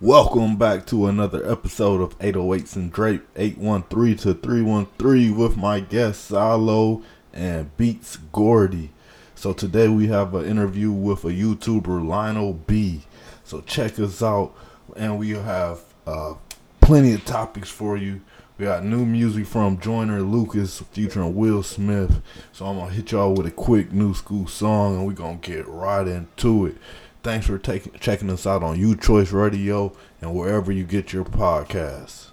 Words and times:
Welcome 0.00 0.54
back 0.54 0.86
to 0.86 1.06
another 1.06 1.44
episode 1.50 2.00
of 2.00 2.16
808s 2.20 2.76
and 2.76 2.92
Drake 2.92 3.22
813 3.34 4.16
to 4.18 4.34
313 4.34 5.36
with 5.36 5.56
my 5.56 5.80
guest 5.80 6.26
Salo 6.26 7.02
and 7.32 7.76
Beats 7.76 8.14
Gordy. 8.30 8.90
So 9.34 9.52
today 9.52 9.88
we 9.88 10.06
have 10.06 10.36
an 10.36 10.44
interview 10.44 10.92
with 10.92 11.24
a 11.24 11.32
YouTuber 11.32 12.06
Lionel 12.06 12.52
B. 12.52 13.06
So 13.42 13.60
check 13.62 13.98
us 13.98 14.22
out 14.22 14.54
and 14.94 15.18
we 15.18 15.30
have 15.30 15.80
uh, 16.06 16.34
plenty 16.80 17.14
of 17.14 17.24
topics 17.24 17.68
for 17.68 17.96
you. 17.96 18.20
We 18.56 18.66
got 18.66 18.84
new 18.84 19.04
music 19.04 19.46
from 19.46 19.80
Joyner 19.80 20.22
Lucas 20.22 20.80
featuring 20.92 21.34
Will 21.34 21.64
Smith. 21.64 22.22
So 22.52 22.66
I'm 22.66 22.78
gonna 22.78 22.92
hit 22.92 23.10
y'all 23.10 23.34
with 23.34 23.48
a 23.48 23.52
quick 23.52 23.90
new 23.90 24.14
school 24.14 24.46
song 24.46 24.96
and 24.96 25.06
we're 25.08 25.12
gonna 25.12 25.38
get 25.38 25.66
right 25.66 26.06
into 26.06 26.66
it. 26.66 26.76
Thanks 27.22 27.46
for 27.46 27.58
taking 27.58 27.92
checking 28.00 28.30
us 28.30 28.46
out 28.46 28.62
on 28.62 28.78
U 28.78 28.96
Choice 28.96 29.32
Radio 29.32 29.92
and 30.20 30.34
wherever 30.34 30.70
you 30.70 30.84
get 30.84 31.12
your 31.12 31.24
podcasts. 31.24 32.28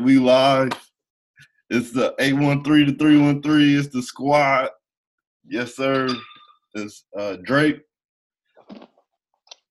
We 0.00 0.18
live. 0.18 0.70
It's 1.68 1.92
the 1.92 2.14
813 2.18 2.86
to 2.86 2.98
313. 2.98 3.78
It's 3.78 3.88
the 3.88 4.02
squad. 4.02 4.70
Yes, 5.46 5.76
sir. 5.76 6.08
It's 6.74 7.04
uh 7.16 7.36
Drake. 7.42 7.82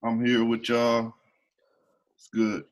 I'm 0.03 0.23
here 0.23 0.45
with 0.45 0.69
y'all. 0.69 1.13
It's 2.15 2.29
good. 2.33 2.63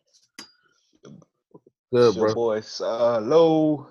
Good, 1.04 2.08
It's 2.10 2.16
your 2.16 2.26
bro. 2.28 2.34
boy 2.34 2.62
Salo. 2.62 3.88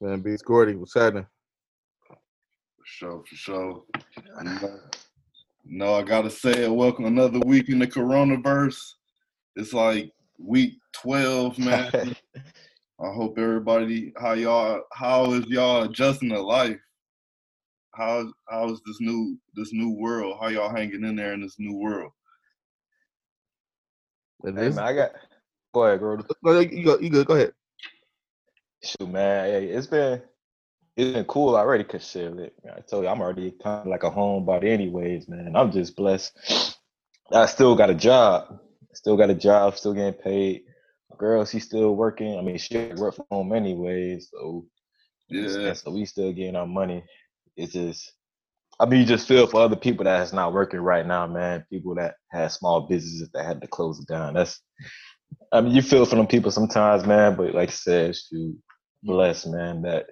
Man, 0.00 0.20
Beats 0.20 0.42
Gordy, 0.42 0.74
what's 0.76 0.94
happening? 0.94 1.26
For 2.08 2.84
sure, 2.84 3.24
for 3.28 3.34
sure. 3.34 3.82
You 4.16 4.44
know, 4.44 4.80
know, 5.64 5.94
I 5.94 6.02
gotta 6.02 6.30
say 6.30 6.64
it. 6.64 6.72
Welcome 6.72 7.04
another 7.04 7.40
week 7.40 7.68
in 7.68 7.78
the 7.80 7.86
coronavirus. 7.86 8.94
It's 9.56 9.72
like 9.72 10.12
week 10.38 10.74
12, 10.94 11.58
man. 11.58 12.16
I 13.00 13.12
hope 13.12 13.38
everybody 13.38 14.12
how 14.16 14.32
y'all 14.32 14.82
how 14.92 15.32
is 15.32 15.46
y'all 15.46 15.84
adjusting 15.84 16.30
to 16.30 16.40
life? 16.40 16.80
How 17.94 18.26
how 18.48 18.70
is 18.70 18.80
this 18.84 19.00
new 19.00 19.38
this 19.54 19.72
new 19.72 19.90
world? 19.90 20.36
How 20.40 20.48
y'all 20.48 20.74
hanging 20.74 21.04
in 21.04 21.14
there 21.14 21.32
in 21.32 21.40
this 21.40 21.56
new 21.58 21.76
world? 21.76 22.10
Hey 24.44 24.50
man, 24.52 24.78
I 24.78 24.94
got. 24.94 25.12
Go 25.74 25.84
ahead, 25.84 26.00
girl. 26.00 26.16
Go 26.44 26.50
ahead, 26.50 26.72
you 26.72 26.84
go, 26.84 26.98
you 26.98 27.10
good? 27.10 27.26
Go 27.26 27.34
ahead. 27.34 27.52
Shoot, 28.82 29.08
man. 29.08 29.46
Hey, 29.46 29.66
it's 29.66 29.86
been 29.86 30.22
it's 30.96 31.12
been 31.12 31.24
cool 31.26 31.56
already. 31.56 31.84
Cause 31.84 32.08
shit, 32.08 32.36
like, 32.36 32.52
I 32.64 32.80
told 32.80 33.04
you, 33.04 33.10
I'm 33.10 33.20
already 33.20 33.52
kind 33.62 33.82
of 33.82 33.86
like 33.86 34.02
a 34.02 34.10
homebody, 34.10 34.64
anyways, 34.64 35.28
man. 35.28 35.54
I'm 35.54 35.70
just 35.70 35.94
blessed. 35.94 36.76
I 37.30 37.46
still 37.46 37.76
got 37.76 37.90
a 37.90 37.94
job. 37.94 38.60
Still 38.94 39.16
got 39.16 39.30
a 39.30 39.34
job. 39.34 39.76
Still 39.76 39.94
getting 39.94 40.20
paid. 40.20 40.62
My 41.10 41.16
girl, 41.18 41.44
she's 41.44 41.64
still 41.64 41.94
working. 41.96 42.38
I 42.38 42.42
mean, 42.42 42.58
she 42.58 42.76
work 42.96 43.14
from 43.16 43.26
home 43.30 43.52
anyways. 43.52 44.30
So 44.30 44.66
Yeah, 45.28 45.72
so 45.74 45.90
we 45.90 46.04
still 46.04 46.32
getting 46.32 46.56
our 46.56 46.66
money. 46.66 47.04
It's 47.56 47.72
just, 47.72 48.12
I 48.80 48.86
mean, 48.86 49.00
you 49.00 49.06
just 49.06 49.26
feel 49.28 49.46
for 49.46 49.60
other 49.60 49.76
people 49.76 50.04
that's 50.04 50.32
not 50.32 50.52
working 50.52 50.80
right 50.80 51.06
now, 51.06 51.26
man. 51.26 51.64
People 51.70 51.94
that 51.96 52.14
had 52.30 52.48
small 52.52 52.82
businesses 52.82 53.28
that 53.34 53.44
had 53.44 53.60
to 53.60 53.68
close 53.68 53.98
it 54.00 54.06
down. 54.08 54.34
That's, 54.34 54.60
I 55.52 55.60
mean, 55.60 55.74
you 55.74 55.82
feel 55.82 56.06
for 56.06 56.16
them 56.16 56.26
people 56.26 56.50
sometimes, 56.50 57.06
man. 57.06 57.36
But 57.36 57.54
like 57.54 57.70
I 57.70 57.72
said, 57.72 58.16
shoot, 58.16 58.56
bless, 59.02 59.46
man, 59.46 59.82
that 59.82 60.06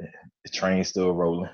the 0.44 0.50
train's 0.50 0.88
still 0.88 1.12
rolling. 1.15 1.50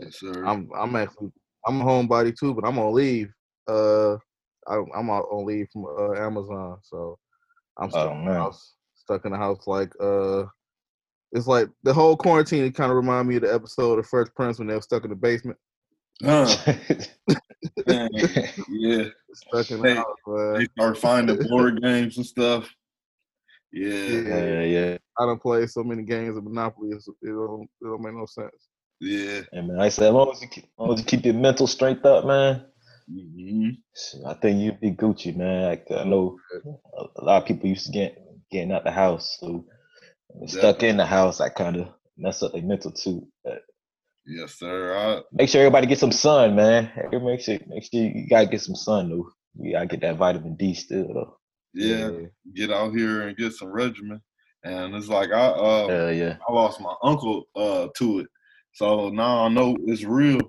yes, 0.00 0.18
sir. 0.18 0.44
I'm 0.44 0.68
I'm 0.76 0.96
actually 0.96 1.30
I'm 1.66 1.80
a 1.80 1.84
homebody 1.84 2.36
too, 2.36 2.54
but 2.54 2.66
I'm 2.66 2.76
gonna 2.76 2.90
leave. 2.90 3.30
Uh, 3.66 4.16
I, 4.68 4.76
I'm 4.96 5.10
out 5.10 5.26
on 5.30 5.46
leave 5.46 5.68
from 5.72 5.84
uh, 5.86 6.14
Amazon, 6.14 6.78
so 6.82 7.18
I'm 7.78 7.90
stuck 7.90 8.10
Oh, 8.10 8.14
in 8.18 8.24
the 8.26 8.32
house. 8.34 8.74
Stuck 8.94 9.24
in 9.24 9.32
the 9.32 9.38
house, 9.38 9.66
like 9.66 9.92
uh, 10.00 10.44
it's 11.32 11.46
like 11.46 11.68
the 11.82 11.92
whole 11.92 12.16
quarantine. 12.16 12.72
Kind 12.72 12.90
of 12.90 12.96
remind 12.96 13.28
me 13.28 13.36
of 13.36 13.42
the 13.42 13.52
episode 13.52 13.98
of 13.98 14.06
Fresh 14.06 14.28
Prince 14.36 14.58
when 14.58 14.68
they 14.68 14.74
were 14.74 14.80
stuck 14.80 15.04
in 15.04 15.10
the 15.10 15.16
basement. 15.16 15.58
Huh, 16.22 16.46
man, 17.86 18.08
yeah. 18.68 19.04
Stuck 19.34 19.70
in 19.72 19.82
the 19.82 19.88
Hey, 19.88 19.94
house, 19.96 20.06
man. 20.26 20.54
They 20.54 20.66
start 20.78 20.98
finding 20.98 21.36
board 21.48 21.82
games 21.82 22.16
and 22.16 22.24
stuff. 22.24 22.72
Yeah, 23.72 23.88
yeah, 23.90 24.60
yeah. 24.62 24.98
I 25.18 25.26
don't 25.26 25.42
play 25.42 25.66
so 25.66 25.82
many 25.82 26.04
games 26.04 26.36
of 26.36 26.44
Monopoly. 26.44 26.90
It 26.90 27.02
don't 27.24 27.62
it 27.64 27.84
don't 27.84 28.00
make 28.00 28.14
no 28.14 28.26
sense. 28.26 28.68
yeah. 29.00 29.40
And 29.52 29.66
man, 29.68 29.80
I 29.80 29.88
said, 29.88 30.06
as 30.06 30.12
long 30.14 30.30
as 30.30 30.40
you 30.40 30.46
keep, 30.46 30.64
as 30.64 30.70
long 30.78 30.92
as 30.94 31.00
you 31.00 31.06
keep 31.06 31.24
your 31.24 31.34
mental 31.34 31.66
strength 31.66 32.04
up, 32.06 32.24
man, 32.24 32.64
hmm 33.08 33.70
shit, 33.94 34.20
I 34.26 34.34
think 34.34 34.60
you'd 34.60 34.80
be 34.80 34.92
Gucci, 34.92 35.36
man. 35.36 35.64
Like, 35.64 35.86
I 35.90 36.04
know 36.04 36.38
a, 37.16 37.24
lot 37.24 37.42
of 37.42 37.48
people 37.48 37.68
used 37.68 37.86
to 37.86 37.92
get 37.92 38.18
getting 38.50 38.72
out 38.72 38.84
the 38.84 38.90
house, 38.90 39.38
so 39.40 39.64
stuck 40.46 40.82
in 40.82 40.96
the 40.96 41.06
house. 41.06 41.40
I 41.40 41.48
kind 41.48 41.76
of 41.76 41.88
mess 42.16 42.42
up 42.42 42.52
their 42.52 42.62
mental 42.62 42.92
too. 42.92 43.26
But 43.44 43.62
Yes, 44.26 44.54
sir. 44.54 44.96
I, 44.96 45.22
make 45.32 45.48
sure 45.48 45.60
everybody 45.60 45.86
get 45.86 45.98
some 45.98 46.12
sun, 46.12 46.56
man. 46.56 46.90
Make 47.12 47.40
sure, 47.40 47.58
make 47.66 47.84
sure 47.84 48.00
you 48.00 48.26
gotta 48.28 48.46
get 48.46 48.62
some 48.62 48.74
sun 48.74 49.10
though. 49.10 49.30
You 49.58 49.72
gotta 49.72 49.86
get 49.86 50.00
that 50.00 50.16
vitamin 50.16 50.56
D 50.56 50.74
still 50.74 51.12
though. 51.12 51.38
yeah, 51.74 52.10
get 52.54 52.70
out 52.70 52.94
here 52.94 53.28
and 53.28 53.36
get 53.36 53.52
some 53.52 53.68
regimen. 53.68 54.22
And 54.62 54.94
it's 54.94 55.08
like 55.08 55.30
I 55.30 55.46
uh 55.46 55.88
Hell 55.88 56.12
yeah. 56.12 56.36
I 56.48 56.52
lost 56.52 56.80
my 56.80 56.94
uncle 57.02 57.44
uh 57.54 57.88
to 57.98 58.20
it. 58.20 58.26
So 58.72 59.10
now 59.10 59.44
I 59.44 59.48
know 59.48 59.76
it's 59.86 60.04
real. 60.04 60.40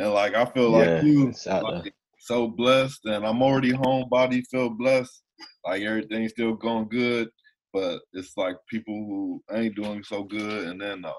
And 0.00 0.14
like 0.14 0.34
I 0.34 0.46
feel 0.46 0.70
Yeah, 0.70 0.94
like 0.96 1.04
you 1.04 1.28
it's 1.28 1.46
out 1.46 1.62
there. 1.68 1.82
like, 1.82 1.94
so 2.18 2.48
blessed 2.48 3.04
and 3.04 3.26
I'm 3.26 3.42
already 3.42 3.72
homebody, 3.72 4.46
feel 4.46 4.70
blessed. 4.70 5.22
Like 5.64 5.82
everything's 5.82 6.32
still 6.32 6.54
going 6.54 6.88
good. 6.88 7.28
But 7.72 8.00
it's 8.14 8.34
like 8.36 8.56
people 8.68 8.94
who 8.94 9.42
ain't 9.54 9.76
doing 9.76 10.02
so 10.02 10.24
good 10.24 10.68
and 10.68 10.80
then 10.80 11.02
the 11.02 11.12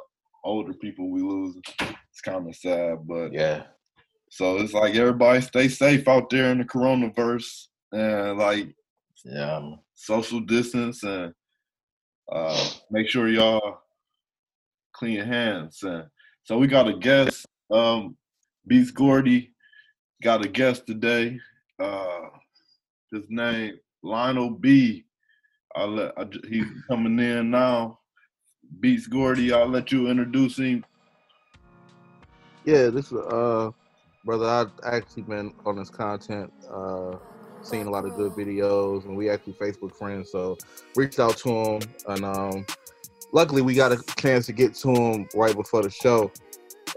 older 0.44 0.74
people 0.74 1.12
we 1.12 1.22
lose. 1.22 1.56
It's 1.80 2.22
kinda 2.24 2.52
sad. 2.54 3.08
But 3.08 3.32
Yeah. 3.34 3.68
so 4.32 4.58
it's 4.58 4.74
like 4.74 4.96
everybody 4.96 5.42
stay 5.42 5.68
safe 5.68 6.08
out 6.08 6.32
there 6.32 6.52
in 6.52 6.58
the 6.58 6.66
coronavirus 6.66 7.68
and 7.92 8.40
like 8.40 8.76
Yeah. 9.24 9.76
social 9.94 10.40
distance 10.40 11.04
and 11.04 11.34
uh, 12.32 12.68
make 12.90 13.10
sure 13.10 13.28
y'all 13.30 13.80
clean 14.94 15.14
your 15.18 15.26
hands. 15.26 15.84
And 15.84 16.06
so 16.44 16.58
we 16.58 16.66
got 16.66 16.88
a 16.88 16.98
guest, 16.98 17.46
um, 17.70 18.18
Beats 18.68 18.92
Gordy, 18.92 19.52
got 20.22 20.46
a 20.46 20.48
guest 20.48 20.86
today. 20.86 21.40
Uh, 21.80 22.28
his 23.12 23.24
name 23.30 23.80
Lionel 24.04 24.52
B. 24.52 25.06
I'll 25.76 25.88
let 25.88 26.18
I, 26.18 26.28
he's 26.48 26.66
coming 26.88 27.18
in 27.20 27.50
now. 27.52 28.00
Beats 28.80 29.08
Gordy, 29.08 29.52
I'll 29.52 29.68
let 29.68 29.92
you 29.92 30.10
introduce 30.10 30.58
him. 30.58 30.86
Yeah, 32.66 32.90
this 32.90 33.08
is 33.12 33.18
uh 33.18 33.72
brother. 34.24 34.46
I've 34.46 34.72
actually 34.84 35.24
been 35.24 35.54
on 35.66 35.78
this 35.78 35.90
content, 35.90 36.54
uh 36.72 37.18
seen 37.64 37.88
a 37.88 37.90
lot 37.92 38.06
of 38.06 38.16
good 38.16 38.32
videos 38.34 39.06
and 39.06 39.16
we 39.16 39.30
actually 39.30 39.54
Facebook 39.54 39.96
friends, 39.96 40.32
so 40.32 40.58
reached 40.96 41.20
out 41.20 41.38
to 41.38 41.50
him 41.50 41.82
and 42.10 42.26
um 42.26 42.66
luckily 43.34 43.62
we 43.62 43.74
got 43.74 43.92
a 43.92 44.02
chance 44.18 44.46
to 44.46 44.54
get 44.54 44.76
to 44.76 44.90
him 44.90 45.28
right 45.36 45.56
before 45.56 45.82
the 45.82 45.90
show 45.90 46.32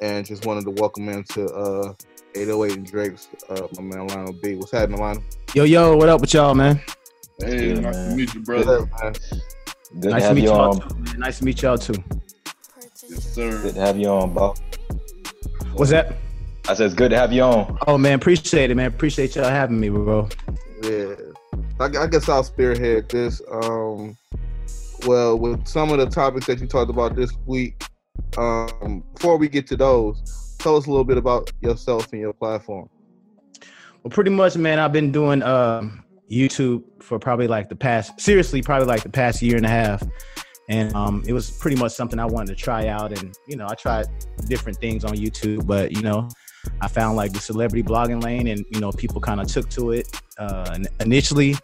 and 0.03 0.25
just 0.27 0.47
wanted 0.47 0.65
to 0.65 0.71
welcome 0.71 1.09
him 1.09 1.25
to 1.31 1.47
uh 1.55 1.95
808 2.35 2.77
and 2.79 2.87
Drake's 2.87 3.29
uh 3.49 3.67
my 3.77 3.83
man 3.83 4.07
Lionel 4.09 4.33
B. 4.43 4.55
What's 4.57 4.73
happening, 4.73 5.01
Lionel? 5.01 5.23
Yo, 5.55 5.65
yo, 5.65 5.97
what 5.97 6.09
up 6.09 6.21
with 6.21 6.35
y'all, 6.35 6.55
man? 6.55 6.81
Hey, 7.41 7.69
Yeah, 7.75 7.81
nice 7.81 7.95
man. 7.97 8.11
to 8.11 8.17
meet 8.17 8.35
you, 8.35 8.41
What's 8.41 8.65
brother. 8.65 8.79
up, 8.83 8.89
nice 9.93 10.23
to 10.23 10.29
to 10.29 10.35
meet 10.35 10.43
you 10.45 10.49
y'all 10.51 10.75
too. 10.75 11.19
Nice 11.19 11.39
to 11.39 11.45
meet 11.45 11.63
y'all 11.63 11.79
too. 11.79 11.95
Yes, 13.09 13.23
sir. 13.35 13.63
Good 13.63 13.75
to 13.75 13.81
have 13.81 13.99
you 13.99 14.09
on, 14.09 14.33
Bob. 14.35 14.59
What's 15.75 15.91
that? 15.91 16.15
I 16.69 16.75
said 16.75 16.87
it's 16.87 16.95
good 16.95 17.11
to 17.11 17.19
have 17.19 17.33
you 17.33 17.43
on. 17.43 17.79
Oh 17.87 17.99
man, 17.99 18.15
appreciate 18.15 18.71
it, 18.71 18.75
man. 18.75 18.87
Appreciate 18.87 19.37
y'all 19.37 19.45
having 19.45 19.79
me, 19.79 19.91
bro. 19.91 20.29
Yeah, 20.83 21.15
I, 21.81 21.85
I 21.85 22.07
guess 22.07 22.29
I'll 22.29 22.43
spearhead 22.45 23.09
this. 23.11 23.41
Um, 23.51 24.17
well, 25.07 25.39
with 25.39 25.67
some 25.67 25.91
of 25.93 25.99
the 25.99 26.07
topics 26.07 26.47
that 26.47 26.61
you 26.61 26.67
talked 26.67 26.91
about 26.91 27.15
this 27.17 27.33
week, 27.47 27.84
um, 28.39 29.05
before 29.15 29.37
we 29.37 29.49
get 29.49 29.67
to 29.69 29.77
those, 29.77 30.57
tell 30.59 30.77
us 30.77 30.87
a 30.87 30.91
little 30.91 31.05
bit 31.05 31.19
about 31.19 31.53
yourself 31.61 32.13
and 32.13 32.21
your 32.21 32.33
platform. 32.33 32.89
Well, 34.03 34.11
pretty 34.11 34.31
much, 34.31 34.57
man. 34.57 34.79
I've 34.79 34.93
been 34.93 35.13
doing 35.13 35.43
uh, 35.43 35.89
YouTube 36.31 36.83
for 37.01 37.19
probably 37.19 37.47
like 37.47 37.69
the 37.69 37.77
past, 37.77 38.21
seriously, 38.21 38.63
probably 38.63 38.87
like 38.87 39.03
the 39.03 39.09
past 39.09 39.43
year 39.43 39.57
and 39.57 39.67
a 39.67 39.71
half. 39.71 40.03
And 40.69 40.95
um, 40.95 41.23
it 41.27 41.33
was 41.33 41.51
pretty 41.51 41.77
much 41.77 41.93
something 41.93 42.19
I 42.19 42.25
wanted 42.25 42.57
to 42.57 42.63
try 42.63 42.89
out. 42.89 43.19
And, 43.19 43.35
you 43.47 43.57
know, 43.57 43.67
I 43.69 43.75
tried 43.75 44.07
different 44.49 44.79
things 44.79 45.05
on 45.05 45.13
YouTube, 45.13 45.67
but, 45.67 45.93
you 45.93 46.03
know, 46.03 46.29
I 46.81 46.89
found 46.89 47.17
like 47.17 47.33
the 47.33 47.41
celebrity 47.41 47.83
blogging 47.83 48.23
lane 48.23 48.47
and, 48.49 48.65
you 48.71 48.81
know, 48.81 48.91
people 48.91 49.21
kind 49.21 49.41
of 49.41 49.47
took 49.47 49.69
to 49.71 49.93
it. 49.93 50.09
Uh, 50.39 50.79
initially, 51.01 51.55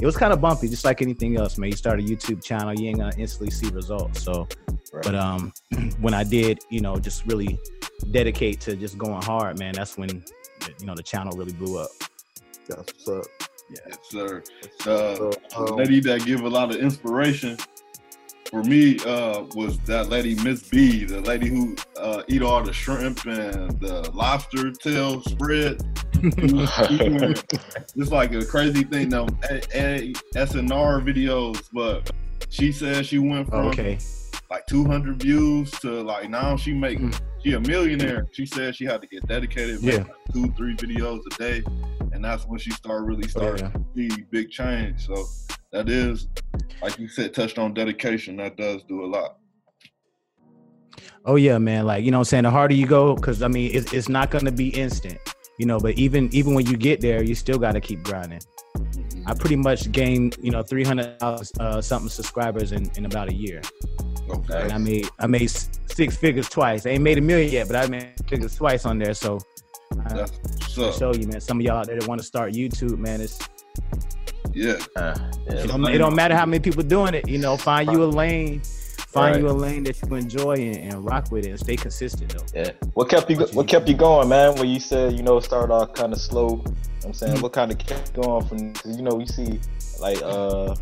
it 0.00 0.04
was 0.04 0.16
kind 0.16 0.32
of 0.32 0.40
bumpy, 0.40 0.68
just 0.68 0.84
like 0.84 1.00
anything 1.00 1.38
else, 1.38 1.56
man. 1.56 1.70
You 1.70 1.76
start 1.76 2.00
a 2.00 2.02
YouTube 2.02 2.44
channel, 2.44 2.74
you 2.74 2.88
ain't 2.88 2.98
gonna 2.98 3.16
instantly 3.16 3.50
see 3.50 3.68
results. 3.68 4.22
So, 4.22 4.46
Right. 4.92 5.02
but 5.04 5.14
um, 5.14 5.52
when 6.00 6.12
I 6.14 6.22
did, 6.22 6.60
you 6.70 6.80
know, 6.80 6.96
just 6.96 7.24
really 7.26 7.58
dedicate 8.10 8.60
to 8.62 8.76
just 8.76 8.98
going 8.98 9.22
hard, 9.22 9.58
man, 9.58 9.72
that's 9.74 9.96
when, 9.96 10.22
you 10.80 10.86
know, 10.86 10.94
the 10.94 11.02
channel 11.02 11.36
really 11.36 11.52
blew 11.54 11.78
up. 11.78 11.90
That's 12.68 12.92
what's 12.92 13.08
up. 13.08 13.24
Yes, 13.70 13.98
sir. 14.04 14.42
So, 14.80 15.32
Uh, 15.56 15.70
um, 15.70 15.76
lady 15.76 16.00
that 16.00 16.24
give 16.24 16.42
a 16.42 16.48
lot 16.48 16.70
of 16.70 16.76
inspiration 16.76 17.56
for 18.44 18.62
me 18.62 18.98
uh, 19.00 19.42
was 19.54 19.78
that 19.80 20.08
lady 20.08 20.34
Miss 20.44 20.62
B, 20.68 21.04
the 21.04 21.20
lady 21.22 21.48
who 21.48 21.74
uh, 21.98 22.22
eat 22.28 22.42
all 22.42 22.62
the 22.62 22.72
shrimp 22.72 23.24
and 23.26 23.80
the 23.80 24.08
lobster 24.14 24.70
tail 24.70 25.20
spread. 25.22 25.82
it's 27.96 28.10
like 28.10 28.32
a 28.32 28.44
crazy 28.44 28.84
thing 28.84 29.08
though. 29.08 29.26
ASMR 29.26 31.02
videos, 31.04 31.68
but 31.72 32.10
she 32.48 32.72
said 32.72 33.04
she 33.06 33.18
went 33.18 33.48
from 33.48 33.66
Okay. 33.68 33.98
like 34.50 34.66
200 34.66 35.20
views 35.22 35.70
to 35.72 36.02
like 36.02 36.30
now 36.30 36.56
she 36.56 36.72
make 36.72 36.98
Mm. 36.98 37.20
she 37.42 37.52
a 37.52 37.60
millionaire. 37.60 38.26
She 38.32 38.46
said 38.46 38.74
she 38.76 38.84
had 38.84 39.00
to 39.02 39.06
get 39.08 39.26
dedicated, 39.26 39.80
Yeah. 39.82 39.96
like 39.98 40.06
two 40.32 40.52
three 40.56 40.74
videos 40.76 41.20
a 41.32 41.36
day, 41.38 41.62
and 42.12 42.24
that's 42.24 42.44
when 42.46 42.58
she 42.58 42.70
started 42.70 43.04
really 43.04 43.24
Oh, 43.24 43.38
starting 43.38 43.66
yeah. 43.66 43.70
to 44.06 44.16
see 44.16 44.22
big 44.30 44.50
change. 44.50 45.06
So 45.06 45.24
that 45.72 45.88
is, 45.88 46.28
like 46.82 46.98
you 46.98 47.08
said, 47.08 47.34
touched 47.34 47.58
on 47.58 47.74
dedication. 47.74 48.36
That 48.36 48.56
does 48.56 48.82
do 48.88 49.04
a 49.04 49.06
lot. 49.08 49.36
Oh 51.24 51.34
yeah, 51.36 51.58
man. 51.58 51.86
Like 51.86 52.04
you 52.04 52.10
know, 52.12 52.18
what 52.18 52.28
I'm 52.28 52.30
saying 52.30 52.42
the 52.44 52.50
harder 52.50 52.74
you 52.74 52.86
go, 52.86 53.14
because 53.16 53.42
I 53.42 53.48
mean, 53.48 53.72
it's, 53.74 53.92
it's 53.92 54.08
not 54.08 54.30
gonna 54.30 54.52
be 54.52 54.68
instant, 54.68 55.18
you 55.58 55.66
know. 55.66 55.78
But 55.78 55.94
even 55.98 56.28
even 56.32 56.54
when 56.54 56.66
you 56.66 56.76
get 56.76 57.00
there, 57.00 57.22
you 57.22 57.34
still 57.34 57.58
got 57.58 57.72
to 57.72 57.80
keep 57.80 58.02
grinding. 58.02 58.40
I 59.26 59.34
pretty 59.34 59.56
much 59.56 59.90
gained, 59.90 60.36
you 60.40 60.50
know, 60.52 60.62
300 60.62 61.16
uh, 61.20 61.80
something 61.80 62.08
subscribers 62.10 62.72
in, 62.72 62.88
in 62.96 63.06
about 63.06 63.28
a 63.28 63.34
year, 63.34 63.60
Okay. 64.30 64.62
and 64.62 64.72
I 64.72 64.78
made 64.78 65.08
I 65.18 65.26
made 65.26 65.48
six 65.50 66.16
figures 66.16 66.48
twice. 66.48 66.86
I 66.86 66.90
ain't 66.90 67.02
made 67.02 67.18
a 67.18 67.22
million 67.22 67.50
yet, 67.50 67.66
but 67.66 67.76
I 67.76 67.86
made 67.88 68.12
figures 68.28 68.54
twice 68.54 68.84
on 68.86 68.98
there. 68.98 69.14
So 69.14 69.40
I 70.04 70.12
That's 70.14 70.32
what's 70.76 70.78
I 70.78 70.82
up. 70.88 70.94
show 70.94 71.14
you, 71.14 71.26
man. 71.26 71.40
Some 71.40 71.58
of 71.58 71.64
y'all 71.66 71.78
out 71.78 71.86
there 71.86 71.98
that 71.98 72.06
want 72.08 72.20
to 72.20 72.26
start 72.26 72.52
YouTube, 72.52 72.98
man, 72.98 73.20
it's 73.20 73.38
Yeah. 74.52 74.78
Uh, 74.94 75.16
yeah. 75.48 75.54
it 75.64 75.66
don't, 75.68 75.84
it 75.88 75.98
don't 75.98 76.14
matter 76.14 76.36
how 76.36 76.46
many 76.46 76.60
people 76.60 76.82
doing 76.82 77.14
it. 77.14 77.28
You 77.28 77.38
know, 77.38 77.56
find 77.56 77.90
you 77.90 78.04
a 78.04 78.06
lane, 78.06 78.62
find 79.16 79.34
Right. 79.34 79.42
you 79.42 79.48
a 79.48 79.52
lane 79.52 79.82
that 79.84 80.00
you 80.02 80.14
enjoy 80.14 80.54
and, 80.54 80.76
and 80.92 81.04
rock 81.04 81.30
with 81.32 81.46
it, 81.46 81.50
and 81.50 81.58
stay 81.60 81.76
consistent 81.76 82.32
though. 82.34 82.44
Yeah. 82.60 82.70
What 82.94 83.08
kept 83.08 83.30
you 83.30 83.38
What 83.52 83.66
kept 83.66 83.88
you 83.88 83.96
going, 83.96 84.28
man? 84.28 84.54
When 84.56 84.68
you 84.68 84.80
said 84.80 85.12
you 85.14 85.22
know 85.22 85.40
start 85.40 85.70
off 85.70 85.92
kind 85.94 86.12
of 86.12 86.20
slow. 86.20 86.62
I'm 87.04 87.12
saying 87.14 87.40
what 87.40 87.52
kind 87.52 87.70
of 87.72 87.78
kept 87.78 88.16
you 88.16 88.22
going 88.22 88.44
from? 88.46 88.58
You 88.92 89.02
know 89.02 89.14
we 89.14 89.26
see 89.26 89.60
like 90.00 90.20
uh 90.22 90.74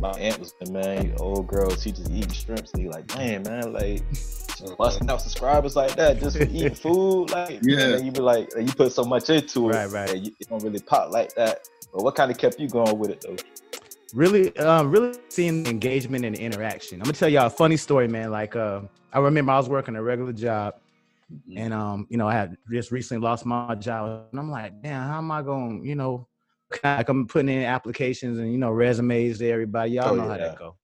my 0.00 0.10
aunt 0.12 0.38
was 0.38 0.52
been 0.54 0.72
man, 0.72 1.14
old 1.18 1.46
girl. 1.46 1.70
She 1.76 1.92
just 1.92 2.10
eating 2.10 2.30
shrimp. 2.32 2.66
So 2.66 2.78
you 2.78 2.88
like, 2.90 3.06
man, 3.16 3.42
man, 3.42 3.72
like 3.74 4.02
busting 4.78 5.10
out 5.10 5.20
subscribers 5.20 5.76
like 5.76 5.94
that 5.96 6.18
just 6.20 6.36
for 6.38 6.44
eating 6.44 6.74
food. 6.86 7.30
Like, 7.30 7.58
Yeah. 7.62 7.96
And 7.96 8.06
you 8.06 8.10
be 8.12 8.20
like, 8.20 8.48
you 8.58 8.72
put 8.72 8.92
so 8.92 9.04
much 9.04 9.28
into 9.28 9.68
it, 9.68 9.74
Right, 9.74 9.90
right. 9.90 10.08
that 10.08 10.18
you, 10.24 10.32
it 10.40 10.48
don't 10.48 10.62
really 10.62 10.80
pop 10.80 11.10
like 11.10 11.34
that. 11.34 11.68
But 11.92 12.04
what 12.04 12.14
kind 12.14 12.30
of 12.30 12.38
kept 12.38 12.58
you 12.58 12.68
going 12.68 12.98
with 12.98 13.10
it 13.10 13.20
though? 13.26 13.36
Really 14.14 14.56
um 14.58 14.90
really 14.90 15.14
seeing 15.28 15.66
engagement 15.66 16.24
and 16.24 16.36
interaction. 16.36 17.00
I'm 17.00 17.04
gonna 17.04 17.14
tell 17.14 17.28
y'all 17.28 17.46
a 17.46 17.50
funny 17.50 17.76
story 17.76 18.08
man. 18.08 18.30
Like 18.30 18.56
uh 18.56 18.80
i 19.14 19.18
remember 19.18 19.52
i 19.52 19.56
was 19.58 19.68
working 19.68 19.94
a 19.96 20.02
regular 20.02 20.32
job 20.32 20.74
and 21.56 21.72
um 21.74 22.06
you 22.08 22.16
know 22.16 22.26
i 22.28 22.32
had 22.32 22.56
just 22.70 22.90
recently 22.90 23.22
lost 23.22 23.44
my 23.44 23.74
job 23.74 24.26
and 24.30 24.40
i'm 24.40 24.50
like 24.50 24.72
damn 24.82 25.06
how 25.06 25.18
am 25.18 25.30
i 25.30 25.42
going 25.42 25.82
to, 25.82 25.88
you 25.88 25.94
know 25.94 26.26
like 26.82 27.08
i'm 27.10 27.26
putting 27.26 27.48
in 27.50 27.62
applications 27.64 28.38
and 28.38 28.50
you 28.50 28.56
know 28.58 28.70
resumes 28.70 29.38
to 29.38 29.48
everybody. 29.50 29.92
Y'all 29.92 30.12
Oh, 30.12 30.14
know 30.14 30.22
how 30.22 30.36
yeah. 30.36 30.48
that 30.48 30.58
go. 30.58 30.76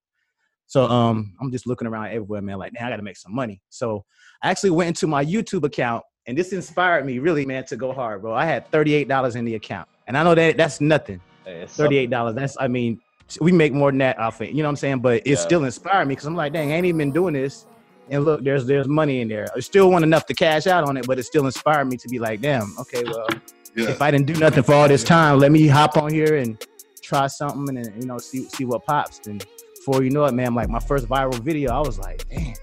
So 0.66 0.84
um 0.86 1.34
i'm 1.40 1.50
just 1.50 1.66
looking 1.66 1.88
around 1.88 2.06
everywhere 2.08 2.42
man 2.42 2.58
like 2.58 2.72
damn 2.74 2.86
i 2.86 2.90
gotta 2.90 3.02
make 3.02 3.16
some 3.16 3.34
money. 3.34 3.62
So 3.70 4.04
i 4.42 4.50
actually 4.50 4.70
went 4.70 4.88
into 4.88 5.06
my 5.06 5.24
youtube 5.24 5.64
account 5.64 6.04
and 6.26 6.36
this 6.36 6.52
inspired 6.52 7.06
me 7.06 7.18
really 7.18 7.46
man 7.46 7.64
to 7.64 7.76
go 7.76 7.92
hard 7.94 8.20
bro. 8.20 8.34
I 8.34 8.44
had 8.44 8.70
$38 8.70 9.36
in 9.36 9.44
the 9.46 9.54
account 9.54 9.88
and 10.06 10.16
i 10.18 10.22
know 10.22 10.34
that 10.34 10.56
that's 10.58 10.80
nothing. 10.82 11.20
Hey, 11.46 11.62
it's 11.62 11.74
Thirty-eight 11.74 12.10
dollars. 12.10 12.34
That's 12.34 12.56
I 12.60 12.68
mean, 12.68 13.00
we 13.40 13.52
make 13.52 13.72
more 13.72 13.90
than 13.90 13.98
that 13.98 14.18
off 14.18 14.40
it. 14.40 14.50
You 14.50 14.62
know 14.62 14.64
what 14.64 14.70
I'm 14.70 14.76
saying? 14.76 14.98
But 15.00 15.22
it 15.26 15.30
Yeah. 15.32 15.34
still 15.36 15.64
inspired 15.64 16.06
me 16.06 16.12
because 16.12 16.26
I'm 16.26 16.34
like, 16.36 16.52
dang, 16.52 16.72
I 16.72 16.76
ain't 16.76 16.86
even 16.86 16.98
been 16.98 17.12
doing 17.12 17.34
this. 17.34 17.66
And 18.10 18.24
look, 18.24 18.42
there's 18.42 18.64
there's 18.66 18.88
money 18.88 19.20
in 19.20 19.28
there. 19.28 19.48
I 19.54 19.60
still 19.60 19.90
want 19.90 20.02
enough 20.04 20.24
to 20.26 20.34
cash 20.34 20.66
out 20.66 20.84
on 20.84 20.96
it, 20.96 21.06
but 21.06 21.18
it 21.18 21.24
still 21.24 21.44
inspired 21.44 21.84
me 21.86 21.96
to 21.98 22.08
be 22.08 22.18
like, 22.18 22.40
damn, 22.40 22.74
okay, 22.78 23.04
well, 23.04 23.26
Yeah. 23.74 23.90
if 23.90 24.00
I 24.00 24.10
didn't 24.10 24.26
do 24.26 24.34
nothing 24.34 24.62
for 24.62 24.72
all 24.72 24.88
this 24.88 25.04
time, 25.04 25.38
let 25.38 25.52
me 25.52 25.66
hop 25.66 25.96
on 25.98 26.12
here 26.12 26.36
and 26.36 26.56
try 27.02 27.26
something 27.26 27.76
and 27.76 27.84
then, 27.86 28.00
you 28.00 28.06
know 28.06 28.18
see 28.18 28.44
see 28.48 28.64
what 28.64 28.84
pops. 28.86 29.26
And 29.26 29.44
before 29.76 30.02
you 30.02 30.10
know 30.10 30.24
it, 30.24 30.32
man, 30.32 30.54
like 30.54 30.68
my 30.70 30.80
first 30.80 31.06
viral 31.06 31.38
video, 31.40 31.72
I 31.72 31.80
was 31.80 31.98
like, 31.98 32.26
damn. 32.30 32.54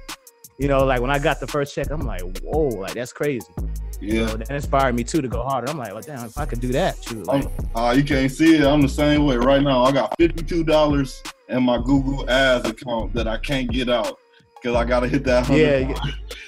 You 0.58 0.68
know, 0.70 0.86
like 0.86 1.02
when 1.02 1.12
I 1.12 1.20
got 1.20 1.40
the 1.42 1.48
first 1.48 1.76
check, 1.76 1.92
I'm 1.92 2.02
like, 2.02 2.22
whoa, 2.42 2.70
like 2.70 2.94
that's 2.94 3.12
crazy. 3.14 3.46
You 4.02 4.14
Yeah. 4.22 4.26
know, 4.28 4.38
that 4.38 4.50
inspired 4.52 4.96
me 4.96 5.04
too 5.04 5.22
to 5.22 5.28
go 5.28 5.42
harder. 5.44 5.70
I'm 5.70 5.78
like, 5.78 5.94
well, 5.94 6.02
damn, 6.02 6.26
if 6.26 6.38
I 6.38 6.46
could 6.46 6.60
do 6.60 6.70
that, 6.74 7.02
shoot, 7.04 7.26
like, 7.28 7.46
Uh, 7.76 7.94
you 7.98 8.04
can't 8.04 8.32
see 8.32 8.56
it. 8.56 8.64
I'm 8.66 8.82
the 8.82 8.90
same 8.90 9.26
way 9.26 9.38
right 9.38 9.62
now. 9.64 9.84
I 9.84 9.92
got 9.92 10.16
fifty-two 10.18 10.64
dollars 10.64 11.22
in 11.50 11.64
my 11.64 11.78
Google 11.78 12.30
Ads 12.30 12.70
account 12.70 13.14
that 13.14 13.28
I 13.28 13.38
can't 13.38 13.70
get 13.72 13.90
out 13.90 14.18
because 14.62 14.76
I 14.76 14.84
gotta 14.86 15.08
hit 15.08 15.24
that 15.26 15.46
hundred. 15.46 15.60
Yeah, 15.62 15.78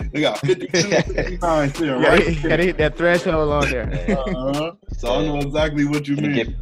you 0.02 0.10
they 0.12 0.22
got 0.22 0.40
fifty-two 0.40 0.80
fifty-nine 0.90 1.70
there, 1.78 1.96
you 1.98 2.02
gotta, 2.04 2.24
right? 2.26 2.36
you 2.44 2.50
gotta 2.50 2.64
hit 2.64 2.78
that 2.78 2.98
threshold 2.98 3.52
on 3.52 3.70
there. 3.70 3.88
Uh-huh. 4.36 4.72
So 4.98 5.14
I 5.16 5.26
know 5.26 5.38
exactly 5.40 5.86
what 5.86 6.08
you 6.08 6.16
You 6.16 6.22
mean. 6.22 6.56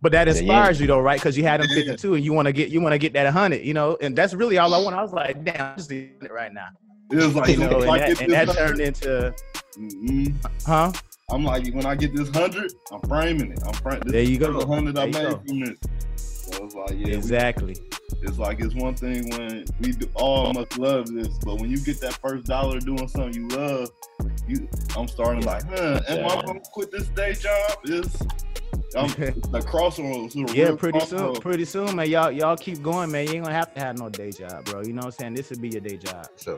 But 0.00 0.10
that 0.12 0.26
Yeah, 0.26 0.32
yeah. 0.34 0.40
inspires 0.40 0.80
you 0.80 0.86
though, 0.88 0.98
right? 1.00 1.18
Because 1.20 1.36
you 1.36 1.44
had 1.44 1.60
them 1.60 1.68
Yeah. 1.70 1.84
52 1.84 2.14
and 2.14 2.24
you 2.24 2.32
want 2.32 2.46
to 2.46 2.52
get 2.52 2.70
you 2.70 2.80
want 2.80 2.92
to 2.92 2.98
get 2.98 3.12
that 3.12 3.24
100, 3.26 3.62
you 3.64 3.72
know, 3.74 3.96
and 4.00 4.16
that's 4.16 4.34
really 4.34 4.58
all 4.58 4.72
I 4.74 4.78
want. 4.82 4.96
I 4.96 5.02
was 5.02 5.12
like, 5.12 5.44
damn, 5.44 5.60
I'm 5.60 5.76
just 5.76 5.88
doing 5.90 6.10
it 6.22 6.32
right 6.32 6.52
now, 6.52 6.66
It 7.10 7.16
was 7.16 7.34
like, 7.36 7.48
you 7.50 7.56
know, 7.58 7.78
if 7.78 7.82
and 7.82 7.90
I 7.90 7.98
that, 7.98 8.20
and 8.20 8.32
that 8.32 8.48
turned 8.50 8.80
into, 8.80 9.34
Mhm. 9.78 10.34
huh? 10.66 10.92
I'm 11.30 11.44
like, 11.44 11.72
when 11.72 11.86
I 11.86 11.94
get 11.94 12.14
this 12.14 12.28
hundred, 12.30 12.72
I'm 12.92 13.00
framing 13.02 13.52
it. 13.52 13.60
I'm 13.66 13.72
framing. 13.74 14.02
There 14.06 14.22
you 14.22 14.38
go. 14.38 14.58
The 14.60 14.66
hundred 14.66 14.98
I 14.98 15.06
made 15.06 15.12
go. 15.14 15.42
from 15.46 15.60
this. 15.60 15.78
So 16.16 16.64
it's 16.64 16.74
like, 16.74 16.90
yeah, 16.90 17.06
we- 17.06 17.14
Exactly. 17.14 17.76
it's 18.22 18.38
like 18.38 18.60
it's 18.60 18.74
one 18.74 18.94
thing 18.94 19.30
when 19.30 19.64
we 19.80 19.92
do, 19.92 20.08
all 20.14 20.52
must 20.52 20.76
love 20.78 21.06
this, 21.12 21.28
but 21.44 21.58
when 21.60 21.70
you 21.70 21.78
get 21.80 22.00
that 22.00 22.14
first 22.14 22.44
dollar 22.46 22.78
doing 22.80 23.08
something 23.08 23.34
you 23.34 23.48
love, 23.48 23.88
you, 24.46 24.68
I'm 24.96 25.08
starting 25.08 25.44
like, 25.44 25.62
huh? 25.68 26.00
Am 26.08 26.18
I 26.26 26.34
Yeah. 26.34 26.42
gonna 26.44 26.60
quit 26.72 26.90
this 26.90 27.08
day 27.08 27.32
job? 27.32 27.78
Is 27.84 28.14
I'm 28.96 29.08
the 29.52 29.64
crossroads. 29.66 30.34
Yeah, 30.34 30.46
real 30.68 30.76
pretty 30.76 31.00
soon, 31.00 31.34
pretty 31.36 31.64
soon, 31.64 31.96
man. 31.96 32.08
Y'all, 32.10 32.30
y'all 32.30 32.56
keep 32.56 32.82
going, 32.82 33.10
man. 33.10 33.26
You 33.26 33.34
ain't 33.34 33.44
gonna 33.44 33.54
have 33.56 33.72
to 33.74 33.80
have 33.80 33.98
no 33.98 34.08
day 34.08 34.30
job, 34.30 34.64
bro. 34.66 34.82
You 34.82 34.92
know 34.92 35.00
what 35.00 35.06
I'm 35.06 35.12
saying? 35.12 35.34
This 35.34 35.50
would 35.50 35.60
be 35.62 35.68
your 35.70 35.80
day 35.80 35.96
job, 35.96 36.26
Sure. 36.40 36.56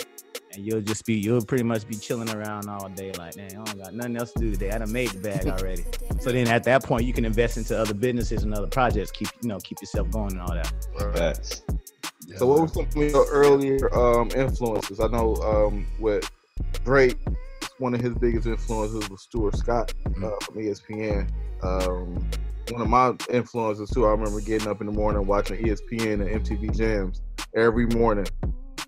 and 0.52 0.64
you'll 0.66 0.80
just 0.80 1.04
be, 1.04 1.14
you'll 1.14 1.44
pretty 1.44 1.64
much 1.64 1.86
be 1.86 1.96
chilling 1.96 2.30
around 2.30 2.68
all 2.68 2.88
day, 2.88 3.12
like, 3.12 3.36
man, 3.36 3.50
I 3.52 3.54
don't 3.64 3.78
got 3.78 3.94
nothing 3.94 4.16
else 4.16 4.32
to 4.32 4.38
do 4.40 4.52
today. 4.52 4.70
I 4.70 4.78
done 4.78 4.92
made 4.92 5.10
the 5.10 5.20
bag 5.20 5.46
already. 5.46 5.84
so 6.20 6.32
then 6.32 6.48
at 6.48 6.64
that 6.64 6.82
point, 6.82 7.04
you 7.04 7.12
can 7.12 7.24
invest 7.24 7.56
into 7.56 7.78
other 7.78 7.94
businesses 7.94 8.42
and 8.42 8.54
other 8.54 8.66
projects. 8.68 9.10
Keep, 9.10 9.28
you 9.42 9.48
know, 9.48 9.58
keep 9.58 9.80
yourself 9.80 10.10
going 10.10 10.32
and 10.32 10.40
all 10.40 10.54
that. 10.54 10.72
Facts. 11.16 11.62
So 12.36 12.46
what 12.46 12.60
were 12.60 12.68
some 12.68 12.86
of 12.86 12.96
your 12.96 13.26
earlier 13.30 13.94
um, 13.94 14.30
influences? 14.34 14.98
I 14.98 15.08
know 15.08 15.34
um, 15.36 15.86
with 16.00 16.28
Drake, 16.84 17.18
one 17.78 17.94
of 17.94 18.00
his 18.00 18.14
biggest 18.14 18.46
influences 18.46 19.08
was 19.10 19.22
Stuart 19.22 19.56
Scott 19.56 19.92
uh, 20.06 20.30
from 20.40 20.54
ESPN. 20.56 21.28
Um, 21.64 22.30
one 22.70 22.82
of 22.82 22.88
my 22.88 23.14
influences 23.30 23.90
too. 23.90 24.06
I 24.06 24.10
remember 24.10 24.40
getting 24.40 24.68
up 24.68 24.80
in 24.80 24.86
the 24.86 24.92
morning 24.92 25.26
watching 25.26 25.62
ESPN 25.64 26.26
and 26.26 26.44
MTV 26.44 26.76
Jams 26.76 27.22
every 27.54 27.86
morning. 27.86 28.26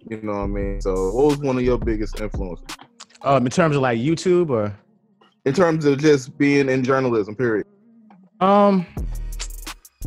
You 0.08 0.20
know 0.22 0.32
what 0.32 0.38
I 0.40 0.46
mean? 0.46 0.80
So 0.80 1.10
what 1.12 1.26
was 1.26 1.38
one 1.38 1.56
of 1.56 1.62
your 1.62 1.78
biggest 1.78 2.20
influences 2.20 2.64
Um, 3.22 3.44
in 3.44 3.50
terms 3.50 3.76
of 3.76 3.82
like 3.82 3.98
YouTube 3.98 4.50
or 4.50 4.76
in 5.44 5.54
terms 5.54 5.84
of 5.84 5.98
just 5.98 6.36
being 6.38 6.68
in 6.68 6.84
journalism? 6.84 7.34
Period. 7.34 7.66
Um, 8.40 8.86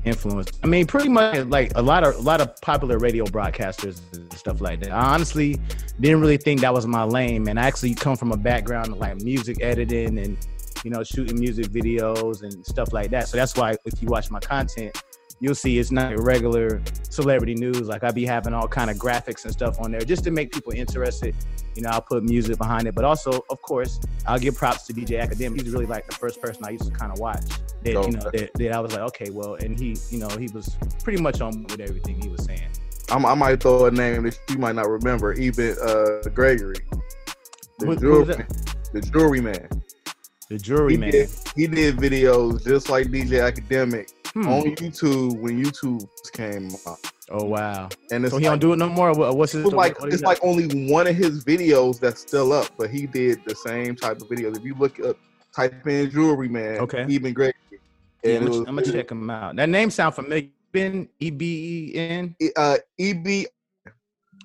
influence. 0.06 0.52
I 0.64 0.68
mean, 0.68 0.86
pretty 0.86 1.10
much 1.10 1.46
like 1.48 1.72
a 1.76 1.82
lot 1.82 2.04
of 2.04 2.16
a 2.16 2.22
lot 2.22 2.42
of 2.42 2.56
popular 2.62 2.98
radio 2.98 3.26
broadcasters 3.26 4.02
and 4.14 4.32
stuff 4.34 4.62
like 4.62 4.80
that. 4.82 4.92
I 4.92 5.14
honestly 5.14 5.60
didn't 6.00 6.22
really 6.22 6.38
think 6.38 6.62
that 6.62 6.74
was 6.74 6.88
my 6.88 7.04
lane, 7.04 7.44
man. 7.44 7.58
I 7.58 7.66
actually 7.68 7.96
come 7.96 8.16
from 8.16 8.32
a 8.32 8.38
background 8.38 8.94
of 8.94 8.98
like 8.98 9.22
music 9.22 9.58
editing 9.62 10.18
and 10.20 10.38
you 10.84 10.92
know 10.92 11.04
shooting 11.04 11.40
music 11.40 11.68
videos 11.68 12.44
and 12.44 12.66
stuff 12.66 12.94
like 12.94 13.12
that. 13.12 13.28
So 13.28 13.38
that's 13.38 13.56
why 13.56 13.76
if 13.86 14.02
you 14.02 14.08
watch 14.08 14.32
my 14.32 14.40
content, 14.40 15.02
you'll 15.40 15.56
see 15.56 15.80
it's 15.80 15.92
not 15.92 16.18
regular 16.20 16.82
celebrity 17.10 17.56
news. 17.56 17.88
Like 17.88 18.04
I 18.04 18.12
be 18.12 18.26
having 18.26 18.54
all 18.54 18.68
kind 18.68 18.90
of 18.90 18.98
graphics 18.98 19.46
and 19.46 19.54
stuff 19.54 19.80
on 19.80 19.92
there 19.92 20.02
just 20.02 20.24
to 20.26 20.32
make 20.32 20.52
people 20.52 20.74
interested. 20.74 21.36
You 21.76 21.84
know, 21.84 21.90
I'll 21.92 22.02
put 22.02 22.24
music 22.24 22.58
behind 22.58 22.88
it, 22.88 22.96
but 22.96 23.06
also, 23.06 23.46
of 23.50 23.62
course, 23.62 24.00
I'll 24.28 24.40
give 24.40 24.56
props 24.56 24.86
to 24.88 24.94
DJ 24.94 25.22
Akademiks. 25.22 25.62
He's 25.62 25.72
really 25.72 25.86
like 25.86 26.08
the 26.08 26.16
first 26.16 26.42
person 26.42 26.66
I 26.66 26.72
used 26.72 26.86
to 26.86 26.92
kind 26.92 27.12
of 27.12 27.20
watch. 27.20 27.46
That 27.84 27.94
you 27.94 28.12
know, 28.12 28.30
that, 28.34 28.52
that 28.54 28.72
I 28.74 28.80
was 28.80 28.92
like, 28.92 29.02
okay, 29.02 29.30
well, 29.30 29.56
and 29.56 29.80
he, 29.80 29.96
you 30.10 30.20
know, 30.20 30.28
he 30.30 30.50
was 30.54 30.76
pretty 31.04 31.22
much 31.22 31.40
on 31.40 31.64
with 31.64 31.80
everything 31.80 32.22
he 32.22 32.28
was 32.28 32.44
saying. 32.44 32.68
I'm, 33.10 33.26
I 33.26 33.34
might 33.34 33.62
throw 33.62 33.86
a 33.86 33.92
name 33.92 34.24
that 34.24 34.38
you 34.50 34.58
might 34.58 34.76
not 34.76 34.90
remember. 34.90 35.34
Even 35.34 35.76
uh, 35.82 36.30
Gregory, 36.30 36.76
the 37.80 37.86
Who- 37.86 37.96
jewelry, 37.96 38.46
the 38.94 39.02
jewelry 39.02 39.42
man. 39.42 39.68
The 40.50 40.58
jury 40.58 40.94
He 40.94 40.98
man. 40.98 41.12
did, 41.12 41.30
he 41.56 41.68
did 41.68 41.98
videos 41.98 42.64
just 42.66 42.90
like 42.90 43.08
DJ 43.08 43.40
Akademiks 43.52 44.14
Hmm. 44.34 44.48
on 44.48 44.62
YouTube 44.76 45.40
when 45.40 45.64
YouTube 45.64 46.08
came 46.34 46.70
out, 46.88 46.98
Oh 47.32 47.46
wow. 47.46 47.90
and 48.12 48.24
it's 48.24 48.32
So 48.34 48.38
he 48.38 48.46
like, 48.48 48.52
don't 48.52 48.60
do 48.60 48.74
it 48.74 48.78
no 48.78 48.88
more. 48.88 49.12
What's 49.14 49.54
his? 49.54 49.64
it's 49.66 49.74
like 49.74 50.00
what 50.00 50.14
it's 50.14 50.22
like 50.22 50.38
only 50.44 50.92
one 50.92 51.08
of 51.08 51.16
his 51.16 51.44
videos 51.44 52.00
that's 52.00 52.22
still 52.22 52.54
up, 52.54 52.68
but 52.78 52.92
he 52.92 53.08
did 53.08 53.44
the 53.46 53.56
same 53.56 53.96
type 53.96 54.22
of 54.22 54.28
videos. 54.30 54.56
If 54.58 54.64
you 54.64 54.76
look 54.76 55.00
up, 55.00 55.18
type 55.56 55.86
in 55.88 56.12
jewelry 56.12 56.48
man, 56.48 56.78
Okay. 56.82 57.06
Gregory, 57.18 57.54
Yeah, 58.24 58.32
and 58.36 58.48
I'm, 58.50 58.54
I'm 58.68 58.76
gonna 58.76 58.92
check 58.92 59.10
him 59.12 59.30
out. 59.32 59.56
That 59.56 59.70
name 59.70 59.90
sound 59.90 60.14
familiar. 60.16 60.50
Ben 60.72 61.10
E 61.20 61.32
B 61.32 61.92
E 61.96 61.98
N 61.98 62.36
uh, 62.56 62.78
EB 63.00 63.46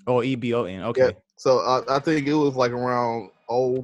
or 0.07 0.25
E 0.25 0.35
B 0.35 0.55
O 0.55 0.65
N. 0.65 0.83
Okay. 0.85 1.07
Yeah. 1.09 1.11
So 1.37 1.59
uh, 1.59 1.83
I 1.91 1.99
think 1.99 2.27
it 2.27 2.33
was 2.33 2.55
like 2.57 2.71
around 2.73 3.29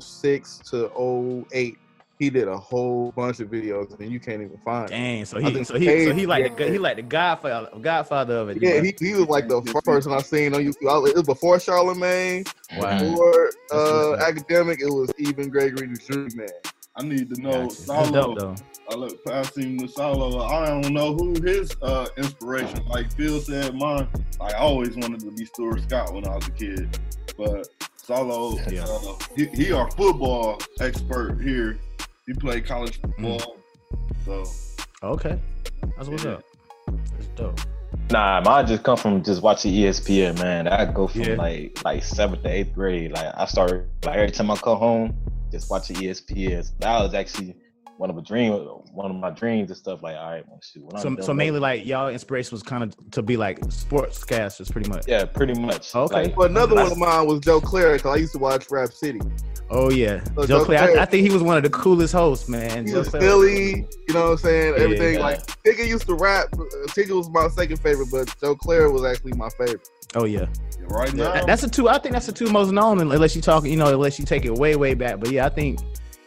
06 0.01 0.59
to 0.71 1.45
08. 1.53 1.77
He 2.21 2.29
did 2.29 2.49
a 2.49 2.57
whole 2.59 3.13
bunch 3.13 3.41
of 3.41 3.49
videos 3.49 3.99
and 3.99 4.13
you 4.13 4.21
can't 4.21 4.43
even 4.43 4.59
find 4.59 4.91
it. 4.91 4.91
Dang. 4.91 5.25
So 5.25 5.41
he 5.41 5.55
think 5.55 5.67
so 5.67 5.79
he 5.79 5.87
so 5.87 6.13
he 6.13 6.17
Dave- 6.17 6.29
like 6.29 6.55
the, 6.55 6.69
he 6.71 6.77
like 6.77 6.97
the 6.97 7.03
godfather 7.03 7.71
godfather 7.81 8.37
of 8.37 8.51
it. 8.51 8.59
Yeah, 8.63 8.75
know? 8.77 8.83
he, 8.83 8.95
he 9.01 9.15
was 9.15 9.27
like 9.29 9.49
the 9.49 9.63
first 9.63 9.87
person 9.87 10.13
I 10.13 10.21
seen 10.21 10.55
on 10.55 10.61
YouTube. 10.61 11.09
It 11.09 11.15
was 11.17 11.23
before 11.23 11.59
Charlemagne, 11.59 12.45
wow. 12.77 12.99
before 13.01 13.49
uh, 13.73 14.19
Akademiks. 14.31 14.83
It 14.83 14.93
was 14.93 15.11
even 15.17 15.49
Gregory 15.49 15.87
the 15.87 15.97
Jury 15.99 16.29
Man. 16.35 16.47
I 16.95 17.03
need 17.05 17.35
to 17.35 17.41
know 17.41 17.53
Gotcha. 17.69 17.87
That's 17.87 17.87
dope 17.87 18.07
Solo. 18.13 18.35
though. 18.35 18.55
I 18.91 18.95
look 18.97 19.25
past 19.25 19.57
him 19.57 19.79
with 19.79 19.93
Solo. 19.93 20.43
I 20.45 20.67
don't 20.67 20.93
know 20.93 21.15
who 21.15 21.41
his 21.41 21.75
uh, 21.81 22.09
inspiration. 22.19 22.85
Like 22.87 23.11
Phil 23.13 23.41
said, 23.41 23.75
mine. 23.77 24.09
I 24.43 24.53
always 24.53 24.95
wanted 24.95 25.21
to 25.21 25.31
be 25.31 25.47
Stuart 25.47 25.81
Scott 25.85 26.13
when 26.13 26.27
I 26.27 26.35
was 26.37 26.47
a 26.49 26.51
kid, 26.51 26.99
but 27.39 27.67
Solo, 27.97 28.59
Yeah. 28.69 28.85
uh, 28.85 29.15
he, 29.37 29.47
he 29.47 29.73
our 29.73 29.91
football 29.93 30.61
expert 30.81 31.41
here. 31.41 31.79
He 32.27 32.35
played 32.35 32.67
college 32.67 33.01
football, 33.01 33.57
so 34.25 34.45
Okay. 35.03 35.39
That's 35.97 36.09
what's 36.09 36.25
Yeah. 36.25 36.33
up. 36.33 36.45
That's 37.13 37.27
dope. 37.37 37.61
Nah, 38.11 38.41
mine 38.45 38.67
just 38.67 38.83
come 38.83 38.97
from 38.97 39.23
just 39.23 39.43
watching 39.43 39.73
ESPN, 39.73 40.39
man. 40.41 40.69
I 40.69 40.85
go 40.85 41.07
from 41.09 41.23
Yeah. 41.23 41.35
like 41.35 41.83
like 41.85 42.03
seventh 42.05 42.43
to 42.43 42.49
eighth 42.51 42.75
grade. 42.75 43.13
Like 43.13 43.33
I 43.35 43.45
started 43.47 43.87
like 44.05 44.17
every 44.17 44.31
time 44.31 44.51
I 44.51 44.57
come 44.57 44.79
home, 44.79 45.15
just 45.51 45.71
watching 45.71 45.97
ESPN. 45.97 46.63
So 46.65 46.73
that 46.81 47.03
was 47.03 47.15
actually 47.15 47.57
one 48.01 48.09
of 48.09 48.17
a 48.17 48.23
dream, 48.23 48.53
one 48.95 49.11
of 49.11 49.17
my 49.19 49.29
dreams 49.29 49.69
and 49.69 49.77
stuff. 49.77 50.03
Like, 50.03 50.17
all 50.17 50.31
right, 50.31 50.49
well, 50.49 50.59
shoot. 50.63 50.83
When 50.87 50.97
I'm 50.97 51.17
So 51.19 51.23
so 51.27 51.35
mainly 51.35 51.61
like 51.61 51.85
y'all 51.85 52.09
inspiration 52.09 52.53
was 52.53 52.63
kind 52.63 52.83
of 52.83 52.97
to 53.11 53.23
be 53.23 53.37
like 53.37 53.61
sportscasters, 53.61 54.73
pretty 54.73 54.89
much. 54.89 55.07
yeah, 55.07 55.27
pretty 55.27 55.53
much. 55.61 55.95
Okay. 55.95 56.15
Like, 56.15 56.35
But 56.35 56.51
another 56.51 56.77
one 56.77 56.91
of 56.91 56.97
mine 56.97 57.27
was 57.27 57.41
Joe 57.41 57.61
Clair 57.61 57.93
because 57.93 58.17
I 58.17 58.17
used 58.17 58.33
to 58.33 58.39
watch 58.39 58.71
Rap 58.71 58.91
City. 58.93 59.21
Oh 59.69 59.91
yeah. 59.91 60.25
So 60.35 60.47
Joe 60.47 60.47
Joe 60.47 60.65
Clair. 60.65 60.99
I, 60.99 61.03
I 61.03 61.05
think 61.05 61.27
he 61.27 61.33
was 61.33 61.43
one 61.43 61.59
of 61.59 61.63
the 61.63 61.69
coolest 61.69 62.15
hosts, 62.15 62.49
man. 62.49 62.87
He 62.87 62.93
Joe 62.93 63.01
was 63.01 63.11
silly, 63.11 63.87
you 64.09 64.15
know 64.15 64.25
what 64.25 64.31
I'm 64.31 64.37
saying? 64.39 64.75
Yeah. 64.79 64.83
Everything 64.83 65.19
like 65.21 65.47
Tigger 65.63 65.87
used 65.87 66.07
to 66.07 66.15
rap. 66.15 66.49
uh, 66.55 66.65
Tigger 66.89 67.19
was 67.19 67.29
my 67.29 67.49
second 67.49 67.77
favorite, 67.83 68.09
but 68.11 68.35
Joe 68.41 68.57
Clair 68.57 68.91
was 68.91 69.05
actually 69.05 69.33
my 69.35 69.51
favorite. 69.51 69.87
Oh 70.15 70.25
yeah. 70.25 70.47
right 70.89 71.13
now, 71.13 71.45
That's 71.45 71.61
the 71.61 71.69
two. 71.69 71.91
I 71.91 71.99
think 71.99 72.15
that's 72.15 72.27
the 72.27 72.33
two 72.33 72.51
most 72.51 72.73
known, 72.73 72.99
unless 72.99 73.37
you 73.37 73.43
talk, 73.43 73.65
you 73.65 73.77
know, 73.77 73.93
unless 73.93 74.19
you 74.19 74.25
take 74.25 74.47
it 74.47 74.55
way, 74.55 74.75
way 74.75 74.95
back. 74.95 75.21
But 75.21 75.31
yeah, 75.31 75.45
I 75.45 75.51
think, 75.51 75.81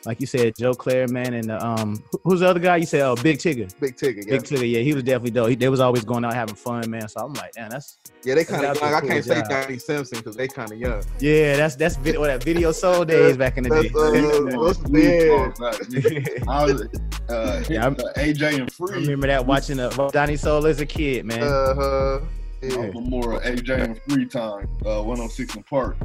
like 0.05 0.19
you 0.19 0.27
said, 0.27 0.53
Joe 0.57 0.73
Clair, 0.73 1.07
man, 1.07 1.33
and 1.33 1.49
the, 1.49 1.65
um, 1.65 2.03
who's 2.23 2.41
the 2.41 2.49
other 2.49 2.59
guy? 2.59 2.77
You 2.77 2.85
said, 2.85 3.01
oh, 3.01 3.15
Big 3.15 3.37
Tigger. 3.37 3.71
Big 3.79 3.95
Tigger, 3.95 4.17
yeah. 4.25 4.31
Big 4.31 4.43
Tigger, 4.43 4.69
yeah, 4.69 4.79
he 4.79 4.93
was 4.93 5.03
definitely 5.03 5.31
dope. 5.31 5.49
He, 5.49 5.55
they 5.55 5.69
was 5.69 5.79
always 5.79 6.03
going 6.03 6.25
out 6.25 6.33
having 6.33 6.55
fun, 6.55 6.89
man. 6.89 7.07
So 7.07 7.21
I'm 7.21 7.33
like, 7.33 7.53
damn, 7.53 7.69
that's 7.69 7.97
Yeah, 8.23 8.35
they 8.35 8.43
kind 8.43 8.65
of 8.65 8.79
That's 8.79 8.81
young. 8.81 8.93
a 8.93 8.95
I 8.95 8.99
cool 8.99 9.09
can't 9.09 9.25
say 9.25 9.35
job. 9.41 9.49
Donnie 9.49 9.77
Simpson 9.77 10.17
because 10.19 10.35
they 10.35 10.47
kind 10.47 10.71
of 10.71 10.77
young. 10.77 11.03
yeah, 11.19 11.55
that's 11.55 11.75
that's 11.75 11.95
video, 11.97 12.19
what, 12.21 12.27
that 12.27 12.43
video 12.43 12.71
soul 12.71 13.05
days 13.13 13.37
back 13.37 13.57
in 13.57 13.63
the 13.63 13.69
That's, 13.69 13.83
day. 13.87 14.53
uh, 14.55 14.59
what's 14.59 14.79
the 14.83 14.89
band? 14.89 16.47
I 16.49 16.63
was, 16.65 16.81
uh, 17.29 17.63
Yeah, 17.69 17.83
I'm- 17.83 17.95
uh, 17.99 18.19
AJ 18.19 18.59
and 18.59 18.91
I 18.91 18.95
remember 18.95 19.27
that 19.27 19.45
watching 19.45 19.79
uh, 19.79 19.89
Donnie 20.11 20.37
Soul 20.37 20.65
as 20.67 20.79
a 20.81 20.85
kid, 20.85 21.25
man. 21.25 21.41
Uh, 21.43 22.19
yeah. 22.63 22.91
I'm 22.95 23.09
more 23.09 23.39
AJ 23.41 23.83
and 23.83 24.01
Free 24.09 24.25
time. 24.25 24.67
Uh, 24.85 25.01
106 25.03 25.55
in 25.55 25.63
Park. 25.63 25.97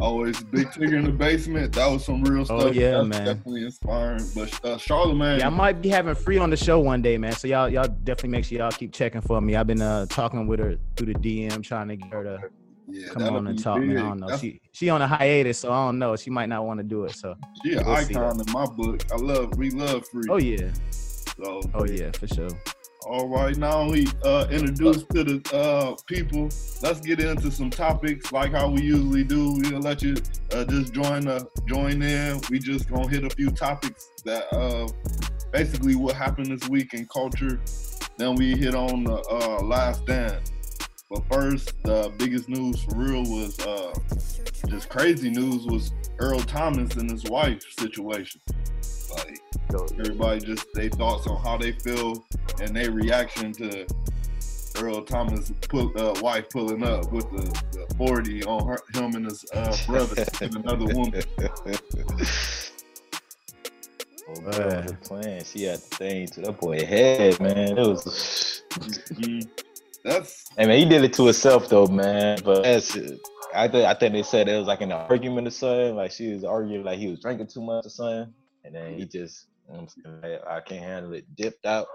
Always 0.00 0.40
Big 0.44 0.68
Tigger 0.68 0.94
in 0.98 1.04
the 1.04 1.10
basement. 1.12 1.72
That 1.74 1.86
was 1.90 2.04
some 2.04 2.22
real 2.22 2.44
stuff. 2.44 2.56
Oh, 2.56 2.60
stuff. 2.66 2.74
yeah, 2.74 2.90
That's 2.92 3.08
man. 3.08 3.24
Definitely 3.26 3.64
inspiring. 3.64 4.24
But 4.34 4.64
uh, 4.64 4.78
Charlemagne, 4.78 5.40
Yeah, 5.40 5.46
I 5.48 5.50
might 5.50 5.82
be 5.82 5.88
having 5.88 6.14
free 6.14 6.38
on 6.38 6.50
the 6.50 6.56
show 6.56 6.78
one 6.78 7.02
day, 7.02 7.18
man. 7.18 7.32
So 7.32 7.48
y'all, 7.48 7.68
y'all 7.68 7.88
definitely 7.88 8.30
make 8.30 8.44
sure 8.44 8.58
y'all 8.58 8.70
keep 8.70 8.92
checking 8.92 9.20
for 9.20 9.40
me. 9.40 9.56
I've 9.56 9.66
been 9.66 9.82
uh 9.82 10.06
talking 10.06 10.46
with 10.46 10.60
her 10.60 10.76
through 10.96 11.12
the 11.14 11.18
DM, 11.18 11.62
trying 11.64 11.88
to 11.88 11.96
get 11.96 12.12
her 12.12 12.22
to 12.24 12.38
yeah, 12.90 13.08
come 13.08 13.22
on 13.24 13.46
and 13.48 13.56
be 13.56 13.62
talk. 13.62 13.80
Man, 13.80 13.96
I 13.98 14.00
don't 14.08 14.20
know. 14.20 14.26
That's- 14.28 14.40
She 14.40 14.60
she 14.72 14.88
on 14.88 15.02
a 15.02 15.08
hiatus, 15.08 15.58
so 15.58 15.72
I 15.72 15.84
don't 15.86 15.98
know. 15.98 16.14
She 16.16 16.30
might 16.30 16.48
not 16.48 16.64
want 16.64 16.78
to 16.78 16.84
do 16.84 17.04
it. 17.04 17.14
So 17.16 17.34
She 17.64 17.72
an 17.74 17.84
We'll 17.84 17.94
icon 17.96 18.40
in 18.40 18.52
my 18.52 18.66
book. 18.66 19.04
I 19.12 19.16
love, 19.16 19.56
we 19.58 19.70
love 19.70 20.06
Free. 20.08 20.22
oh 20.30 20.38
yeah, 20.38 20.70
So, 20.90 21.60
oh 21.74 21.84
yeah, 21.84 22.10
for 22.12 22.28
sure. 22.28 22.48
All 23.06 23.28
right, 23.28 23.56
now 23.56 23.88
we 23.88 24.06
uh, 24.24 24.46
introduced 24.50 25.08
to 25.10 25.24
the 25.24 25.54
uh, 25.54 25.94
people. 26.06 26.48
Let's 26.82 27.00
get 27.00 27.20
into 27.20 27.50
some 27.50 27.70
topics 27.70 28.32
like 28.32 28.52
how 28.52 28.68
we 28.68 28.82
usually 28.82 29.24
do. 29.24 29.52
We'll 29.52 29.80
let 29.80 30.02
you 30.02 30.16
uh, 30.52 30.64
just 30.64 30.92
join 30.92 31.28
uh, 31.28 31.44
join 31.66 32.02
in. 32.02 32.40
We 32.50 32.58
just 32.58 32.90
gonna 32.90 33.08
hit 33.08 33.24
a 33.24 33.30
few 33.30 33.50
topics 33.50 34.08
that 34.24 34.52
uh, 34.52 34.88
basically 35.52 35.94
what 35.94 36.16
happened 36.16 36.46
this 36.46 36.68
week 36.68 36.94
in 36.94 37.06
culture. 37.06 37.60
Then 38.16 38.34
we 38.34 38.56
hit 38.56 38.74
on 38.74 39.04
the 39.04 39.22
uh, 39.30 39.62
last 39.62 40.04
dance. 40.04 40.50
But 41.08 41.22
first, 41.30 41.72
the 41.84 42.12
biggest 42.18 42.48
news 42.48 42.82
for 42.82 42.96
real 42.96 43.22
was 43.22 43.58
uh, 43.60 43.94
just 44.68 44.88
crazy 44.90 45.30
news 45.30 45.64
was 45.66 45.92
Earl 46.18 46.40
Thomas 46.40 46.96
and 46.96 47.10
his 47.10 47.24
wife 47.24 47.62
situation. 47.78 48.40
Like 49.14 49.40
everybody 49.74 50.40
just 50.40 50.66
their 50.74 50.90
thoughts 50.90 51.26
on 51.26 51.42
how 51.42 51.56
they 51.56 51.72
feel 51.72 52.24
and 52.60 52.74
their 52.74 52.90
reaction 52.90 53.52
to 53.52 53.86
Earl 54.80 55.02
Thomas 55.02 55.52
pull, 55.68 55.92
uh, 55.98 56.20
wife 56.20 56.48
pulling 56.50 56.82
up 56.84 57.10
with 57.10 57.30
the, 57.30 57.86
the 57.88 57.94
40 57.96 58.44
on 58.44 58.66
her, 58.68 58.78
him 58.94 59.14
and 59.14 59.24
his 59.26 59.44
uh, 59.52 59.76
brother 59.86 60.24
and 60.40 60.56
another 60.56 60.94
woman. 60.94 61.22
Oh, 64.30 64.40
man. 64.42 64.86
the 64.86 64.96
plan. 65.02 65.44
She 65.44 65.64
had 65.64 65.78
the 65.78 65.96
thing 65.96 66.26
to 66.28 66.40
that 66.42 66.60
boy 66.60 66.84
head, 66.84 67.40
man. 67.40 67.78
It 67.78 67.86
was. 67.86 68.62
Mhm. 68.70 69.48
That's 70.04 70.48
Hey 70.56 70.66
man, 70.66 70.78
he 70.78 70.84
did 70.84 71.04
it 71.04 71.12
to 71.14 71.24
himself 71.24 71.68
though, 71.68 71.86
man. 71.86 72.38
But 72.44 72.62
that's, 72.62 72.96
I 73.54 73.68
think 73.68 73.86
I 73.86 73.94
think 73.94 74.12
they 74.12 74.22
said 74.22 74.48
it 74.48 74.58
was 74.58 74.68
like 74.68 74.80
an 74.80 74.92
argument 74.92 75.46
or 75.46 75.50
something. 75.50 75.96
Like 75.96 76.12
she 76.12 76.32
was 76.32 76.44
arguing 76.44 76.84
like 76.84 76.98
he 76.98 77.08
was 77.08 77.20
drinking 77.20 77.48
too 77.48 77.62
much 77.62 77.86
or 77.86 77.90
something, 77.90 78.32
and 78.64 78.74
then 78.74 78.94
he 78.94 79.06
just 79.06 79.46
you 79.68 79.74
know 79.74 79.80
what 79.80 79.92
I'm 80.04 80.22
saying, 80.22 80.38
I 80.48 80.60
can't 80.60 80.82
handle 80.82 81.12
it. 81.12 81.36
Dipped 81.36 81.66
out, 81.66 81.86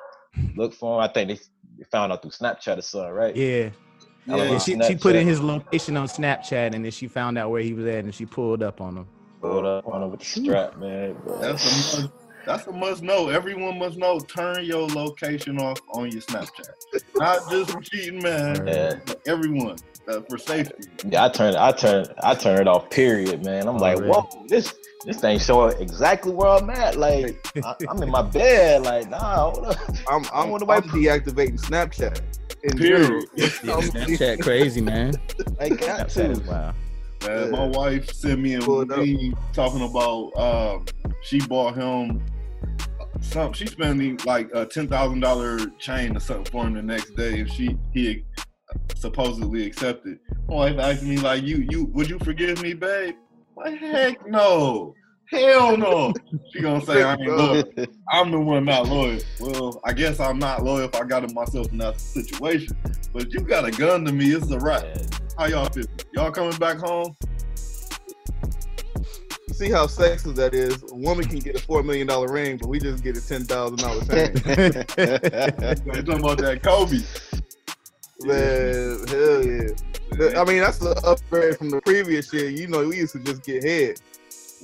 Look 0.56 0.74
for 0.74 0.98
him. 0.98 1.10
I 1.10 1.12
think 1.12 1.30
they, 1.30 1.46
they 1.78 1.84
found 1.92 2.12
out 2.12 2.22
through 2.22 2.32
Snapchat 2.32 2.78
or 2.78 2.82
something, 2.82 3.12
right? 3.12 3.36
Yeah, 3.36 3.70
I 4.28 4.32
don't 4.32 4.40
yeah. 4.40 4.52
know, 4.54 4.60
She 4.60 4.82
she 4.82 4.96
put 4.96 5.16
in 5.16 5.28
his 5.28 5.42
location 5.42 5.98
on 5.98 6.08
Snapchat, 6.08 6.74
and 6.74 6.86
then 6.86 6.92
she 6.92 7.08
found 7.08 7.38
out 7.38 7.52
where 7.52 7.62
he 7.62 7.74
was 7.74 7.86
at, 7.86 8.04
and 8.04 8.14
she 8.14 8.26
pulled 8.26 8.64
up 8.64 8.82
on 8.82 8.98
him. 8.98 9.08
Pulled 9.42 9.66
up 9.66 9.88
on 9.88 10.04
him 10.04 10.12
with 10.12 10.22
the 10.22 10.26
strap, 10.26 10.78
man. 10.78 11.16
But- 11.26 11.42
that's 11.42 11.96
a 11.96 11.98
must. 12.02 12.10
That's 12.46 12.68
a 12.68 12.74
must 12.74 13.04
know. 13.04 13.30
Everyone 13.30 13.80
must 13.80 13.98
know. 13.98 14.20
Turn 14.20 14.66
your 14.66 14.86
location 14.90 15.58
off 15.60 15.80
on 15.94 16.12
your 16.12 16.20
Snapchat. 16.22 16.74
Not 17.16 17.50
just 17.50 17.74
cheating, 17.84 18.22
man. 18.22 18.68
Yeah. 18.68 19.00
Everyone 19.26 19.78
uh, 20.08 20.22
for 20.30 20.38
safety. 20.38 20.84
Yeah, 21.08 21.26
I 21.26 21.30
turned, 21.30 21.56
I 21.58 21.72
turned, 21.72 22.14
I 22.24 22.36
turned 22.36 22.60
it 22.62 22.68
off. 22.68 22.90
Period, 22.90 23.44
man. 23.46 23.68
I'm 23.68 23.78
like, 23.78 23.98
Already. 23.98 24.12
whoa, 24.12 24.46
this 24.48 24.74
this 25.06 25.20
thing 25.20 25.38
showing 25.40 25.78
exactly 25.82 26.32
where 26.34 26.50
I'm 26.50 26.70
at. 26.70 26.96
Like, 26.98 27.46
I, 27.64 27.76
I'm 27.90 28.02
in 28.02 28.10
my 28.10 28.22
bed. 28.22 28.84
Like, 28.84 29.10
nah, 29.10 29.52
hold 29.52 29.66
up. 29.66 29.76
I'm 30.10 30.24
I'm, 30.34 30.50
wonder 30.50 30.66
I'm 30.72 30.82
why- 30.84 30.88
deactivating 30.90 31.60
Snapchat. 31.60 32.22
In 32.64 32.78
Period. 32.78 33.26
general. 33.38 33.82
I'm- 33.82 33.90
Snapchat 33.92 34.42
crazy, 34.42 34.82
man. 34.82 35.14
I 35.60 35.70
got 35.70 36.08
Snapchat 36.08 36.30
is 36.32 36.40
to. 36.40 36.50
wild. 36.50 36.76
Man, 37.26 37.52
my 37.52 37.68
wife 37.68 38.12
sent 38.12 38.42
me 38.42 38.56
a 38.56 38.60
Pull 38.60 38.86
meme 38.86 39.34
talking 39.54 39.82
about 39.82 40.32
um, 40.38 40.86
she 41.22 41.40
bought 41.40 41.74
him 41.76 42.22
some. 43.22 43.54
She 43.54 43.66
spending 43.66 44.20
like 44.26 44.50
a 44.54 44.66
ten 44.66 44.90
thousand 44.90 45.22
dollar 45.22 45.58
chain 45.80 46.18
or 46.18 46.20
something 46.20 46.52
for 46.52 46.68
him 46.68 46.74
the 46.74 46.82
next 46.82 47.16
day, 47.16 47.40
and 47.40 47.50
she 47.52 47.78
he 47.94 48.26
supposedly 48.96 49.66
accepted. 49.66 50.20
Oh, 50.50 50.58
My 50.58 50.72
wife 50.72 50.80
asked 50.80 51.04
me 51.04 51.18
like, 51.18 51.44
"You 51.44 51.66
you 51.70 51.86
would 51.94 52.10
you 52.10 52.20
forgive 52.20 52.62
me, 52.62 52.74
babe?" 52.74 53.16
Like 53.56 53.78
heck 53.80 54.28
no, 54.28 54.96
Hell 55.34 55.78
no. 55.78 56.14
She 56.52 56.62
gonna 56.62 56.86
say 56.86 57.02
I 57.02 57.14
ain't 57.14 57.26
loyal. 57.26 57.64
I'm 58.12 58.32
the 58.32 58.40
one 58.40 58.66
not 58.66 58.88
loyal. 58.88 59.20
Well, 59.40 59.82
I 59.84 59.94
guess 59.94 60.20
I'm 60.20 60.38
not 60.38 60.64
loyal 60.64 60.86
if 60.86 60.96
I 60.96 61.04
got 61.06 61.24
it 61.24 61.34
myself 61.34 61.72
in 61.72 61.80
that 61.80 62.00
situation. 62.00 62.78
But 63.12 63.34
you 63.34 63.40
got 63.40 63.66
a 63.66 63.72
gun 63.72 64.06
to 64.06 64.12
me, 64.12 64.32
it's 64.32 64.52
a 64.52 64.60
wrap. 64.60 64.86
How 65.38 65.46
y'all 65.46 65.70
feel? 65.70 65.86
Y'all 66.14 66.32
coming 66.32 66.58
back 66.58 66.78
home? 66.78 67.16
See 69.54 69.72
how 69.72 69.86
sexist 69.88 70.36
that 70.36 70.54
is. 70.54 70.84
A 70.92 70.96
woman 70.96 71.26
can 71.26 71.40
get 71.40 71.56
a 71.56 71.60
four 71.60 71.82
million 71.84 72.08
dollar 72.08 72.32
ring, 72.32 72.58
but 72.58 72.70
we 72.70 72.80
just 72.80 73.04
get 73.04 73.18
a 73.18 73.28
ten 73.28 73.44
thousand 73.44 73.78
dollar 73.80 74.02
chain. 74.06 74.34
You 75.86 76.04
talking 76.04 76.20
about 76.20 76.38
that 76.40 76.60
Kobe? 76.64 77.00
Man, 78.26 79.08
hell 79.08 79.46
yeah. 79.46 79.70
The- 80.12 80.38
I 80.38 80.44
mean, 80.46 80.60
that's 80.60 80.78
the 80.78 80.92
upgrade 81.06 81.58
from 81.58 81.70
the 81.70 81.82
previous 81.82 82.32
year. 82.34 82.50
You 82.50 82.68
know, 82.68 82.88
we 82.88 82.98
used 82.98 83.14
to 83.14 83.20
just 83.20 83.44
get 83.44 83.64
head. 83.64 84.00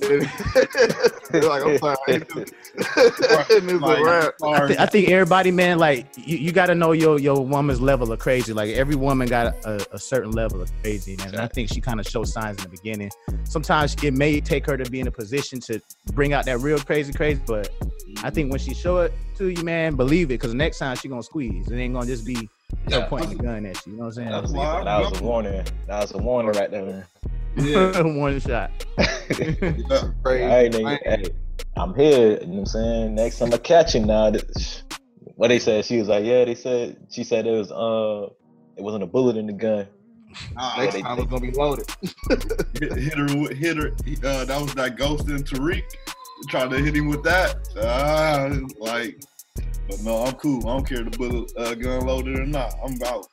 like 0.00 1.62
I'm 1.62 1.76
sorry, 1.78 1.96
and 2.08 2.24
it's 2.26 3.50
a 3.50 3.78
Like. 3.78 4.06
I, 4.06 4.30
sorry. 4.38 4.78
I 4.78 4.86
think 4.86 5.10
everybody, 5.10 5.50
man, 5.50 5.78
like 5.78 6.06
you, 6.16 6.38
you 6.38 6.52
got 6.52 6.66
to 6.66 6.74
know 6.74 6.92
your 6.92 7.18
your 7.18 7.44
woman's 7.44 7.82
level 7.82 8.10
of 8.10 8.18
crazy. 8.18 8.54
Like 8.54 8.70
every 8.70 8.94
woman 8.94 9.28
got 9.28 9.54
a, 9.66 9.86
a 9.92 9.98
certain 9.98 10.30
level 10.30 10.62
of 10.62 10.70
crazy, 10.82 11.16
man. 11.16 11.28
And 11.28 11.40
I 11.40 11.48
think 11.48 11.68
she 11.68 11.82
kind 11.82 12.00
of 12.00 12.06
showed 12.06 12.28
signs 12.28 12.56
in 12.56 12.70
the 12.70 12.70
beginning. 12.70 13.10
Sometimes 13.44 13.94
it 14.02 14.14
may 14.14 14.40
take 14.40 14.64
her 14.66 14.78
to 14.78 14.90
be 14.90 15.00
in 15.00 15.06
a 15.06 15.12
position 15.12 15.60
to 15.60 15.80
bring 16.14 16.32
out 16.32 16.46
that 16.46 16.60
real 16.60 16.78
crazy, 16.78 17.12
crazy. 17.12 17.42
But 17.46 17.70
I 18.22 18.30
think 18.30 18.50
when 18.50 18.60
she 18.60 18.72
show 18.72 18.98
it 18.98 19.12
to 19.36 19.48
you, 19.48 19.62
man, 19.62 19.96
believe 19.96 20.26
it, 20.26 20.40
because 20.40 20.54
next 20.54 20.78
time 20.78 20.96
she 20.96 21.08
gonna 21.08 21.22
squeeze. 21.22 21.70
It 21.70 21.76
ain't 21.76 21.92
gonna 21.92 22.06
just 22.06 22.24
be 22.24 22.48
Yeah. 22.88 22.98
no 23.00 23.06
pointing 23.06 23.36
the 23.36 23.42
gun 23.42 23.66
at 23.66 23.86
you. 23.86 23.92
You 23.92 23.98
know 23.98 24.06
what 24.06 24.18
I'm 24.18 24.24
That 24.30 24.42
was, 24.42 24.52
Well, 24.52 24.84
that 24.84 24.98
was 25.10 25.20
a 25.20 25.22
warning. 25.22 25.64
That 25.86 26.00
was 26.00 26.12
a 26.14 26.18
warning 26.18 26.52
right 26.52 26.70
there, 26.70 26.84
man. 26.84 27.04
yeah, 27.56 27.92
saying? 27.92 28.20
One 28.20 28.40
shot. 28.40 28.70
yeah. 28.98 29.06
Crazy. 30.22 30.44
All 30.44 30.48
right, 30.48 30.72
nigga. 30.72 30.98
Hey, 31.04 31.24
I'm 31.76 31.94
here. 31.94 32.38
You 32.40 32.46
know 32.46 32.52
what 32.52 32.58
I'm 32.60 32.66
saying? 32.66 33.14
Next 33.14 33.38
time 33.38 33.52
I 33.54 33.58
catch 33.58 33.94
him 33.94 34.04
now. 34.04 34.30
that- 34.30 34.82
What 35.36 35.48
they 35.48 35.58
said? 35.58 35.84
She 35.84 35.98
was 35.98 36.08
like, 36.08 36.24
yeah. 36.24 36.44
They 36.44 36.54
said 36.54 36.96
she 37.10 37.24
said 37.24 37.46
it 37.46 37.52
was 37.52 37.70
uh, 37.72 38.32
it 38.76 38.82
wasn't 38.82 39.02
a 39.04 39.06
bullet 39.06 39.36
in 39.36 39.46
the 39.46 39.52
gun. 39.52 39.86
Nah, 40.54 40.76
Next 40.78 40.94
they- 40.94 41.02
time 41.02 41.18
it's 41.18 41.28
gonna 41.30 41.40
be 41.40 41.50
loaded. 41.52 41.86
hit, 42.28 42.92
hit 42.98 43.18
her, 43.18 43.54
hit 43.54 43.76
her. 43.76 43.88
Uh, 44.28 44.44
that 44.44 44.60
was 44.60 44.74
that 44.74 44.96
ghost 44.96 45.28
in 45.28 45.42
Tariq. 45.42 45.82
trying 46.48 46.70
to 46.70 46.78
hit 46.78 46.94
him 46.96 47.08
with 47.08 47.22
that. 47.24 47.56
Ah, 47.82 48.48
like, 48.78 49.20
but 49.88 50.00
no, 50.02 50.24
I'm 50.24 50.34
cool. 50.34 50.60
I 50.68 50.72
don't 50.76 50.86
care 50.86 51.00
if 51.06 51.10
the 51.10 51.18
bullet 51.18 51.52
uh, 51.56 51.74
gun 51.74 52.06
loaded 52.06 52.38
or 52.38 52.46
not. 52.46 52.74
I'm 52.84 52.94
out. 53.04 53.26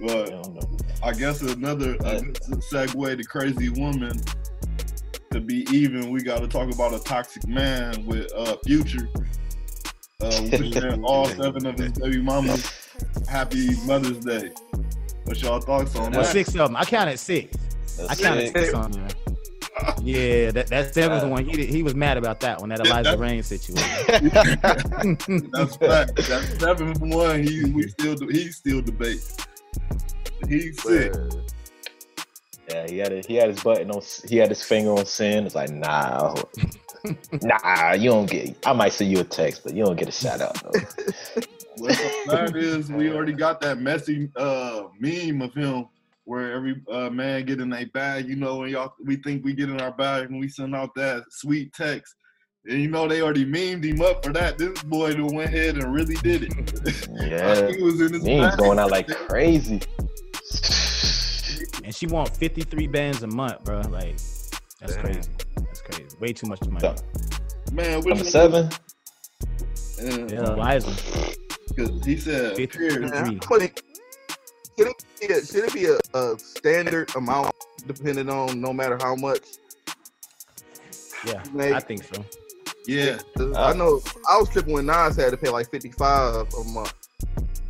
But 0.00 0.30
don't. 0.30 0.82
I 1.02 1.12
guess 1.12 1.42
another 1.42 1.94
a 2.04 2.20
good 2.20 2.38
segue 2.72 3.16
to 3.16 3.24
crazy 3.24 3.68
woman. 3.68 4.20
To 5.32 5.40
be 5.40 5.66
even, 5.72 6.10
we 6.10 6.22
got 6.22 6.40
to 6.40 6.48
talk 6.48 6.72
about 6.72 6.94
a 6.94 7.00
toxic 7.00 7.46
man 7.48 8.06
with 8.06 8.32
uh, 8.36 8.56
Future. 8.64 9.08
Uh, 10.20 10.42
wishing 10.52 11.04
all 11.04 11.26
seven 11.28 11.66
of 11.66 11.76
his 11.78 11.92
baby 11.92 12.22
mamas 12.22 12.70
happy 13.28 13.70
Mother's 13.84 14.18
Day. 14.18 14.50
What's 15.24 15.42
y'all 15.42 15.60
thoughts 15.60 15.96
on 15.96 16.12
Well, 16.12 16.22
that? 16.22 16.32
six 16.32 16.50
of 16.50 16.54
them. 16.54 16.76
I 16.76 16.84
counted 16.84 17.18
six. 17.18 17.56
That's 17.96 18.10
I 18.10 18.14
counted 18.22 18.46
sick. 18.52 18.56
six 18.56 18.74
on 18.74 18.92
there. 18.92 19.08
Yeah, 20.02 20.52
that 20.52 20.68
that 20.68 20.94
seventh 20.94 21.24
one. 21.24 21.44
He 21.44 21.66
he 21.66 21.82
was 21.82 21.94
mad 21.94 22.16
about 22.16 22.40
that 22.40 22.60
one. 22.60 22.68
That 22.68 22.80
Eliza 22.80 23.18
Reign 23.18 23.42
situation. 23.42 24.06
That's 25.50 25.76
fact. 25.76 26.16
That 26.16 26.56
seventh 26.60 27.00
one, 27.00 27.42
he 27.42 27.64
we 27.64 27.88
still 27.88 28.16
he 28.28 28.52
still 28.52 28.82
debate. 28.82 29.20
He's 30.48 30.80
sick. 30.80 31.12
Yeah, 32.70 32.86
he 32.88 32.98
had 32.98 33.12
a, 33.12 33.20
he 33.26 33.34
had 33.34 33.48
his 33.48 33.62
button 33.62 33.90
on. 33.90 34.00
He 34.28 34.36
had 34.36 34.48
his 34.48 34.62
finger 34.62 34.92
on 34.92 35.06
sin. 35.06 35.44
It's 35.44 35.56
like 35.56 35.70
nah, 35.70 36.34
nah. 37.42 37.92
You 37.92 38.10
don't 38.10 38.30
get. 38.30 38.56
I 38.64 38.72
might 38.72 38.92
send 38.92 39.10
you 39.10 39.20
a 39.20 39.24
text, 39.24 39.64
but 39.64 39.74
you 39.74 39.84
don't 39.84 39.96
get 39.96 40.08
a 40.08 40.12
shout 40.12 40.40
out. 40.40 40.54
Though. 40.62 41.42
Well, 41.78 41.88
the 41.88 42.30
fact 42.30 42.56
is, 42.56 42.90
we 42.92 43.10
already 43.10 43.32
got 43.32 43.60
that 43.62 43.80
messy 43.80 44.30
uh, 44.36 44.84
meme 45.00 45.42
of 45.42 45.52
him 45.52 45.88
where 46.24 46.52
every 46.52 46.80
uh, 46.90 47.10
man 47.10 47.44
get 47.44 47.60
in 47.60 47.72
a 47.72 47.84
bag. 47.86 48.28
You 48.28 48.36
know, 48.36 48.56
when 48.56 48.70
y'all 48.70 48.94
we 49.04 49.16
think 49.16 49.44
we 49.44 49.52
get 49.54 49.68
in 49.70 49.80
our 49.80 49.92
bag 49.92 50.30
and 50.30 50.40
we 50.40 50.48
send 50.48 50.74
out 50.74 50.94
that 50.96 51.24
sweet 51.30 51.72
text. 51.72 52.14
And 52.66 52.80
you 52.80 52.88
know 52.90 53.06
they 53.06 53.20
already 53.20 53.44
memed 53.44 53.84
him 53.84 54.00
up 54.00 54.24
for 54.24 54.32
that. 54.32 54.56
This 54.56 54.82
boy 54.84 55.12
done 55.12 55.34
went 55.34 55.48
ahead 55.52 55.76
and 55.76 55.92
really 55.94 56.14
did 56.16 56.44
it. 56.44 56.52
Yeah, 57.30 57.70
he 57.76 57.82
was 57.82 58.00
in 58.00 58.12
his 58.14 58.22
memes 58.24 58.50
bag. 58.50 58.58
going 58.58 58.78
out 58.78 58.90
like 58.90 59.06
crazy. 59.08 59.80
and 61.84 61.94
she 61.94 62.06
want 62.06 62.34
53 62.36 62.86
bands 62.88 63.22
a 63.22 63.26
month, 63.26 63.62
bro. 63.64 63.80
Like 63.90 64.16
that's 64.80 64.96
crazy. 64.96 65.20
That's 65.56 65.80
crazy. 65.82 66.16
Way 66.20 66.32
too 66.32 66.46
much 66.46 66.60
money. 66.66 66.80
So, 66.80 66.94
Man, 67.72 67.98
which 68.00 68.06
Number 68.06 68.22
one- 68.24 68.24
seven. 68.24 68.70
Yeah, 69.98 70.78
Because 71.68 72.04
he 72.04 72.16
said, 72.16 72.56
53. 72.56 72.98
Man, 72.98 73.12
how 73.12 73.24
much- 73.58 73.72
Should 74.76 74.88
it 74.88 75.04
be 75.20 75.26
a, 75.26 75.44
should 75.44 75.64
it 75.64 75.72
be 75.74 75.86
a, 75.86 75.98
a 76.18 76.38
standard 76.38 77.14
amount 77.16 77.54
depending 77.86 78.28
on 78.28 78.60
no 78.60 78.72
matter 78.72 78.98
how 79.00 79.14
much? 79.14 79.40
Yeah, 81.26 81.42
Make- 81.52 81.74
I 81.74 81.80
think 81.80 82.04
so. 82.04 82.24
Yeah, 82.86 83.18
Uh, 83.38 83.52
I 83.54 83.72
know 83.72 84.02
I 84.30 84.36
was 84.36 84.50
tripping 84.50 84.74
when 84.74 84.84
Nas 84.86 85.16
had 85.16 85.30
to 85.30 85.38
pay 85.38 85.48
like 85.48 85.70
fifty 85.70 85.90
five 85.90 86.46
a 86.52 86.64
month, 86.64 86.92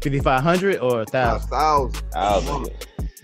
5500 0.02 0.78
or 0.78 0.98
a 0.98 1.02
a 1.02 1.06
thousand. 1.06 1.48
thousand. 1.50 2.02
I 2.16 2.64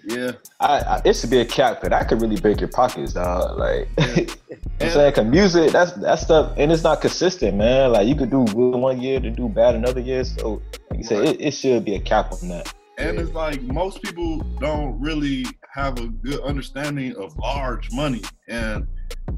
yeah. 0.05 0.33
I, 0.61 0.79
I, 0.79 1.03
it 1.05 1.15
should 1.17 1.31
be 1.31 1.41
a 1.41 1.45
cap, 1.45 1.81
but 1.83 1.91
that 1.91 2.09
could 2.09 2.21
really 2.21 2.41
break 2.41 2.61
your 2.61 2.69
pockets, 2.69 3.13
dog. 3.15 3.59
Like, 3.59 3.89
you 3.99 4.05
know 4.07 4.33
what 4.35 4.83
I'm 4.83 4.91
saying, 4.91 5.13
cause 5.15 5.27
music, 5.27 5.73
that's 5.73 5.93
that 5.93 6.19
stuff, 6.19 6.55
and 6.57 6.73
it's 6.73 6.83
not 6.83 7.01
consistent, 7.01 7.57
man. 7.57 7.93
Like, 7.93 8.07
you 8.09 8.15
could 8.15 8.31
do 8.31 8.45
good 8.47 8.77
one 8.77 9.01
year 9.01 9.21
to 9.21 9.31
do 9.31 9.49
bad 9.49 9.75
another 9.75 10.01
year. 10.01 10.25
So, 10.25 10.63
like 10.91 10.99
you 10.99 11.05
said, 11.05 11.25
it, 11.27 11.41
it 11.41 11.51
should 11.53 11.85
be 11.85 11.95
a 11.95 12.01
cap 12.01 12.33
on 12.33 12.49
that. 12.49 12.73
And 13.01 13.19
it's 13.19 13.33
like 13.33 13.63
most 13.63 14.03
people 14.03 14.41
don't 14.61 15.01
really 15.01 15.47
have 15.73 15.99
a 15.99 16.07
good 16.09 16.41
understanding 16.43 17.17
of 17.17 17.35
large 17.39 17.91
money. 17.93 18.21
And 18.47 18.87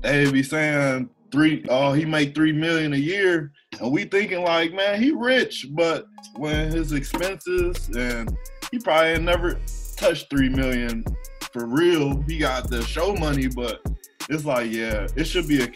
they 0.01 0.29
be 0.31 0.42
saying 0.42 1.09
three 1.31 1.64
oh 1.68 1.92
he 1.92 2.05
make 2.05 2.35
three 2.35 2.53
million 2.53 2.92
a 2.92 2.96
year. 2.96 3.53
And 3.81 3.92
we 3.92 4.05
thinking 4.05 4.42
like, 4.42 4.75
man, 4.75 5.01
he 5.01 5.12
rich, 5.12 5.68
but 5.70 6.07
when 6.37 6.72
his 6.72 6.92
expenses 6.92 7.88
and 7.96 8.37
he 8.72 8.81
probably 8.81 9.22
never 9.22 9.61
touched 9.96 10.29
three 10.29 10.48
million 10.48 11.05
for 11.53 11.66
real. 11.66 12.20
He 12.22 12.38
got 12.38 12.68
the 12.68 12.83
show 12.83 13.14
money, 13.14 13.46
but 13.46 13.81
it's 14.29 14.44
like, 14.44 14.72
yeah, 14.72 15.07
it 15.14 15.25
should 15.25 15.46
be 15.46 15.62
a 15.62 15.68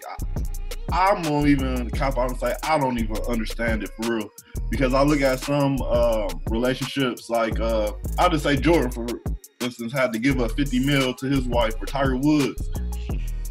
I'm 0.91 1.23
gonna 1.23 1.47
even 1.47 1.89
cop 1.91 2.19
out 2.19 2.31
and 2.31 2.41
say 2.41 2.55
I 2.65 2.79
don't 2.79 2.99
even 2.99 3.17
understand 3.29 3.85
it 3.85 3.91
for 3.91 4.17
real 4.17 4.31
because 4.71 4.95
I 4.95 5.03
look 5.03 5.21
at 5.21 5.41
some 5.41 5.79
uh, 5.83 6.29
relationships 6.51 7.31
like 7.31 7.61
uh, 7.61 7.93
I'll 8.19 8.31
just 8.31 8.45
say 8.45 8.57
Jordan 8.57 8.91
for 8.91 9.07
instance 9.61 9.93
had 9.93 10.13
to 10.13 10.19
give 10.19 10.41
up 10.41 10.53
50 10.53 10.81
mil 10.81 11.15
to 11.15 11.27
his 11.27 11.45
wife 11.45 11.79
for 11.79 11.87
Tiger 11.87 12.17
Woods, 12.17 12.69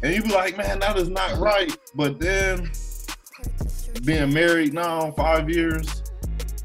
and 0.02 0.14
you 0.14 0.22
be 0.22 0.32
like, 0.32 0.56
man, 0.56 0.78
that 0.80 0.96
is 0.96 1.08
not 1.08 1.38
right. 1.38 1.76
But 1.94 2.18
then 2.20 2.70
being 4.04 4.32
married 4.32 4.74
now 4.74 5.10
five 5.12 5.48
years, 5.48 6.02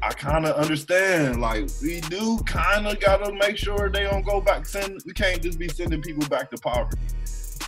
I 0.02 0.10
kind 0.10 0.46
of 0.46 0.56
understand. 0.56 1.40
Like 1.40 1.68
we 1.82 2.00
do 2.02 2.38
kind 2.44 2.86
of 2.86 3.00
gotta 3.00 3.32
make 3.32 3.56
sure 3.56 3.88
they 3.88 4.04
don't 4.04 4.24
go 4.24 4.40
back. 4.40 4.66
Send 4.66 5.00
we 5.06 5.12
can't 5.12 5.42
just 5.42 5.58
be 5.58 5.68
sending 5.68 6.02
people 6.02 6.26
back 6.28 6.50
to 6.50 6.56
poverty. 6.58 6.98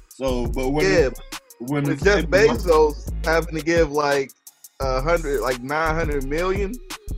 So, 0.09 0.47
but 0.47 0.70
when 0.70 0.85
Yeah, 0.85 1.09
when 1.61 1.85
but 1.85 1.92
it's 1.94 2.03
Jeff 2.03 2.25
Bezos 2.27 3.12
having 3.25 3.57
to 3.57 3.62
give 3.62 3.90
like 3.90 4.31
a 4.85 5.01
hundred, 5.01 5.40
like 5.40 5.62
nine 5.62 5.94
hundred 5.94 6.25
million 6.25 6.75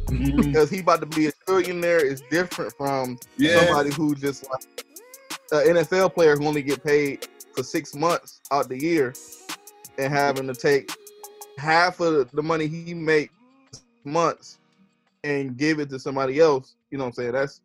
Mhm. 0.06 0.36
because 0.36 0.70
he 0.70 0.80
about 0.80 1.00
to 1.00 1.06
be 1.06 1.26
a 1.26 1.32
trillionaire 1.32 2.02
is 2.02 2.22
different 2.30 2.72
from 2.76 3.18
yeah, 3.36 3.64
somebody 3.64 3.90
who 3.90 4.14
just 4.14 4.48
like 4.48 4.62
an 5.52 5.76
NFL 5.76 6.14
player 6.14 6.36
who 6.36 6.46
only 6.46 6.62
get 6.62 6.82
paid 6.84 7.26
for 7.54 7.62
six 7.62 7.94
months 7.94 8.40
out 8.52 8.68
the 8.68 8.80
year 8.80 9.14
and 9.98 10.12
having 10.12 10.46
to 10.46 10.54
take 10.54 10.90
half 11.58 12.00
of 12.00 12.30
the 12.32 12.42
money 12.42 12.66
he 12.66 12.94
make 12.94 13.30
months 14.04 14.58
and 15.24 15.56
give 15.56 15.80
it 15.80 15.88
to 15.90 15.98
somebody 15.98 16.38
else. 16.38 16.74
You 16.90 16.98
know 16.98 17.04
what 17.04 17.08
I'm 17.08 17.14
saying? 17.14 17.32
That's 17.32 17.60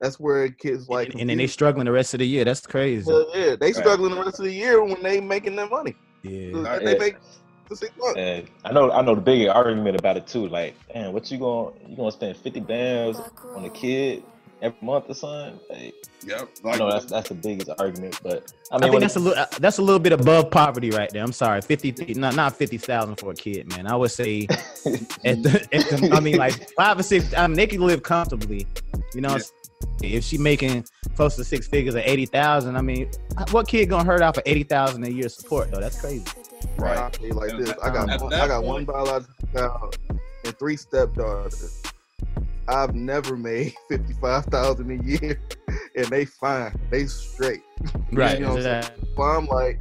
that's 0.00 0.20
where 0.20 0.48
kids 0.50 0.88
like 0.90 1.10
and, 1.10 1.20
and 1.22 1.30
then 1.30 1.38
they 1.38 1.46
struggling 1.46 1.86
the 1.86 1.92
rest 1.92 2.12
of 2.12 2.18
the 2.18 2.26
year. 2.26 2.44
That's 2.44 2.66
crazy. 2.66 3.10
Hell 3.10 3.30
yeah, 3.34 3.56
they 3.56 3.72
struggling 3.72 4.14
the 4.14 4.22
rest 4.22 4.38
of 4.38 4.44
the 4.44 4.52
year 4.52 4.82
when 4.84 5.02
they 5.02 5.20
making 5.20 5.56
their 5.56 5.68
money. 5.68 5.94
Yeah. 6.22 6.50
That 6.62 6.82
Yeah. 6.82 6.92
They 6.92 6.98
make 6.98 7.16
for 7.16 7.20
six 7.20 7.24
months. 7.24 7.40
And 8.16 8.46
I 8.64 8.72
know, 8.72 8.90
I 8.90 9.02
know 9.02 9.14
the 9.14 9.20
bigger 9.20 9.50
argument 9.50 9.98
about 9.98 10.16
it 10.16 10.26
too. 10.26 10.48
Like, 10.48 10.74
damn, 10.92 11.12
what 11.12 11.30
you 11.30 11.38
going 11.38 11.74
you 11.88 11.96
gonna 11.96 12.12
spend 12.12 12.36
fifty 12.36 12.60
bands 12.60 13.20
on 13.54 13.64
a 13.64 13.70
kid 13.70 14.22
every 14.62 14.78
month 14.80 15.06
or 15.08 15.14
something? 15.14 15.58
Like, 15.68 15.94
yep. 16.24 16.48
I 16.64 16.76
know 16.76 16.90
that's 16.90 17.06
that's 17.06 17.28
the 17.28 17.34
biggest 17.34 17.70
argument, 17.78 18.20
but 18.22 18.52
I 18.70 18.76
I 18.76 18.78
think 18.78 18.92
when 18.92 19.00
that's 19.00 19.16
a 19.16 19.20
little 19.20 19.38
uh, 19.38 19.46
that's 19.58 19.78
a 19.78 19.82
little 19.82 19.98
bit 19.98 20.12
above 20.12 20.50
poverty 20.50 20.90
right 20.90 21.10
there. 21.10 21.22
I'm 21.22 21.32
sorry, 21.32 21.60
fifty 21.60 21.92
not 22.14 22.36
not 22.36 22.56
fifty 22.56 22.78
thousand 22.78 23.16
for 23.16 23.32
a 23.32 23.34
kid, 23.34 23.68
man. 23.70 23.86
I 23.86 23.96
would 23.96 24.10
say 24.10 24.46
at 25.24 25.42
the, 25.42 25.68
at 25.72 26.00
the 26.00 26.10
I 26.12 26.20
mean 26.20 26.36
like 26.36 26.70
five 26.74 26.98
or 26.98 27.02
six. 27.02 27.34
I 27.34 27.46
mean 27.46 27.56
they 27.56 27.66
can 27.66 27.80
live 27.80 28.02
comfortably. 28.02 28.66
You 29.14 29.22
know, 29.22 29.38
if 30.02 30.24
she 30.24 30.38
making 30.38 30.84
close 31.16 31.36
to 31.36 31.44
six 31.44 31.66
figures 31.66 31.94
or 31.94 32.02
eighty 32.04 32.26
thousand, 32.26 32.76
I 32.76 32.82
mean, 32.82 33.10
what 33.50 33.68
kid 33.68 33.88
gonna 33.88 34.04
hurt 34.04 34.22
out 34.22 34.34
for 34.34 34.42
eighty 34.46 34.62
thousand 34.62 35.04
a 35.04 35.10
year 35.10 35.28
support 35.28 35.70
though? 35.70 35.80
That's 35.80 36.00
crazy. 36.00 36.24
Right. 36.78 36.96
I'll 36.98 37.10
Right. 37.10 37.34
like 37.34 37.50
this. 37.58 37.72
I 37.82 37.90
got 37.90 38.20
one, 38.20 38.32
I 38.34 38.46
got 38.48 38.64
one 38.64 38.84
point- 38.84 38.86
biological 38.88 39.48
child 39.54 39.98
and 40.44 40.58
three 40.58 40.76
stepdaughters. 40.76 41.82
I've 42.68 42.94
never 42.94 43.36
made 43.36 43.74
fifty 43.88 44.12
five 44.14 44.44
thousand 44.46 44.90
a 44.90 45.04
year, 45.04 45.40
and 45.96 46.06
they 46.06 46.24
fine. 46.24 46.74
They 46.90 47.06
straight. 47.06 47.62
Right. 48.12 48.38
You 48.38 48.44
know 48.46 48.54
what 48.54 48.66
I'm 48.66 48.82
saying? 48.82 49.06
So 49.16 49.22
I'm 49.22 49.46
like, 49.46 49.80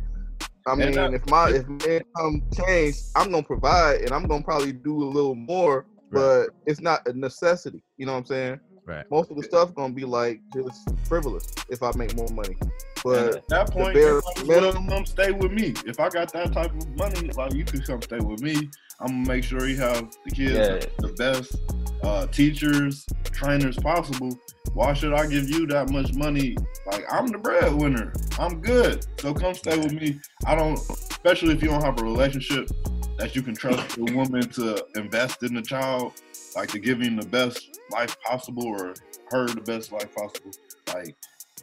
I 0.67 0.75
mean, 0.75 0.91
that- 0.93 1.13
if 1.13 1.25
my 1.29 1.49
if 1.49 1.67
my 1.67 1.85
income 1.87 2.43
change, 2.53 2.95
I'm 3.15 3.31
gonna 3.31 3.43
provide, 3.43 4.01
and 4.01 4.11
I'm 4.11 4.27
gonna 4.27 4.43
probably 4.43 4.71
do 4.73 5.03
a 5.03 5.09
little 5.09 5.35
more, 5.35 5.85
but 6.11 6.49
it's 6.65 6.79
not 6.81 7.07
a 7.07 7.13
necessity. 7.13 7.81
You 7.97 8.05
know 8.05 8.13
what 8.13 8.19
I'm 8.19 8.25
saying? 8.25 8.59
Right. 8.85 9.09
Most 9.09 9.31
of 9.31 9.37
the 9.37 9.43
stuff 9.43 9.73
gonna 9.73 9.93
be 9.93 10.05
like 10.05 10.41
just 10.53 10.87
frivolous 11.07 11.47
if 11.69 11.81
I 11.81 11.91
make 11.95 12.15
more 12.15 12.27
money. 12.29 12.55
But 13.03 13.35
at 13.35 13.47
that 13.49 13.71
point, 13.71 13.93
bare 13.95 14.15
you 14.15 14.21
might 14.37 14.47
minimum- 14.47 14.87
come 14.87 15.05
stay 15.05 15.31
with 15.31 15.51
me. 15.51 15.73
If 15.85 15.99
I 15.99 16.09
got 16.09 16.31
that 16.33 16.53
type 16.53 16.71
of 16.75 16.89
money, 16.95 17.29
like 17.35 17.53
you 17.53 17.65
could 17.65 17.85
come 17.85 18.01
stay 18.01 18.19
with 18.19 18.41
me. 18.41 18.69
I'm 18.99 19.07
gonna 19.07 19.27
make 19.27 19.43
sure 19.43 19.67
you 19.67 19.77
have 19.77 20.09
the 20.25 20.31
kids 20.31 20.53
Yeah. 20.53 20.79
the 20.99 21.13
best 21.13 21.55
uh, 22.03 22.27
teachers, 22.27 23.05
trainers 23.25 23.77
possible. 23.77 24.37
Why 24.73 24.93
should 24.93 25.13
I 25.13 25.25
give 25.25 25.49
you 25.49 25.65
that 25.67 25.89
much 25.89 26.13
money? 26.13 26.55
Like 26.85 27.05
I'm 27.11 27.27
the 27.27 27.37
breadwinner. 27.37 28.13
I'm 28.39 28.61
good. 28.61 29.05
So 29.19 29.33
come 29.33 29.53
stay 29.55 29.77
with 29.77 29.93
me. 29.93 30.19
I 30.45 30.53
don't, 30.55 30.77
especially 30.77 31.53
if 31.55 31.63
you 31.63 31.69
don't 31.69 31.83
have 31.83 31.99
a 31.99 32.03
relationship 32.03 32.69
that 33.17 33.35
you 33.35 33.41
can 33.41 33.55
trust 33.55 33.95
the 33.95 34.03
woman 34.13 34.47
to 34.49 34.85
invest 34.95 35.41
in 35.43 35.53
the 35.55 35.61
child, 35.61 36.13
like 36.55 36.69
to 36.69 36.79
give 36.79 36.99
him 37.01 37.15
the 37.17 37.25
best 37.25 37.79
life 37.91 38.19
possible 38.21 38.65
or 38.67 38.93
her 39.31 39.47
the 39.47 39.61
best 39.61 39.91
life 39.91 40.13
possible. 40.15 40.51
Like 40.87 41.15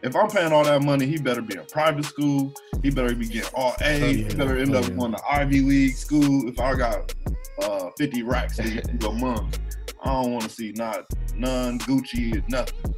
if 0.03 0.17
I'm 0.17 0.29
paying 0.29 0.53
all 0.53 0.65
that 0.65 0.83
money, 0.83 1.07
he 1.07 1.19
better 1.19 1.43
be 1.43 1.57
in 1.57 1.65
private 1.67 2.05
school. 2.05 2.53
He 2.83 2.91
better 2.91 3.15
be 3.15 3.27
getting 3.27 3.53
all 3.55 3.75
A's. 3.81 4.17
He 4.17 4.23
yeah. 4.23 4.35
better 4.35 4.57
end 4.59 4.75
Oh, 4.75 4.79
up 4.81 4.89
yeah. 4.89 4.95
going 4.97 5.13
to 5.13 5.21
Ivy 5.31 5.61
League 5.61 5.95
school. 5.97 6.49
If 6.49 6.59
I 6.59 6.75
got 6.75 7.15
uh, 7.63 7.91
50 7.99 8.23
racks 8.25 8.57
to 8.57 8.69
get 8.69 9.01
to 9.01 9.09
a 9.09 9.13
month, 9.13 9.59
I 10.03 10.13
don't 10.13 10.33
want 10.33 10.45
to 10.45 10.51
see 10.51 10.73
not 10.73 11.05
none 11.37 11.79
Gucci, 11.81 12.43
nothing. 12.49 12.95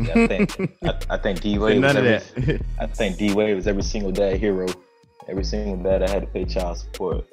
Yeah, 0.00 0.12
I 0.16 0.26
think 0.26 0.78
I, 0.84 0.98
I 1.10 1.18
think 1.18 1.40
D 1.42 1.58
Wade 1.58 1.80
was 1.80 1.94
None 1.94 1.96
of 1.98 2.06
every, 2.06 2.42
that. 2.56 2.62
I 2.80 2.86
think 2.86 3.18
D 3.18 3.34
Wade 3.34 3.54
was 3.54 3.66
every 3.66 3.82
single 3.82 4.10
dad 4.10 4.38
hero. 4.38 4.66
Every 5.28 5.44
single 5.44 5.76
dad 5.76 6.02
I 6.02 6.10
had 6.10 6.22
to 6.22 6.26
pay 6.28 6.44
child 6.44 6.78
support. 6.78 7.26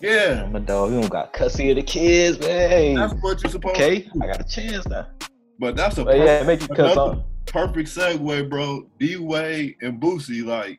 Yeah, 0.00 0.46
My 0.52 0.60
dog, 0.60 0.92
you 0.92 1.00
don't 1.00 1.10
got 1.10 1.32
custody 1.32 1.70
of 1.70 1.76
the 1.76 1.82
kids, 1.82 2.38
man. 2.38 2.94
that's 2.94 3.14
what 3.20 3.42
you're 3.42 3.50
supposed 3.50 3.74
Okay, 3.80 4.02
to 4.02 4.10
do. 4.10 4.22
I 4.22 4.26
got 4.28 4.40
a 4.40 4.44
chance 4.44 4.86
now. 4.86 5.08
But 5.58 5.74
that's 5.74 5.98
a 5.98 6.04
But 6.04 6.16
perfect, 6.16 6.26
yeah, 6.40 6.46
make 6.46 6.60
you 6.62 6.68
cuss 6.68 6.96
on. 6.96 7.24
perfect 7.46 7.88
segue, 7.88 8.48
bro. 8.48 8.88
D 9.00 9.16
Wade 9.16 9.74
and 9.82 10.00
Boosie, 10.00 10.44
like, 10.44 10.78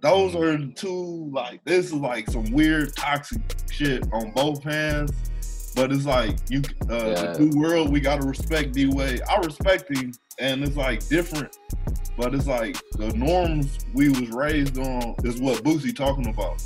those 0.00 0.32
Mm-hmm. 0.34 0.42
are 0.44 0.58
the 0.58 0.72
two, 0.74 1.28
like, 1.32 1.60
this 1.64 1.86
is 1.86 1.94
like 1.94 2.30
some 2.30 2.48
weird 2.52 2.94
toxic 2.94 3.40
shit 3.68 4.04
on 4.12 4.30
both 4.30 4.62
hands. 4.62 5.10
But 5.74 5.90
it's 5.90 6.06
like 6.06 6.36
you, 6.48 6.62
uh, 6.88 7.08
Yeah. 7.08 7.32
the 7.32 7.40
new 7.40 7.60
world. 7.60 7.90
We 7.90 7.98
gotta 7.98 8.24
respect 8.24 8.74
D 8.74 8.86
Wade. 8.86 9.22
I 9.28 9.38
respect 9.38 9.90
him, 9.96 10.12
and 10.38 10.62
it's 10.62 10.76
like 10.76 11.06
different. 11.08 11.56
But 12.16 12.32
it's 12.34 12.46
like 12.46 12.76
the 12.92 13.08
norms 13.16 13.76
we 13.92 14.08
was 14.08 14.28
raised 14.30 14.78
on 14.78 15.16
is 15.24 15.40
what 15.40 15.62
Boosie 15.64 15.94
talking 15.94 16.28
about, 16.28 16.60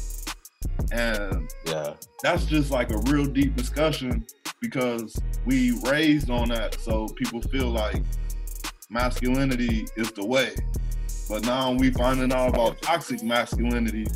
and 0.90 1.50
Yeah, 1.66 1.94
that's 2.22 2.44
just 2.44 2.70
like 2.70 2.90
a 2.90 2.98
real 3.10 3.26
deep 3.26 3.56
discussion 3.56 4.26
because 4.60 5.16
we 5.44 5.78
raised 5.84 6.30
on 6.30 6.48
that 6.48 6.80
so 6.80 7.06
people 7.08 7.40
feel 7.42 7.68
like 7.68 8.02
masculinity 8.90 9.86
is 9.96 10.12
the 10.12 10.24
way 10.24 10.54
but 11.28 11.44
now 11.44 11.72
we 11.72 11.90
finding 11.90 12.32
out 12.32 12.50
about 12.50 12.80
toxic 12.82 13.22
masculinity 13.22 14.06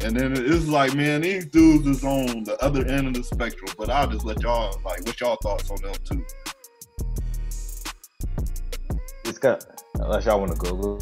and 0.00 0.16
then 0.16 0.32
it's 0.36 0.66
like 0.66 0.94
man 0.94 1.20
these 1.20 1.46
dudes 1.46 1.86
is 1.86 2.04
on 2.04 2.44
the 2.44 2.56
other 2.62 2.86
end 2.86 3.06
of 3.06 3.14
the 3.14 3.22
spectrum 3.22 3.70
but 3.78 3.90
i'll 3.90 4.08
just 4.08 4.24
let 4.24 4.40
y'all 4.42 4.80
like 4.84 5.04
what 5.06 5.20
y'all 5.20 5.36
thoughts 5.42 5.70
on 5.70 5.80
them 5.82 5.94
too 6.04 6.24
it's 9.28 9.38
got. 9.38 9.64
Unless 9.94 10.24
y'all 10.24 10.40
want 10.40 10.52
to 10.52 10.58
go. 10.58 10.74
Lou. 10.74 10.98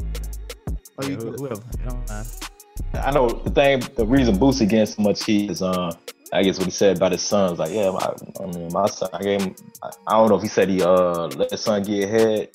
oh, 0.99 1.07
you 1.07 1.13
Yeah, 1.13 1.17
good. 1.17 1.39
whoever. 1.39 1.63
It 1.73 1.89
don't 1.89 2.09
matter. 2.09 2.46
I 2.95 3.11
know 3.11 3.29
the 3.29 3.51
thing. 3.51 3.83
The 3.97 4.07
reason 4.07 4.37
Boosie 4.37 4.69
getting 4.69 4.87
so 4.87 5.03
much 5.03 5.25
heat 5.25 5.51
is, 5.51 5.63
uh, 5.63 5.93
I 6.33 6.43
guess 6.43 6.59
what 6.59 6.67
he 6.67 6.71
said 6.71 6.97
about 6.97 7.13
his 7.13 7.23
sons. 7.23 7.59
Like, 7.59 7.73
yeah, 7.73 7.91
my, 7.91 8.15
I 8.41 8.47
mean, 8.47 8.73
my 8.73 8.87
son. 8.87 9.09
I 9.13 9.23
gave 9.23 9.43
him. 9.43 9.55
I, 9.83 9.91
I 10.07 10.13
don't 10.13 10.29
know 10.29 10.37
if 10.37 10.43
he 10.43 10.49
said 10.49 10.69
he 10.69 10.83
uh 10.83 11.27
let 11.29 11.51
his 11.51 11.61
son 11.61 11.83
get 11.83 12.05
ahead. 12.05 12.51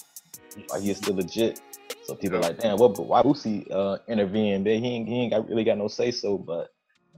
Like 0.69 0.81
he's 0.81 0.97
still 0.97 1.15
legit. 1.15 1.61
So 2.03 2.15
people 2.15 2.37
are 2.37 2.41
like, 2.41 2.59
damn, 2.59 2.77
what? 2.77 2.95
But 2.95 3.03
why 3.03 3.21
Boosie 3.21 3.69
uh 3.71 3.99
intervene? 4.07 4.63
But 4.63 4.73
he 4.73 4.87
ain't, 4.87 5.07
he 5.07 5.21
ain't 5.21 5.33
got, 5.33 5.47
really 5.47 5.63
got 5.63 5.77
no 5.77 5.87
say 5.87 6.11
so. 6.11 6.37
But 6.37 6.69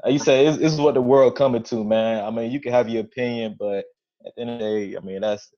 like 0.04 0.14
you 0.14 0.20
said, 0.20 0.60
this 0.60 0.74
is 0.74 0.80
what 0.80 0.94
the 0.94 1.02
world 1.02 1.36
coming 1.36 1.64
to, 1.64 1.84
man. 1.84 2.24
I 2.24 2.30
mean, 2.30 2.52
you 2.52 2.60
can 2.60 2.72
have 2.74 2.90
your 2.90 3.02
opinion, 3.04 3.56
but 3.58 3.86
at 4.26 4.36
the 4.36 4.42
end 4.42 4.50
of 4.52 4.60
the 4.60 4.66
day, 4.66 4.98
I 4.98 5.00
mean, 5.00 5.22
that's 5.22 5.50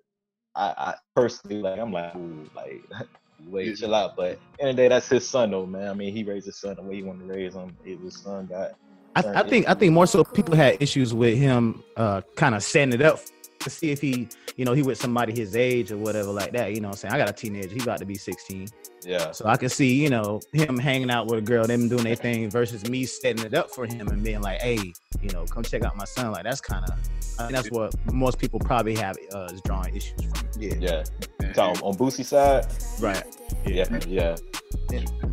I, 0.56 0.74
I 0.78 0.96
personally 1.16 1.62
like. 1.62 1.80
I'm 1.80 1.92
like, 1.92 2.16
ooh, 2.16 2.50
like. 2.56 2.82
Wait, 3.48 3.68
Yeah. 3.68 3.74
chill 3.76 3.96
out. 3.96 4.16
But 4.16 4.32
at 4.34 4.40
the 4.58 4.62
end 4.62 4.70
of 4.72 4.76
the 4.76 4.82
day, 4.84 4.88
that's 4.88 5.08
his 5.10 5.28
son, 5.28 5.52
though, 5.52 5.66
man. 5.66 5.88
I 5.90 5.94
mean, 5.94 6.14
he 6.14 6.24
raised 6.24 6.46
his 6.46 6.58
son 6.58 6.76
the 6.76 6.84
way 6.84 6.96
he 6.96 7.04
wanted 7.04 7.28
to 7.28 7.34
raise 7.34 7.54
him. 7.54 7.76
It 7.86 8.02
was 8.02 8.18
son 8.18 8.48
got 8.48 8.72
I, 9.16 9.42
I 9.42 9.44
think 9.44 9.70
I 9.70 9.74
think 9.74 9.94
more 9.94 10.08
so 10.08 10.24
people 10.24 10.56
had 10.56 10.82
issues 10.82 11.14
with 11.14 11.38
him 11.38 11.84
uh 11.96 12.22
kind 12.36 12.54
of 12.54 12.64
setting 12.64 12.94
it 12.94 13.02
up 13.02 13.20
to 13.66 13.70
see 13.70 13.92
if 13.92 14.00
he, 14.00 14.30
you 14.56 14.64
know, 14.66 14.74
he 14.74 14.82
with 14.82 14.98
somebody 14.98 15.34
his 15.36 15.56
age 15.56 15.92
or 15.92 15.98
whatever 15.98 16.32
like 16.32 16.54
that. 16.54 16.74
You 16.74 16.80
know 16.82 16.88
what 16.88 16.96
I'm 16.96 17.10
saying? 17.10 17.14
I 17.14 17.18
got 17.18 17.30
a 17.30 17.34
teenager, 17.34 17.70
he 17.76 17.82
about 17.82 18.00
to 18.00 18.06
be 18.06 18.16
16. 18.16 18.68
yeah, 19.04 19.32
So 19.32 19.46
I 19.48 19.58
can 19.58 19.70
see, 19.70 19.94
you 20.02 20.10
know, 20.10 20.40
him 20.54 20.78
hanging 20.78 21.12
out 21.12 21.28
with 21.28 21.40
a 21.40 21.42
girl, 21.42 21.66
them 21.68 21.90
doing 21.90 22.04
their 22.06 22.16
thing 22.16 22.50
versus 22.50 22.90
me 22.90 23.06
setting 23.06 23.46
it 23.46 23.54
up 23.54 23.70
for 23.72 23.86
him 23.86 24.08
and 24.08 24.24
being 24.24 24.42
like, 24.42 24.62
hey, 24.62 24.94
you 25.22 25.30
know, 25.34 25.46
come 25.46 25.64
check 25.64 25.84
out 25.84 25.96
my 25.98 26.06
son. 26.06 26.32
Like 26.32 26.44
that's 26.44 26.62
kind 26.62 26.86
of 26.90 26.98
I 27.38 27.48
think 27.48 27.52
that's 27.52 27.70
what 27.72 27.94
most 28.14 28.40
people 28.40 28.60
probably 28.62 28.96
have 28.96 29.18
uh, 29.34 29.50
is 29.52 29.60
drawing 29.62 29.94
issues 29.96 30.22
from. 30.24 30.48
Yeah. 30.62 30.74
yeah. 30.80 31.04
And- 31.42 31.56
So 31.56 31.64
on, 31.64 31.78
on 31.80 31.96
Boosie's 31.96 32.30
side, 32.30 32.66
Right. 33.02 33.24
yeah, 33.66 33.86
yeah, 34.08 34.36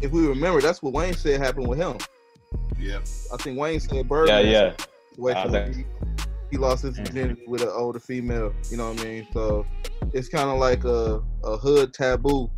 If 0.01 0.11
we 0.11 0.27
remember, 0.27 0.61
that's 0.61 0.83
what 0.83 0.93
Wayne 0.93 1.15
said 1.15 1.41
happened 1.41 1.69
with 1.69 1.79
him. 1.79 1.97
yeah 2.79 2.99
I 3.33 3.37
think 3.37 3.59
Wayne 3.59 3.79
said 3.81 4.09
Bird. 4.09 4.29
yeah, 4.29 4.41
yeah. 4.41 4.75
situation 5.11 5.37
I 5.37 5.47
where 5.53 5.73
think- 5.73 5.87
he, 6.53 6.59
lost 6.59 6.85
his 6.85 6.97
virginity 6.99 7.43
with 7.47 7.63
an 7.63 7.71
older 7.71 7.99
female. 7.99 8.55
You 8.71 8.77
know 8.77 8.93
what 8.93 9.01
I 9.01 9.05
mean? 9.05 9.27
So 9.33 9.67
it's 10.13 10.29
kind 10.29 10.49
of 10.49 10.59
like 10.59 10.85
a, 10.85 11.23
a 11.43 11.57
hood 11.57 11.93
taboo 11.93 12.51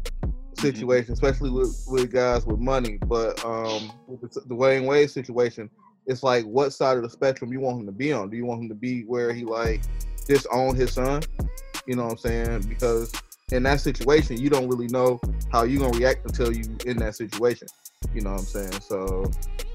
situation, 0.59 1.12
especially 1.12 1.50
with, 1.50 1.85
with 1.88 2.12
guys 2.12 2.44
with 2.44 2.59
money. 2.59 2.98
But 3.07 3.42
um, 3.44 3.92
with 4.07 4.20
the, 4.20 4.40
the 4.46 4.54
Wayne 4.54 4.85
Wade 4.85 5.11
situation, 5.11 5.70
it's 6.07 6.22
like 6.22 6.44
what 6.44 6.72
side 6.72 6.96
of 6.96 7.02
the 7.02 7.11
spectrum 7.11 7.52
you 7.52 7.61
want 7.61 7.80
him 7.80 7.87
to 7.87 7.92
be 7.92 8.12
on? 8.12 8.30
Do 8.30 8.37
you 8.37 8.44
want 8.44 8.62
him 8.62 8.68
to 8.68 8.74
be 8.74 9.02
where 9.02 9.33
he 9.33 9.44
like 9.44 9.83
disown 10.26 10.76
his 10.76 10.92
son? 10.92 11.22
You 11.87 11.96
know 11.96 12.04
what 12.04 12.12
I'm 12.12 12.18
saying? 12.18 12.62
Because 12.68 13.12
in 13.52 13.62
that 13.64 13.80
situation, 13.80 14.38
you 14.38 14.50
don't 14.50 14.68
really 14.68 14.88
know 14.88 15.20
how 15.52 15.64
you're 15.64 15.80
gonna 15.80 15.98
react 15.98 16.24
until 16.24 16.52
you 16.52 16.76
in 16.87 16.96
that 16.98 17.14
situation. 17.14 17.68
You 18.14 18.22
know 18.22 18.33
what 18.33 18.40
I'm 18.40 18.46
saying? 18.46 18.80
So 18.80 19.30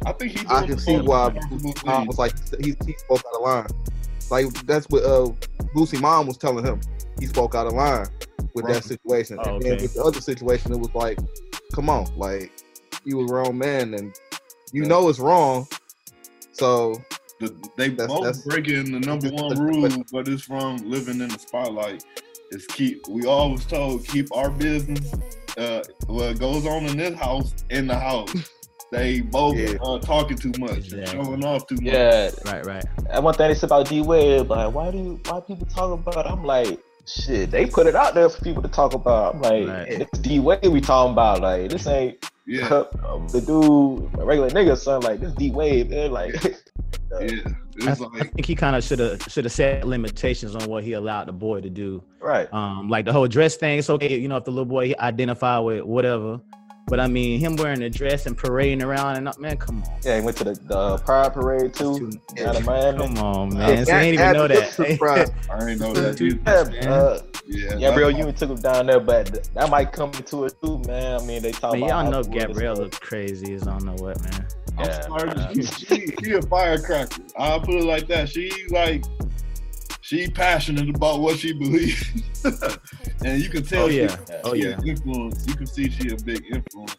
i 0.05 0.11
think 0.13 0.37
he 0.37 0.45
I 0.47 0.65
can 0.65 0.77
see 0.77 0.97
why 0.97 1.27
responsible 1.27 1.57
Boosie 1.57 1.85
mom 1.85 1.97
thing. 1.99 2.07
was 2.07 2.17
like 2.17 2.33
he, 2.63 2.75
he 2.85 2.93
spoke 2.93 3.23
out 3.27 3.35
of 3.35 3.41
line. 3.41 3.67
Like 4.31 4.47
that's 4.65 4.85
what 4.89 5.03
uh 5.03 5.31
Boosie 5.75 5.99
mom 5.99 6.27
was 6.27 6.37
telling 6.37 6.65
him. 6.65 6.79
He 7.19 7.25
spoke 7.25 7.55
out 7.55 7.67
of 7.67 7.73
line 7.73 8.07
with 8.53 8.65
Right. 8.65 8.75
that 8.75 8.83
situation. 8.83 9.37
Oh, 9.43 9.55
And 9.55 9.61
then 9.61 9.73
okay. 9.73 9.81
with 9.83 9.93
the 9.93 10.03
other 10.03 10.21
situation, 10.21 10.71
it 10.71 10.79
was 10.79 10.93
like, 10.93 11.19
come 11.73 11.89
on, 11.89 12.05
like 12.17 12.51
you 13.05 13.19
a 13.21 13.25
wrong 13.25 13.57
man 13.57 13.93
and 13.93 14.13
you 14.71 14.83
Yeah. 14.83 14.89
know 14.89 15.09
it's 15.09 15.19
wrong. 15.19 15.67
So 16.51 17.01
The, 17.39 17.55
they 17.77 17.87
That's- 17.89 18.07
both 18.07 18.23
that's- 18.25 18.43
breaking 18.43 18.91
the 18.91 18.99
number 18.99 19.29
one 19.29 19.57
rule, 19.57 19.89
but 20.11 20.27
it's 20.27 20.43
from 20.43 20.75
living 20.89 21.21
in 21.21 21.29
the 21.29 21.39
spotlight. 21.39 22.03
Is 22.51 22.65
keep. 22.67 23.07
We 23.07 23.25
always 23.27 23.63
told 23.65 24.05
keep 24.05 24.27
our 24.35 24.49
business. 24.49 24.99
Uh, 25.57 25.81
what 26.07 26.37
goes 26.39 26.65
on 26.65 26.85
in 26.87 26.97
this 26.97 27.17
house 27.17 27.53
in 27.69 27.87
the 27.87 27.95
house. 27.97 28.33
They 28.91 29.21
both 29.21 29.55
Yeah. 29.57 29.75
uh, 29.83 29.99
talking 29.99 30.37
too 30.37 30.51
much, 30.59 30.77
Exactly. 30.77 31.23
showing 31.23 31.45
off 31.45 31.67
too 31.67 31.75
much. 31.75 31.83
Yeah, 31.83 32.31
Right, 32.45 32.65
right. 32.65 32.83
and 33.11 33.23
one 33.23 33.33
thing 33.35 33.49
they 33.49 33.55
said 33.55 33.67
about 33.67 33.87
D 33.87 34.01
Wade, 34.01 34.47
like, 34.47 34.73
why 34.73 34.89
do 34.91 34.97
you, 34.97 35.19
why 35.27 35.39
people 35.41 35.67
talk 35.67 35.91
about? 35.93 36.25
It? 36.25 36.31
I'm 36.31 36.43
like, 36.43 36.79
shit, 37.05 37.51
they 37.51 37.65
put 37.67 37.85
it 37.87 37.95
out 37.95 38.15
there 38.15 38.27
for 38.29 38.41
people 38.43 38.63
to 38.63 38.67
talk 38.69 38.93
about. 38.93 39.35
I'm 39.35 39.41
like, 39.41 39.67
Right. 39.67 39.87
it's 40.01 40.19
D 40.19 40.39
Wade 40.39 40.65
we 40.67 40.81
talking 40.81 41.11
about. 41.13 41.41
Like, 41.41 41.69
this 41.69 41.85
ain't 41.85 42.17
Yeah, 42.47 42.67
the 43.31 43.41
dude, 43.45 44.09
a 44.19 44.25
regular 44.25 44.49
nigga, 44.49 44.75
son. 44.75 45.01
Like, 45.01 45.19
this 45.19 45.33
D 45.33 45.51
Wade, 45.51 45.91
man. 45.91 46.11
Like, 46.11 46.33
yeah. 46.43 46.51
I, 47.19 47.23
It's 47.91 48.01
I 48.01 48.23
think 48.25 48.45
he 48.45 48.55
kind 48.55 48.75
of 48.75 48.83
should 48.83 48.99
have 48.99 49.21
should 49.29 49.45
have 49.45 49.51
set 49.53 49.87
limitations 49.87 50.53
on 50.55 50.67
what 50.69 50.83
he 50.83 50.93
allowed 50.93 51.27
the 51.27 51.31
boy 51.31 51.61
to 51.61 51.69
do. 51.69 52.03
right. 52.19 52.51
Um, 52.53 52.89
like 52.89 53.05
the 53.05 53.13
whole 53.13 53.27
dress 53.27 53.55
thing. 53.55 53.79
It's 53.79 53.89
okay, 53.89 54.17
you 54.17 54.27
know, 54.27 54.35
if 54.37 54.43
the 54.45 54.51
little 54.51 54.65
boy 54.65 54.93
identify 54.99 55.57
with 55.59 55.83
whatever, 55.83 56.39
But 56.89 56.99
I 56.99 57.07
mean, 57.07 57.39
him 57.39 57.55
wearing 57.55 57.83
a 57.83 57.89
dress 57.89 58.25
and 58.25 58.35
parading 58.37 58.81
around 58.83 59.17
and 59.17 59.39
man, 59.39 59.57
come 59.57 59.83
on. 59.83 59.99
Yeah, 60.03 60.19
he 60.19 60.25
went 60.25 60.37
to 60.37 60.43
the, 60.43 60.53
the 60.63 60.97
Pride 60.99 61.33
Parade 61.33 61.73
too. 61.73 62.11
Too- 62.35 62.45
Out 62.45 62.55
of 62.55 62.65
Miami. 62.65 62.97
Come 62.97 63.17
on, 63.19 63.53
man. 63.53 63.85
So 63.85 63.91
Yeah, 63.91 64.01
he 64.01 64.07
ain't 64.07 64.13
even 64.15 64.33
know 64.33 64.47
that. 64.47 64.71
the 64.71 64.85
surprise. 64.93 65.31
I 65.51 65.69
ain't 65.69 65.79
know 65.79 65.93
that. 65.93 66.17
Dude, 66.17 66.39
either. 66.47 66.71
Yeah, 66.73 66.91
uh, 66.93 67.21
Yeah, 67.45 67.75
Gabrielle 67.77 68.09
that- 68.11 68.17
Union 68.17 68.35
took 68.35 68.49
him 68.49 68.55
down 68.57 68.87
there, 68.87 68.99
but 68.99 69.27
th- 69.27 69.45
that 69.53 69.69
might 69.69 69.91
come 69.91 70.11
into 70.13 70.45
it 70.45 70.55
too, 70.63 70.79
man. 70.87 71.21
I 71.21 71.23
mean, 71.25 71.41
they 71.43 71.51
talk 71.51 71.73
Man, 71.73 71.83
about 71.83 71.89
y'all 71.89 72.11
know 72.11 72.23
Hollywood 72.29 72.63
and 72.63 72.79
look 72.79 72.91
crazy 72.99 73.53
as 73.53 73.67
I 73.67 73.71
don't 73.77 73.85
know 73.85 73.95
what, 74.03 74.21
man. 74.23 74.47
I'm 74.77 74.85
Yeah, 74.85 75.01
sorry, 75.01 75.53
she, 75.55 75.61
she, 75.63 76.13
she 76.23 76.31
a 76.33 76.41
firecracker. 76.41 77.21
I'll 77.37 77.59
put 77.59 77.75
it 77.75 77.83
like 77.83 78.07
that. 78.07 78.29
She 78.29 78.51
like 78.69 79.03
she 80.09 80.27
passionate 80.27 80.89
about 80.89 81.19
what 81.19 81.37
she 81.37 81.53
believes, 81.53 82.03
and 83.23 83.39
you 83.41 83.47
can 83.49 83.63
tell. 83.63 83.83
Oh 83.83 83.87
yeah. 83.87 84.17
Yeah. 84.27 84.41
Oh 84.43 84.55
she 84.55 84.61
yeah. 84.63 84.69
an 84.69 84.87
influence. 84.87 85.45
You 85.47 85.53
can 85.53 85.67
see 85.67 85.89
she 85.91 86.09
a 86.09 86.17
big 86.17 86.43
influence. 86.51 86.95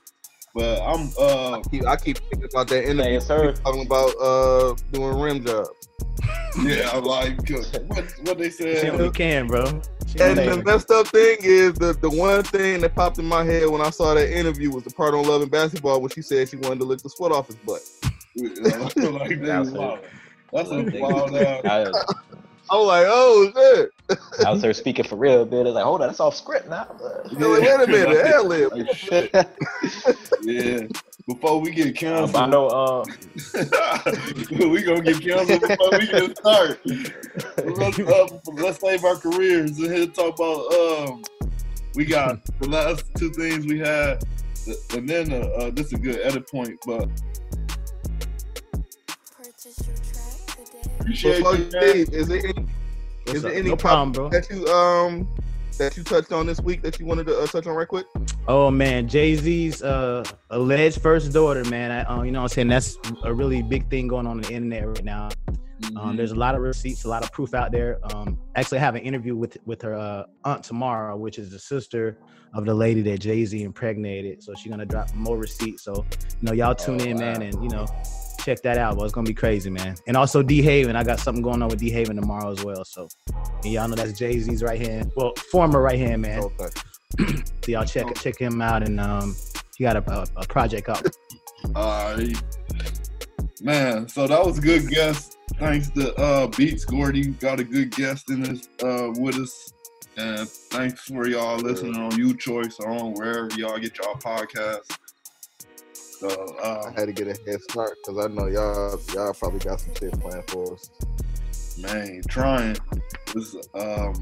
But 0.54 0.80
I'm 0.82 1.10
uh 1.18 1.60
Keep- 1.70 1.86
I 1.86 1.96
keep 1.96 2.18
thinking 2.18 2.48
about 2.52 2.68
that 2.68 2.84
Hey, 2.84 2.90
interview 2.90 3.16
it's 3.16 3.26
her. 3.26 3.52
talking 3.52 3.84
about 3.84 4.14
uh 4.20 4.74
doing 4.92 5.18
rim 5.18 5.44
job. 5.44 5.66
yeah 6.62 6.90
I'm 6.92 7.04
like 7.04 7.36
what 7.88 8.04
what 8.22 8.38
they 8.38 8.50
She 8.50 8.62
said. 8.64 8.94
only 8.94 9.10
can, 9.10 9.48
bro. 9.48 9.64
She 10.06 10.20
And 10.20 10.38
the 10.38 10.56
can. 10.56 10.64
messed 10.64 10.90
up 10.92 11.08
thing 11.08 11.38
is 11.42 11.74
the 11.74 11.94
the 12.00 12.10
one 12.10 12.44
thing 12.44 12.80
that 12.82 12.94
popped 12.94 13.18
in 13.18 13.24
my 13.24 13.42
head 13.42 13.66
when 13.68 13.80
I 13.80 13.90
saw 13.90 14.14
that 14.14 14.30
interview 14.30 14.70
was 14.70 14.84
the 14.84 14.90
part 14.90 15.14
on 15.14 15.26
Love 15.26 15.42
and 15.42 15.50
Basketball 15.50 16.00
when 16.00 16.10
she 16.10 16.22
said 16.22 16.48
she 16.48 16.56
wanted 16.58 16.78
to 16.80 16.84
lick 16.84 17.02
the 17.02 17.10
sweat 17.10 17.32
off 17.32 17.48
his 17.48 17.56
butt. 17.56 17.80
like 18.36 19.40
That's 19.40 19.70
they 19.70 19.78
wild. 19.78 19.98
it. 19.98 20.10
That's 20.52 20.70
a 20.70 20.82
wild 21.00 21.34
ass. 22.70 22.72
I, 22.72 22.76
I 22.76 22.78
was 22.78 22.86
like, 22.86 23.06
oh 23.08 23.52
shit! 23.54 24.46
I 24.46 24.50
was 24.50 24.62
her 24.62 24.72
speaking 24.72 25.04
for 25.04 25.16
real, 25.16 25.46
man. 25.46 25.66
It's 25.66 25.74
like, 25.74 25.84
hold 25.84 26.02
on, 26.02 26.08
that's 26.08 26.20
off 26.20 26.36
script 26.36 26.68
now. 26.68 26.86
I 27.00 27.46
was 27.46 27.60
wait 27.60 27.80
a 27.80 27.86
minute, 27.86 28.26
ad 28.26 28.46
lib. 28.46 28.72
Like, 28.72 28.96
shit. 28.96 29.34
Yeah. 30.42 30.86
Before 31.26 31.60
we 31.60 31.70
get 31.70 31.94
canceled, 31.94 32.34
I 32.34 32.46
know. 32.46 32.66
Uh, 32.68 33.04
we 34.50 34.82
gonna 34.82 35.02
get 35.02 35.20
canceled 35.20 35.60
before 35.60 35.90
we 35.92 36.06
can 36.06 36.34
start. 36.34 36.80
let's, 37.76 37.98
uh, 37.98 38.26
let's 38.54 38.80
save 38.80 39.04
our 39.04 39.16
careers 39.16 39.78
and 39.78 39.94
here 39.94 40.06
talk 40.06 40.34
about 40.34 40.72
um 40.72 41.22
we 41.94 42.04
got 42.04 42.44
the 42.60 42.68
last 42.68 43.04
two 43.16 43.30
things 43.30 43.66
we 43.66 43.78
had 43.78 44.24
and 44.94 45.08
then 45.08 45.32
uh, 45.32 45.46
uh 45.58 45.70
this 45.70 45.86
is 45.86 45.92
a 45.92 45.98
good 45.98 46.20
edit 46.22 46.48
point 46.50 46.78
but 46.86 47.08
appreciate 51.00 51.38
Before 51.38 51.56
you 51.56 51.64
you 51.64 51.70
man. 51.72 51.96
is 52.12 52.28
there 52.28 52.38
any 52.38 52.52
What's 53.24 53.34
is 53.36 53.42
there 53.42 53.52
any 53.52 53.68
no 53.70 53.76
problem, 53.76 54.12
bro. 54.12 54.28
that 54.30 54.48
you 54.50 54.66
um 54.68 55.28
that 55.78 55.96
you 55.96 56.02
touched 56.02 56.32
on 56.32 56.46
this 56.46 56.60
week 56.60 56.82
that 56.82 56.98
you 57.00 57.06
wanted 57.06 57.26
to 57.26 57.38
uh, 57.38 57.46
touch 57.46 57.66
on 57.66 57.74
right 57.74 57.88
quick? 57.88 58.06
Oh 58.48 58.70
man, 58.70 59.08
Jay 59.08 59.34
Z's 59.36 59.82
uh, 59.82 60.24
alleged 60.50 61.00
first 61.00 61.32
daughter, 61.32 61.64
man. 61.66 61.90
I, 61.90 62.02
uh, 62.02 62.22
you 62.22 62.32
know 62.32 62.40
what 62.40 62.50
I'm 62.52 62.54
saying? 62.54 62.68
That's 62.68 62.98
a 63.22 63.32
really 63.32 63.62
big 63.62 63.88
thing 63.88 64.08
going 64.08 64.26
on 64.26 64.32
on 64.32 64.40
the 64.42 64.52
internet 64.52 64.86
right 64.86 65.04
now. 65.04 65.28
Um, 65.96 66.16
there's 66.16 66.32
a 66.32 66.36
lot 66.36 66.54
of 66.54 66.60
receipts, 66.60 67.04
a 67.04 67.08
lot 67.08 67.24
of 67.24 67.32
proof 67.32 67.54
out 67.54 67.72
there. 67.72 67.98
Um, 68.14 68.38
actually, 68.54 68.78
I 68.78 68.80
have 68.82 68.94
an 68.94 69.02
interview 69.02 69.34
with 69.36 69.56
with 69.64 69.80
her 69.82 69.94
uh, 69.94 70.24
aunt 70.44 70.62
tomorrow, 70.64 71.16
which 71.16 71.38
is 71.38 71.50
the 71.50 71.58
sister 71.58 72.18
of 72.52 72.64
the 72.66 72.74
lady 72.74 73.00
that 73.02 73.18
Jay 73.20 73.44
Z 73.46 73.62
impregnated. 73.62 74.42
So 74.42 74.54
she's 74.54 74.70
gonna 74.70 74.84
drop 74.86 75.14
more 75.14 75.38
receipts. 75.38 75.82
So 75.84 76.04
you 76.20 76.46
know, 76.48 76.52
y'all 76.52 76.74
tune 76.74 77.00
Oh, 77.00 77.04
in, 77.04 77.18
man, 77.18 77.40
and 77.42 77.54
you 77.62 77.70
know, 77.70 77.86
check 78.42 78.62
that 78.62 78.78
out. 78.78 78.96
But 78.96 79.04
it's 79.04 79.14
gonna 79.14 79.26
be 79.26 79.34
crazy, 79.34 79.70
man. 79.70 79.96
And 80.06 80.16
also 80.16 80.42
DeHaven, 80.42 80.96
I 80.96 81.04
got 81.04 81.20
something 81.20 81.42
going 81.42 81.62
on 81.62 81.68
with 81.68 81.80
DeHaven 81.80 82.20
tomorrow 82.20 82.50
as 82.50 82.64
well. 82.64 82.84
So 82.84 83.08
and 83.62 83.72
y'all 83.72 83.88
know 83.88 83.94
that's 83.94 84.18
Jay 84.18 84.38
Z's 84.38 84.62
right 84.62 84.80
hand, 84.80 85.12
well, 85.16 85.34
former 85.50 85.80
right 85.80 85.98
hand 85.98 86.22
man. 86.22 86.40
Okay. 86.40 86.68
So 87.62 87.72
y'all 87.72 87.84
check 87.84 88.06
check 88.14 88.38
him 88.38 88.62
out, 88.62 88.82
and 88.82 88.98
um, 88.98 89.36
he 89.76 89.84
got 89.84 89.96
a, 89.96 90.10
a, 90.10 90.26
a 90.36 90.46
project 90.46 90.88
out. 90.88 91.06
Alright. 91.76 92.42
man 93.60 94.08
so 94.08 94.26
that 94.26 94.44
was 94.44 94.58
a 94.58 94.60
good 94.60 94.88
guest 94.88 95.36
thanks 95.58 95.90
to 95.90 96.14
uh 96.16 96.46
beats 96.46 96.84
gordy 96.84 97.28
got 97.28 97.60
a 97.60 97.64
good 97.64 97.90
guest 97.90 98.30
in 98.30 98.42
this 98.42 98.68
uh 98.82 99.12
with 99.18 99.36
us 99.36 99.72
and 100.16 100.48
thanks 100.48 101.02
for 101.02 101.28
y'all 101.28 101.58
listening 101.58 101.96
on 101.96 102.16
you 102.18 102.34
choice 102.34 102.78
or 102.80 102.90
on 102.90 103.12
wherever 103.12 103.48
y'all 103.56 103.78
get 103.78 103.96
y'all 103.98 104.14
podcasts 104.14 104.96
so 106.20 106.28
uh 106.62 106.90
I 106.94 107.00
had 107.00 107.06
to 107.06 107.12
get 107.12 107.26
a 107.28 107.50
head 107.50 107.62
start 107.62 107.96
because 108.04 108.22
I 108.24 108.28
know 108.28 108.46
y'all 108.46 109.00
y'all 109.14 109.32
probably 109.32 109.60
got 109.60 109.80
some 109.80 109.94
shit 109.94 110.12
planned 110.20 110.48
for 110.50 110.74
us. 110.74 110.90
Man, 111.78 112.20
trying. 112.28 112.76
This, 113.34 113.56
um, 113.74 114.14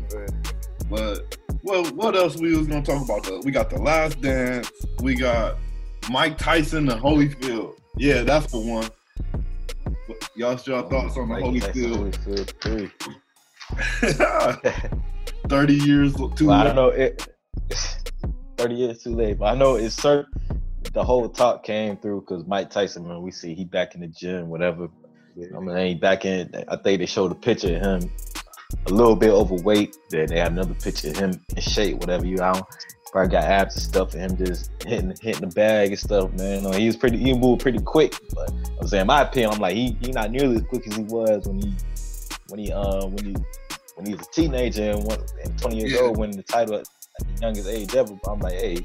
but 0.88 1.36
well, 1.62 1.84
what 1.86 2.14
else 2.14 2.36
we 2.36 2.56
was 2.56 2.68
gonna 2.68 2.84
talk 2.84 3.04
about? 3.04 3.24
The, 3.24 3.40
we 3.44 3.50
got 3.50 3.68
the 3.68 3.78
Last 3.82 4.20
Dance. 4.20 4.70
We 5.00 5.16
got 5.16 5.56
Mike 6.08 6.38
Tyson 6.38 6.88
and 6.88 7.00
Holyfield. 7.00 7.74
Yeah, 7.96 8.22
that's 8.22 8.52
the 8.52 8.60
one. 8.60 8.88
What- 10.06 10.30
Y'all, 10.36 10.58
y'all 10.66 10.88
thoughts 10.88 11.16
on 11.16 11.28
the 11.28 11.40
Mike 11.40 11.62
Tyson, 11.62 12.12
Holyfield? 12.12 12.52
Holyfield 12.62 12.90
three. 14.62 14.98
Thirty 15.48 15.74
years 15.74 16.14
too 16.14 16.46
Well, 16.46 16.52
I 16.52 16.64
don't 16.64 16.76
know. 16.76 16.88
It, 16.90 17.26
Thirty 18.56 18.74
years 18.76 19.02
too 19.02 19.14
late, 19.16 19.38
but 19.38 19.46
I 19.46 19.54
know 19.56 19.74
it's 19.74 19.96
certain. 19.96 20.32
The 20.92 21.04
whole 21.04 21.28
talk 21.28 21.64
came 21.64 21.96
through 21.96 22.20
because 22.20 22.46
Mike 22.46 22.70
Tyson, 22.70 23.06
man, 23.06 23.22
we 23.22 23.30
see 23.30 23.54
he 23.54 23.64
back 23.64 23.94
in 23.94 24.00
the 24.00 24.06
gym, 24.08 24.48
whatever. 24.48 24.88
I 25.56 25.60
mean, 25.60 25.76
he 25.86 25.94
back 25.94 26.24
in. 26.24 26.50
I 26.68 26.76
think 26.76 26.98
they 27.00 27.06
showed 27.06 27.30
a 27.30 27.34
picture 27.34 27.76
of 27.76 27.82
him 27.82 28.10
a 28.86 28.90
little 28.90 29.14
bit 29.16 29.30
overweight. 29.30 29.96
Then 30.10 30.26
they 30.26 30.38
had 30.38 30.52
another 30.52 30.74
picture 30.74 31.10
of 31.10 31.16
him 31.16 31.40
in 31.54 31.62
shape, 31.62 31.98
whatever 31.98 32.26
you 32.26 32.36
know. 32.36 32.66
Probably 33.12 33.30
got 33.30 33.44
abs 33.44 33.74
and 33.76 33.82
stuff, 33.82 34.14
and 34.14 34.32
him 34.32 34.46
just 34.46 34.70
hitting 34.84 35.14
hitting 35.20 35.48
the 35.48 35.54
bag 35.54 35.90
and 35.90 35.98
stuff, 35.98 36.32
man. 36.34 36.62
Know, 36.64 36.72
he 36.72 36.86
was 36.86 36.96
pretty, 36.96 37.16
he 37.18 37.32
moved 37.32 37.62
pretty 37.62 37.78
quick. 37.78 38.14
But 38.34 38.52
I'm 38.80 38.86
saying, 38.86 39.02
in 39.02 39.06
my 39.06 39.22
opinion, 39.22 39.52
I'm 39.52 39.60
like 39.60 39.76
he 39.76 39.96
he 40.00 40.10
not 40.12 40.30
nearly 40.30 40.56
as 40.56 40.62
quick 40.62 40.86
as 40.86 40.94
he 40.96 41.04
was 41.04 41.46
when 41.46 41.60
he 41.60 41.74
when 42.48 42.58
he 42.60 42.72
uh 42.72 43.06
when 43.06 43.24
he 43.24 43.36
when 43.94 44.06
he 44.06 44.14
was 44.14 44.26
a 44.26 44.30
teenager 44.30 44.90
and, 44.90 45.04
one, 45.04 45.20
and 45.42 45.58
20 45.58 45.76
years 45.76 45.92
Yeah. 45.92 46.00
old, 46.00 46.18
winning 46.18 46.36
the 46.36 46.42
title 46.42 46.74
at 46.74 46.84
the 47.18 47.40
youngest 47.40 47.68
age 47.68 47.94
ever. 47.94 48.14
But 48.22 48.30
I'm 48.30 48.40
like, 48.40 48.54
hey, 48.54 48.78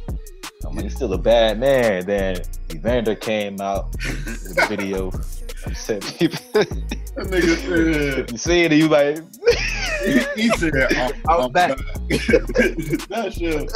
I'm 0.65 0.76
like, 0.76 0.86
he's 0.86 0.95
still 0.95 1.13
a 1.13 1.17
bad 1.17 1.60
man. 1.60 2.06
Then 2.06 2.41
Evander 2.73 3.15
came 3.15 3.60
out 3.62 3.91
with 3.91 4.58
a 4.58 4.67
video. 4.67 5.12
Upset 5.65 6.04
said, 6.04 6.19
people, 6.19 6.39
That 6.54 7.28
nigga 7.30 8.30
you 8.32 8.38
see 8.38 8.63
it, 8.63 8.71
and 8.73 8.82
you 8.82 8.89
like, 8.89 9.15
said, 9.15 10.28
he, 10.36 10.41
he 10.41 10.49
said, 10.58 10.73
I'm, 10.93 11.13
I'm 11.30 11.41
I'm 11.45 11.52
back. 11.54 11.78
back. 11.78 11.78
that 12.10 13.34
shit. 13.34 13.71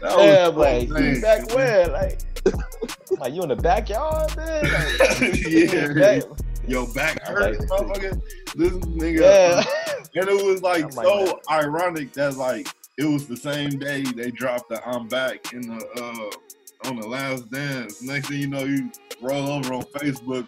That 0.00 0.16
yeah, 0.18 0.48
was 0.48 0.50
I'm 0.50 0.56
like, 0.56 0.88
you 0.88 1.20
back 1.20 1.52
where? 1.52 1.88
Like, 1.88 2.20
I'm 2.46 3.18
like 3.18 3.34
you 3.34 3.42
in 3.42 3.48
the 3.48 3.56
backyard, 3.56 4.36
man? 4.36 4.62
Like, 4.62 5.44
yeah. 5.44 5.92
back- 5.92 6.22
Yo, 6.68 6.86
back 6.94 7.20
I'm 7.26 7.34
hurt, 7.34 7.58
like- 7.58 7.68
motherfucker. 7.68 8.20
This 8.54 8.72
nigga. 8.72 9.20
yeah. 9.20 9.64
And 10.14 10.28
it 10.28 10.46
was 10.46 10.62
like 10.62 10.84
I'm 10.84 10.90
like, 10.90 11.06
so 11.06 11.40
ironic 11.50 12.12
that 12.12 12.36
like 12.36 12.68
it 12.98 13.04
was 13.04 13.26
the 13.26 13.36
same 13.36 13.70
day 13.78 14.02
they 14.02 14.30
dropped 14.30 14.68
the 14.68 14.86
I'm 14.86 15.08
back 15.08 15.52
in 15.52 15.62
the 15.62 15.84
uh 15.96 16.88
on 16.88 16.96
the 17.00 17.06
last 17.06 17.50
dance. 17.50 18.02
Next 18.02 18.28
thing 18.28 18.38
you 18.40 18.46
know, 18.46 18.64
you 18.64 18.90
roll 19.22 19.48
over 19.48 19.72
on 19.74 19.82
Facebook, 19.84 20.46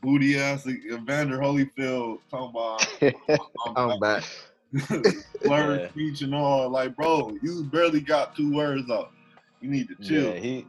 booty 0.00 0.38
ass 0.38 0.66
Evander 0.66 1.38
Holyfield 1.38 2.18
talking 2.30 2.50
about 2.50 3.38
I'm, 3.76 3.90
I'm 3.92 4.00
back. 4.00 4.24
slurred 5.42 5.80
Yeah. 5.80 5.88
speech 5.90 6.22
and 6.22 6.34
all. 6.34 6.68
Like, 6.70 6.96
bro, 6.96 7.36
you 7.42 7.64
barely 7.64 8.00
got 8.00 8.34
two 8.36 8.52
words 8.54 8.90
out. 8.90 9.12
You 9.60 9.70
need 9.70 9.88
to 9.88 9.94
chill. 9.96 10.32
Yeah, 10.34 10.40
he. 10.40 10.66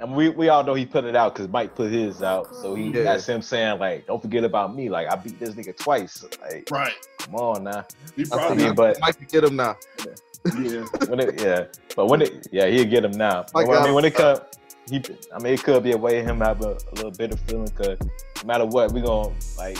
And 0.00 0.14
we, 0.16 0.30
we 0.30 0.48
all 0.48 0.64
know 0.64 0.74
he 0.74 0.84
put 0.84 1.04
it 1.04 1.14
out 1.14 1.34
because 1.34 1.48
Mike 1.48 1.76
put 1.76 1.92
his 1.92 2.22
out, 2.24 2.54
so 2.56 2.74
he 2.74 2.88
Yeah. 2.90 3.04
that's 3.04 3.24
him 3.26 3.40
saying 3.40 3.78
like, 3.78 4.06
"Don't 4.06 4.20
forget 4.20 4.42
about 4.42 4.74
me." 4.74 4.88
Like 4.90 5.08
I 5.08 5.14
beat 5.14 5.38
this 5.38 5.50
nigga 5.50 5.76
twice. 5.76 6.24
Like, 6.42 6.68
Right. 6.72 6.92
come 7.18 7.36
on 7.36 7.64
now. 7.64 7.86
He 8.16 8.24
probably 8.24 8.56
think 8.56 8.68
mean, 8.68 8.74
but- 8.74 8.96
I 8.96 9.00
might 9.06 9.28
get 9.30 9.44
him 9.44 9.56
now. 9.56 9.76
Yeah. 10.44 10.84
When 11.08 11.20
it, 11.20 11.40
yeah, 11.40 11.64
but 11.94 12.06
when 12.06 12.22
it, 12.22 12.48
yeah, 12.52 12.66
he'll 12.66 12.84
get 12.84 13.04
him 13.04 13.12
now. 13.12 13.44
Mike 13.54 13.66
But, 13.66 13.82
I 13.82 13.84
mean, 13.84 13.94
when 13.94 14.04
it 14.04 14.18
uh, 14.18 14.38
come, 14.38 14.46
he, 14.88 15.02
I 15.34 15.38
mean, 15.38 15.54
it 15.54 15.62
could 15.62 15.82
be 15.82 15.92
a 15.92 15.96
way 15.96 16.20
of 16.20 16.26
him 16.26 16.40
have 16.40 16.60
a, 16.62 16.70
a 16.70 16.92
little 16.94 17.08
of 17.08 17.40
feeling 17.40 17.70
because 17.76 17.98
no 18.00 18.46
matter 18.46 18.66
what, 18.66 18.92
we 18.92 19.00
gonna 19.00 19.32
like 19.56 19.78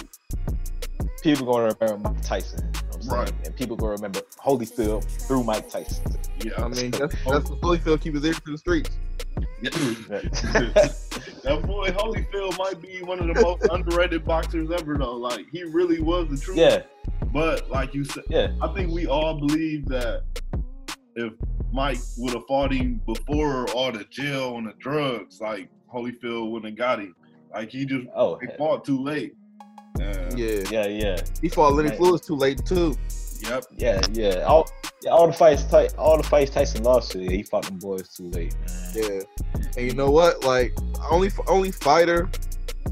people 1.23 1.47
gonna 1.47 1.75
remember 1.81 2.11
Mike 2.11 2.23
Tyson. 2.23 2.61
You 2.61 2.65
know 2.65 2.81
what 2.81 2.95
I'm 2.95 3.03
saying? 3.03 3.21
Right. 3.21 3.47
And 3.47 3.57
people 3.57 3.77
gonna 3.77 3.93
remember 3.93 4.21
Holyfield 4.45 5.05
through 5.27 5.45
Mike 5.45 5.71
Tyson. 5.71 6.05
Yeah. 6.45 6.53
I 6.59 6.69
mean, 6.69 6.91
that's 6.91 7.15
that's 7.27 7.51
what 7.51 7.61
Holyfield 7.61 8.01
keep 8.01 8.15
his 8.15 8.25
ears 8.25 8.41
to 8.41 8.53
the 8.53 8.59
streets. 8.59 8.91
that 9.63 11.63
boy 11.65 11.89
Holyfield 11.91 12.59
might 12.59 12.83
be 12.83 13.03
one 13.03 13.21
of 13.21 13.35
the 13.35 13.41
most 13.41 13.63
underrated 13.71 14.25
boxers 14.25 14.71
ever, 14.71 14.99
though. 14.99 15.15
Like 15.15 15.47
he 15.51 15.65
really 15.65 16.01
was 16.01 16.29
the 16.29 16.37
truth. 16.37 16.59
yeah, 16.59 16.83
But 17.27 17.71
like 17.71 17.95
you 17.95 18.05
said, 18.05 18.25
yeah, 18.29 18.53
I 18.61 18.69
think 18.69 18.93
we 18.93 19.07
all 19.07 19.39
believe 19.39 19.87
that 19.89 20.23
if 21.17 21.33
Mike 21.73 21.99
would 22.19 22.35
have 22.35 22.47
fought 22.47 22.73
him 22.73 23.01
before 23.07 23.69
all 23.71 23.93
the 23.93 24.05
jail 24.05 24.59
and 24.59 24.67
the 24.67 24.75
drugs, 24.79 25.41
like 25.41 25.69
Holyfield 25.93 26.51
wouldn't 26.51 26.73
have 26.73 26.79
got 26.79 26.99
him. 27.01 27.15
Like 27.53 27.71
he 27.71 27.85
just 27.85 28.07
oh, 28.15 28.39
he 28.39 28.47
fought 28.59 28.85
too 28.85 29.03
late. 29.03 29.35
Uh, 30.01 30.31
Yeah, 30.37 30.63
yeah, 30.71 30.87
yeah. 30.87 31.17
he 31.41 31.49
fought 31.49 31.75
Lennox 31.75 31.93
Right. 31.93 32.01
Lewis 32.01 32.21
too 32.23 32.35
late 32.37 32.65
too. 32.65 32.97
Yep. 33.49 33.65
Yeah, 33.77 34.01
yeah. 34.13 34.45
All 34.45 34.71
Yeah, 35.03 35.11
all 35.11 35.27
the 35.27 35.33
fights, 35.33 35.65
Ty- 35.65 35.89
all 35.99 36.17
the 36.17 36.23
fights 36.23 36.53
Tyson 36.53 36.83
lost 36.85 37.13
to, 37.13 37.19
yeah, 37.23 37.31
he 37.31 37.43
fought 37.43 37.65
them 37.65 37.79
boys 37.79 38.09
too 38.09 38.29
late, 38.31 38.55
man. 38.55 38.93
Yeah, 38.95 39.21
and 39.77 39.87
you 39.87 39.95
know 39.95 40.11
what? 40.11 40.45
Like 40.45 40.75
only 41.11 41.31
only 41.47 41.73
fighter 41.73 42.31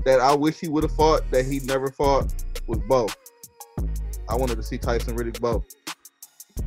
that 0.04 0.20
I 0.20 0.34
wish 0.34 0.58
he 0.58 0.68
would 0.68 0.82
have 0.82 0.94
fought 0.94 1.30
that 1.30 1.46
he 1.46 1.60
never 1.60 1.90
fought 1.90 2.32
was 2.66 2.78
Bowe. 2.80 3.08
I 4.30 4.36
wanted 4.36 4.56
to 4.56 4.62
see 4.62 4.78
Tyson 4.78 5.16
Riddick 5.16 5.40
Bowe. 5.40 5.64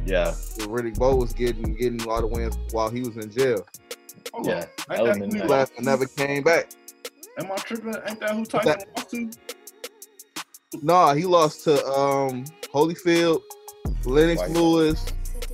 Yeah, 0.05 0.35
But 0.57 0.67
Riddick 0.67 0.97
Bowe 0.97 1.15
was 1.15 1.33
getting 1.33 1.75
getting 1.75 2.01
a 2.01 2.07
lot 2.07 2.23
of 2.23 2.31
wins 2.31 2.57
while 2.71 2.89
he 2.89 3.01
was 3.01 3.15
in 3.17 3.31
jail. 3.31 3.65
Hold 4.33 4.47
Yeah, 4.47 4.53
on. 4.55 4.59
that 4.59 4.99
Ain't 4.99 5.03
was 5.07 5.17
that 5.17 5.23
in 5.23 5.29
who 5.29 5.35
he 5.35 5.39
there. 5.39 5.47
Left 5.47 5.77
and 5.77 5.85
never 5.85 6.05
came 6.05 6.43
back. 6.43 6.71
Am 7.39 7.51
I 7.51 7.55
tripping? 7.55 7.95
Ain't 8.07 8.19
that 8.19 8.31
who 8.35 8.45
Tyson 8.45 8.75
lost 8.95 9.09
to? 9.11 9.31
Nah, 10.81 11.13
he 11.13 11.25
lost 11.25 11.63
to 11.65 11.85
um 11.87 12.43
Holyfield, 12.73 13.41
Lennox 14.05 14.41
White. 14.41 14.51
Lewis, 14.51 15.05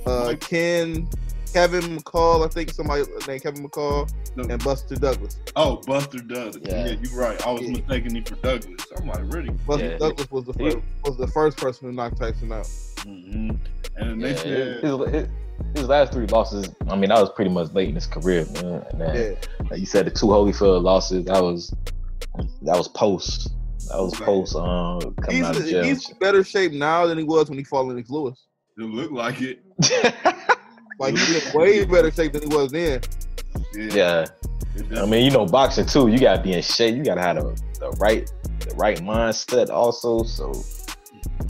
uh 0.06 0.34
Ken, 0.40 1.08
Kevin 1.52 1.98
McCall, 1.98 2.44
I 2.44 2.48
think 2.48 2.70
somebody 2.70 3.04
named 3.26 3.42
Kevin 3.42 3.68
McCall, 3.68 4.10
No. 4.36 4.44
and 4.44 4.62
Buster 4.62 4.94
Douglas. 4.96 5.38
Oh, 5.56 5.76
Buster 5.86 6.18
Douglas. 6.18 6.58
Yeah, 6.62 6.86
Yeah. 6.86 6.96
you're 7.02 7.18
right. 7.20 7.46
I 7.46 7.52
was 7.52 7.62
Yeah. 7.62 7.70
mistaking 7.70 8.16
him 8.16 8.24
for 8.24 8.36
Douglas. 8.36 8.86
I'm 8.96 9.06
like, 9.08 9.20
really? 9.32 9.50
Buster 9.66 9.86
Yeah. 9.90 9.98
Douglas 9.98 10.30
was 10.30 10.44
the 10.44 10.52
He- 10.52 10.70
first 10.70 10.84
was 11.04 11.16
the 11.16 11.26
first 11.28 11.56
person 11.58 11.88
to 11.88 11.94
knock 11.94 12.16
Tyson 12.18 12.52
out. 12.52 12.66
hmm 13.02 13.50
And 13.96 14.22
they 14.22 14.30
yeah. 14.30 14.36
said, 14.36 14.82
His, 14.84 15.08
his, 15.12 15.28
his 15.74 15.88
last 15.88 16.12
three 16.12 16.26
losses, 16.26 16.68
I 16.88 16.96
mean, 16.96 17.10
that 17.10 17.20
was 17.20 17.30
pretty 17.30 17.50
much 17.50 17.72
late 17.72 17.88
in 17.88 17.94
his 17.94 18.06
career, 18.06 18.46
man. 18.54 18.84
And 18.90 19.00
then, 19.00 19.14
Yeah. 19.60 19.64
like 19.70 19.80
you 19.80 19.86
said, 19.86 20.06
the 20.06 20.10
two 20.10 20.26
Holyfield 20.26 20.82
losses, 20.82 21.24
that 21.26 21.42
was 21.42 21.74
that 22.62 22.76
was 22.76 22.88
post. 22.88 23.50
That 23.88 23.98
was 24.00 24.14
Okay. 24.14 24.24
post 24.24 24.54
um 24.54 25.00
coming 25.00 25.36
He's, 25.38 25.44
out 25.44 25.56
of 25.56 25.66
jail. 25.66 25.82
he's 25.82 26.08
better 26.20 26.44
shape 26.44 26.72
now 26.72 27.06
than 27.06 27.18
he 27.18 27.24
was 27.24 27.48
when 27.48 27.58
he 27.58 27.64
fought 27.64 27.86
Lennox 27.86 28.08
Lewis. 28.08 28.46
it 28.78 28.82
looked 28.82 29.12
like 29.12 29.42
it. 29.42 29.58
Like 31.00 31.16
he's 31.16 31.46
in 31.46 31.58
way 31.58 31.84
better 31.84 32.10
shape 32.10 32.32
than 32.34 32.42
he 32.42 32.48
was 32.54 32.70
then. 32.70 33.00
yeah. 33.74 34.26
It 34.76 34.98
I 34.98 35.06
mean, 35.06 35.24
you 35.24 35.30
know, 35.30 35.46
boxing 35.46 35.86
too, 35.86 36.08
you 36.08 36.18
gotta 36.18 36.42
be 36.42 36.52
in 36.52 36.62
shape. 36.62 36.94
You 36.94 37.02
gotta 37.02 37.20
have 37.22 37.36
the, 37.36 37.60
the 37.80 37.90
right 37.98 38.30
the 38.60 38.74
right 38.76 38.98
mindset 38.98 39.70
also. 39.70 40.22
So. 40.22 40.52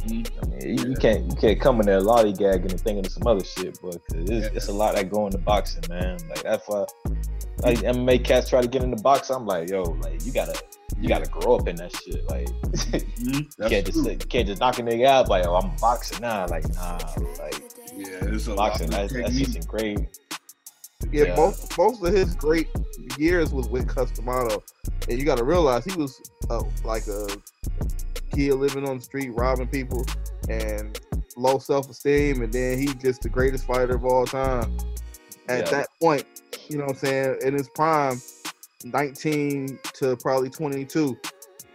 I 0.02 0.06
mean, 0.08 0.24
you, 0.62 0.90
you 0.90 0.96
can't 0.96 1.26
you 1.28 1.36
can't 1.36 1.60
come 1.60 1.80
in 1.80 1.86
there 1.86 2.00
lollygagging 2.00 2.70
and 2.70 2.80
thinking 2.80 3.04
of 3.04 3.12
some 3.12 3.26
other 3.26 3.44
shit, 3.44 3.78
but 3.82 3.98
it's, 4.14 4.30
Yeah. 4.30 4.48
it's 4.54 4.68
a 4.68 4.72
lot 4.72 4.94
that 4.94 5.10
go 5.10 5.26
into 5.26 5.38
boxing, 5.38 5.82
man. 5.88 6.18
Like 6.28 6.42
that's 6.42 6.66
why 6.68 6.86
like 7.62 7.78
MMA 7.78 8.24
cats 8.24 8.48
try 8.48 8.62
to 8.62 8.68
get 8.68 8.82
into 8.82 9.02
boxing. 9.02 9.36
I'm 9.36 9.46
like, 9.46 9.68
yo, 9.68 9.82
like 9.82 10.24
you 10.24 10.32
gotta 10.32 10.58
you 10.98 11.08
gotta 11.08 11.28
grow 11.28 11.56
up 11.56 11.68
in 11.68 11.76
that 11.76 11.94
shit. 11.94 12.24
Like 12.30 12.46
Mhm. 12.62 13.58
you 13.58 13.68
can't 13.68 13.84
just 13.86 13.98
you 14.08 14.16
can't 14.16 14.46
just 14.46 14.60
knock 14.60 14.78
a 14.78 14.82
nigga 14.82 15.06
out 15.06 15.28
like, 15.28 15.44
oh, 15.46 15.56
I'm 15.56 15.76
boxing 15.76 16.20
now. 16.22 16.46
Like 16.46 16.66
nah, 16.74 16.98
like 17.38 17.62
Yeah, 17.96 18.06
it's 18.34 18.46
a 18.46 18.54
boxing 18.54 18.90
lot 18.90 19.04
of 19.04 19.10
that's, 19.10 19.12
that's 19.12 19.28
technique. 19.28 19.46
just 19.46 19.56
engraved. 19.56 20.18
Yeah, 21.10 21.24
Yeah. 21.24 21.36
most 21.36 21.76
most 21.78 22.02
of 22.04 22.12
his 22.14 22.34
great 22.36 22.68
years 23.18 23.52
was 23.52 23.68
with 23.68 23.88
Cus 23.88 24.10
D'Amato, 24.12 24.62
and 25.08 25.18
you 25.18 25.24
got 25.24 25.38
to 25.38 25.44
realize 25.44 25.84
he 25.84 25.96
was 25.96 26.20
uh, 26.50 26.62
like 26.84 27.06
a 27.08 27.26
kid 28.34 28.54
living 28.54 28.86
on 28.88 28.98
the 28.98 29.02
street, 29.02 29.30
robbing 29.30 29.66
people, 29.68 30.04
and 30.48 31.00
low 31.36 31.58
self 31.58 31.88
esteem, 31.90 32.42
and 32.42 32.52
then 32.52 32.78
he 32.78 32.86
just 32.94 33.22
the 33.22 33.28
greatest 33.28 33.66
fighter 33.66 33.94
of 33.94 34.04
all 34.04 34.26
time. 34.26 34.76
At 35.48 35.64
Yeah. 35.66 35.70
that 35.70 35.88
point, 36.00 36.24
you 36.68 36.76
know 36.78 36.84
what 36.84 36.92
I'm 36.92 36.98
saying, 36.98 37.36
in 37.42 37.54
his 37.54 37.68
prime, 37.70 38.20
19 38.84 39.78
to 39.94 40.16
probably 40.16 40.48
22, 40.50 41.16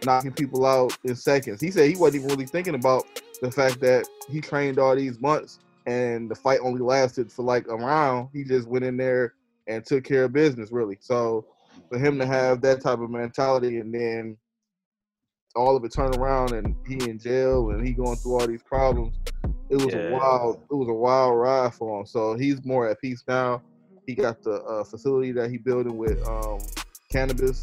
knocking 0.04 0.32
people 0.32 0.64
out 0.64 0.96
in 1.04 1.14
seconds. 1.14 1.60
He 1.60 1.70
said 1.70 1.90
he 1.90 1.96
wasn't 1.96 2.22
even 2.24 2.28
really 2.36 2.46
thinking 2.46 2.74
about 2.74 3.04
the 3.42 3.50
fact 3.50 3.80
that 3.80 4.06
he 4.30 4.40
trained 4.40 4.78
all 4.78 4.96
these 4.96 5.20
months 5.20 5.58
and 5.86 6.30
the 6.30 6.34
fight 6.34 6.60
only 6.62 6.80
lasted 6.80 7.30
for 7.30 7.42
like 7.42 7.66
a 7.68 7.76
round. 7.76 8.28
He 8.32 8.44
just 8.44 8.68
went 8.68 8.84
in 8.84 8.96
there 8.96 9.34
and 9.66 9.84
took 9.84 10.04
care 10.04 10.24
of 10.24 10.32
business, 10.32 10.70
really. 10.72 10.98
So 11.00 11.46
for 11.88 11.98
him 11.98 12.18
to 12.18 12.26
have 12.26 12.60
that 12.62 12.80
type 12.80 12.98
of 12.98 13.10
mentality 13.10 13.78
and 13.78 13.94
then 13.94 14.36
all 15.54 15.76
of 15.76 15.84
it 15.84 15.92
turn 15.92 16.14
around 16.16 16.52
and 16.52 16.76
he 16.86 16.94
in 17.08 17.18
jail 17.18 17.70
and 17.70 17.86
he 17.86 17.92
going 17.92 18.16
through 18.16 18.40
all 18.40 18.46
these 18.46 18.62
problems, 18.62 19.16
it 19.70 19.76
was 19.76 19.94
a 19.94 20.10
wild, 20.10 20.62
it 20.70 20.74
was 20.74 20.88
a 20.88 20.92
wild 20.92 21.38
ride 21.38 21.74
for 21.74 22.00
him. 22.00 22.06
So 22.06 22.34
he's 22.34 22.64
more 22.64 22.88
at 22.88 23.00
peace 23.00 23.22
now. 23.26 23.62
He 24.06 24.14
got 24.14 24.42
the 24.42 24.62
uh, 24.62 24.84
facility 24.84 25.32
that 25.32 25.50
he 25.50 25.58
building 25.58 25.96
with 25.96 26.24
um, 26.28 26.60
cannabis, 27.10 27.62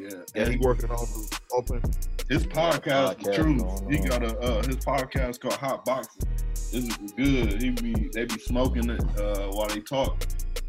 Yeah, 0.00 0.08
and 0.34 0.52
he 0.52 0.58
working 0.58 0.90
on 0.90 1.06
to 1.06 1.38
open. 1.52 1.82
His 2.28 2.46
podcast, 2.46 3.18
the 3.18 3.30
podcast 3.30 3.34
truth. 3.34 3.90
He 3.90 4.08
got 4.08 4.22
a 4.22 4.38
uh, 4.38 4.62
his 4.66 4.76
podcast 4.76 5.40
called 5.40 5.54
Hot 5.54 5.84
Boxing. 5.84 6.28
It's 6.72 7.12
good. 7.12 7.60
He 7.62 7.70
be 7.70 8.08
they 8.12 8.24
be 8.24 8.38
smoking 8.38 8.90
it 8.90 9.02
uh, 9.18 9.48
while 9.48 9.68
they 9.68 9.80
talk, 9.80 10.24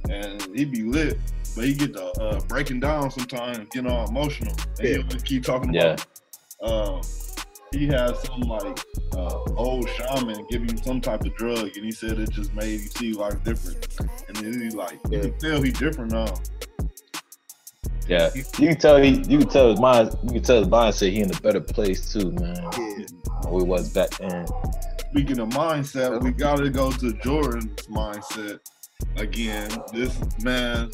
and 0.09 0.41
he 0.55 0.65
be 0.65 0.83
lit. 0.83 1.17
But 1.55 1.65
he 1.65 1.73
get 1.73 1.93
the 1.93 2.05
uh, 2.19 2.39
breaking 2.47 2.79
down 2.79 3.11
sometimes, 3.11 3.67
getting 3.71 3.89
all 3.89 4.07
emotional. 4.09 4.53
And 4.79 4.87
Yeah. 4.87 4.97
he'll 5.07 5.19
keep 5.21 5.43
talking 5.43 5.73
Yeah. 5.73 5.95
about. 6.61 6.99
Uh, 6.99 7.01
he 7.71 7.87
has 7.87 8.21
some 8.23 8.41
like 8.41 8.79
uh, 9.15 9.39
old 9.55 9.87
shaman 9.89 10.45
give 10.49 10.61
him 10.63 10.77
some 10.77 10.99
type 11.01 11.21
of 11.25 11.35
drug, 11.35 11.71
and 11.75 11.85
he 11.85 11.91
said 11.91 12.19
it 12.19 12.29
just 12.31 12.53
made 12.53 12.81
him 12.81 12.87
see 12.97 13.13
life 13.13 13.41
different. 13.43 13.87
And 14.27 14.35
then 14.37 14.61
he 14.61 14.69
like, 14.75 14.99
you 15.09 15.19
can 15.21 15.37
tell 15.37 15.61
he 15.61 15.71
different 15.71 16.11
now. 16.11 16.33
Yeah, 18.07 18.29
you 18.33 18.67
can 18.67 18.77
tell 18.77 18.97
he, 19.01 19.21
you 19.29 19.39
can 19.39 19.49
tell 19.49 19.71
his 19.71 19.79
mind, 19.79 20.15
you 20.23 20.31
can 20.33 20.43
tell 20.43 20.59
his 20.59 20.67
mindset 20.67 21.11
he 21.11 21.21
in 21.21 21.33
a 21.33 21.39
better 21.39 21.61
place 21.61 22.11
too, 22.11 22.31
man. 22.31 22.57
Yeah. 22.77 23.49
We 23.49 23.63
was 23.63 23.89
back 23.93 24.09
then. 24.11 24.47
Speaking 25.11 25.39
of 25.39 25.49
mindset, 25.49 26.21
we 26.21 26.31
gotta 26.31 26.69
go 26.69 26.91
to 26.91 27.13
Jordan's 27.13 27.87
mindset 27.87 28.59
again. 29.17 29.69
This 29.93 30.19
man 30.43 30.89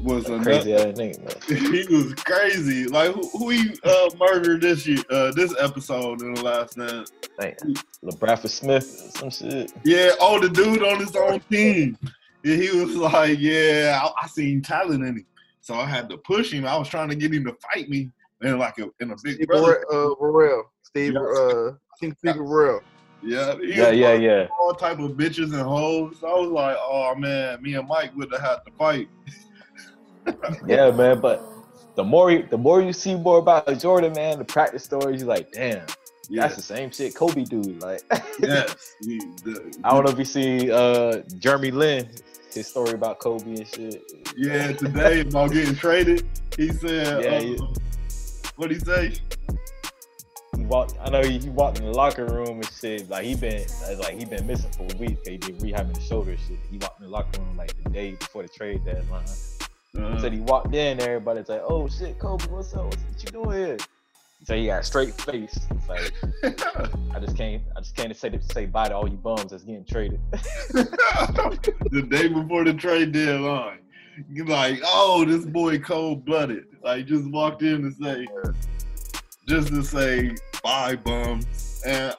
was 0.00 0.28
a 0.28 0.38
Crazy 0.40 0.74
ass 0.74 0.86
nigga, 0.98 1.18
man. 1.18 1.72
he 1.72 1.94
was 1.94 2.14
crazy. 2.14 2.86
Like 2.86 3.12
who, 3.12 3.28
who 3.30 3.50
he 3.50 3.74
uh, 3.84 4.10
murdered 4.18 4.60
this 4.60 4.86
year, 4.86 5.02
uh, 5.10 5.32
this 5.32 5.54
episode 5.58 6.22
in 6.22 6.34
the 6.34 6.42
last 6.42 6.76
night. 6.76 7.10
Like 7.38 7.58
LaBradford 8.04 8.50
Smith, 8.50 8.84
some 9.16 9.30
shit. 9.30 9.72
Yeah, 9.84 10.10
oh 10.20 10.40
the 10.40 10.48
dude 10.48 10.82
on 10.82 11.00
his 11.00 11.14
own 11.16 11.40
team. 11.50 11.98
Yeah, 12.44 12.56
he 12.56 12.70
was 12.70 12.96
like, 12.96 13.38
yeah, 13.38 14.00
I, 14.02 14.24
I 14.24 14.26
seen 14.26 14.62
talent 14.62 15.04
in 15.04 15.16
him, 15.16 15.26
so 15.62 15.74
I 15.74 15.86
had 15.86 16.10
to 16.10 16.18
push 16.18 16.52
him. 16.52 16.66
I 16.66 16.76
was 16.76 16.88
trying 16.88 17.08
to 17.08 17.14
get 17.14 17.32
him 17.32 17.44
to 17.46 17.56
fight 17.72 17.88
me, 17.88 18.10
and 18.42 18.58
like 18.58 18.78
a, 18.78 18.90
in 19.00 19.10
a 19.12 19.16
big 19.22 19.36
Steve 19.36 19.46
brother. 19.46 19.82
Uh, 19.90 20.14
Burrell. 20.20 20.70
Steve, 20.82 21.14
Yeah. 21.14 21.20
uh, 21.20 21.70
I 21.72 21.96
think 21.98 22.18
Steve 22.18 22.36
Burrell. 22.36 22.80
Yeah, 23.24 23.54
Yeah, 23.62 23.90
yeah, 23.90 24.08
like 24.10 24.20
yeah. 24.22 24.46
all 24.60 24.74
type 24.74 24.98
of 24.98 25.12
bitches 25.12 25.52
and 25.52 25.62
hoes. 25.62 26.16
I 26.22 26.26
was 26.34 26.50
like, 26.50 26.76
oh 26.80 27.14
man, 27.14 27.62
me 27.62 27.74
and 27.76 27.86
Mike 27.88 28.14
would 28.16 28.30
have 28.32 28.42
had 28.42 28.56
to 28.66 28.72
fight. 28.78 29.08
Yeah, 30.66 30.90
man. 30.90 31.20
But 31.20 31.44
the 31.96 32.04
more 32.04 32.30
you, 32.30 32.46
the 32.48 32.58
more 32.58 32.80
you 32.80 32.92
see 32.92 33.14
more 33.14 33.38
about 33.38 33.78
Jordan, 33.78 34.12
man, 34.12 34.38
the 34.38 34.44
practice 34.44 34.84
stories, 34.84 35.20
you're 35.22 35.28
like, 35.28 35.50
damn, 35.52 35.84
Yeah, 36.28 36.42
that's 36.42 36.56
the 36.56 36.62
same 36.62 36.90
shit 36.90 37.14
Kobe 37.14 37.44
do. 37.44 37.60
Like, 37.60 38.02
yes. 38.40 38.94
I 39.84 39.90
don't 39.90 40.04
know 40.04 40.10
if 40.12 40.18
you 40.18 40.24
see 40.24 40.70
uh 40.70 41.22
Jeremy 41.38 41.70
Lin, 41.70 42.08
his 42.54 42.66
story 42.66 42.92
about 42.92 43.18
Kobe 43.18 43.44
and 43.44 43.66
shit. 43.66 44.02
Yeah, 44.36 44.72
today 44.72 45.20
about 45.20 45.52
getting 45.52 45.74
traded. 45.74 46.26
He 46.56 46.70
said, 46.70 47.24
Yeah, 47.24 47.30
uh, 47.30 47.40
yeah. 47.40 47.66
what 48.56 48.70
he 48.70 48.78
say? 48.78 49.14
He 50.56 50.64
walked. 50.64 50.96
I 51.00 51.08
know 51.08 51.22
he, 51.22 51.38
he 51.38 51.48
walked 51.48 51.78
in 51.78 51.86
the 51.86 51.92
locker 51.92 52.26
room 52.26 52.60
and 52.60 52.70
shit. 52.70 53.08
Like 53.08 53.24
he 53.24 53.34
been 53.34 53.66
like 53.98 54.18
he 54.18 54.24
been 54.24 54.46
missing 54.46 54.70
for 54.72 54.82
a 54.82 54.96
week. 54.98 55.18
He 55.26 55.38
did 55.38 55.58
rehabbing 55.58 55.94
the 55.94 56.00
shoulder 56.00 56.36
shit. 56.36 56.58
He 56.70 56.78
walked 56.78 57.00
in 57.00 57.06
the 57.06 57.10
locker 57.10 57.40
room 57.40 57.56
like 57.56 57.74
the 57.82 57.88
day 57.90 58.12
before 58.12 58.42
the 58.42 58.48
trade 58.48 58.84
deadline. 58.84 59.24
Uh, 59.98 60.20
Said 60.20 60.32
he 60.32 60.40
walked 60.40 60.74
in, 60.74 61.00
everybody's 61.00 61.48
like, 61.48 61.62
"Oh 61.66 61.88
shit, 61.88 62.18
Kobe, 62.18 62.44
what's 62.46 62.74
up? 62.74 62.84
What's, 62.86 63.02
what 63.02 63.24
you 63.24 63.30
doing 63.30 63.58
here?" 63.58 63.76
So 64.44 64.56
he 64.56 64.66
got 64.66 64.80
a 64.80 64.84
straight 64.84 65.14
face. 65.20 65.58
It's 65.70 65.88
like 65.88 66.12
I 67.14 67.20
just 67.20 67.36
can't 67.36 67.62
I 67.76 67.80
just 67.80 67.94
can't 67.94 68.16
say 68.16 68.28
to 68.30 68.42
say 68.42 68.66
bye 68.66 68.88
to 68.88 68.94
all 68.94 69.08
you 69.08 69.16
bums 69.16 69.50
that's 69.52 69.62
getting 69.62 69.84
traded. 69.84 70.20
the 70.32 72.06
day 72.08 72.28
before 72.28 72.64
the 72.64 72.74
trade 72.74 73.12
deadline. 73.12 73.78
You're 74.30 74.46
like, 74.46 74.80
oh, 74.84 75.24
this 75.24 75.46
boy 75.46 75.78
cold 75.78 76.24
blooded. 76.24 76.64
Like 76.82 77.06
just 77.06 77.30
walked 77.30 77.62
in 77.62 77.82
to 77.82 77.92
say, 77.92 78.26
just 79.46 79.68
to 79.68 79.82
say 79.82 80.34
bye, 80.62 80.96
bums. 80.96 81.82
And 81.86 82.14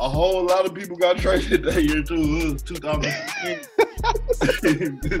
a 0.00 0.08
whole 0.08 0.46
lot 0.46 0.64
of 0.64 0.74
people 0.74 0.96
got 0.96 1.18
traded 1.18 1.64
that 1.64 1.82
year 1.82 2.02
too. 2.02 2.14
It 2.14 2.52
was 2.52 2.62
2015. 2.62 3.58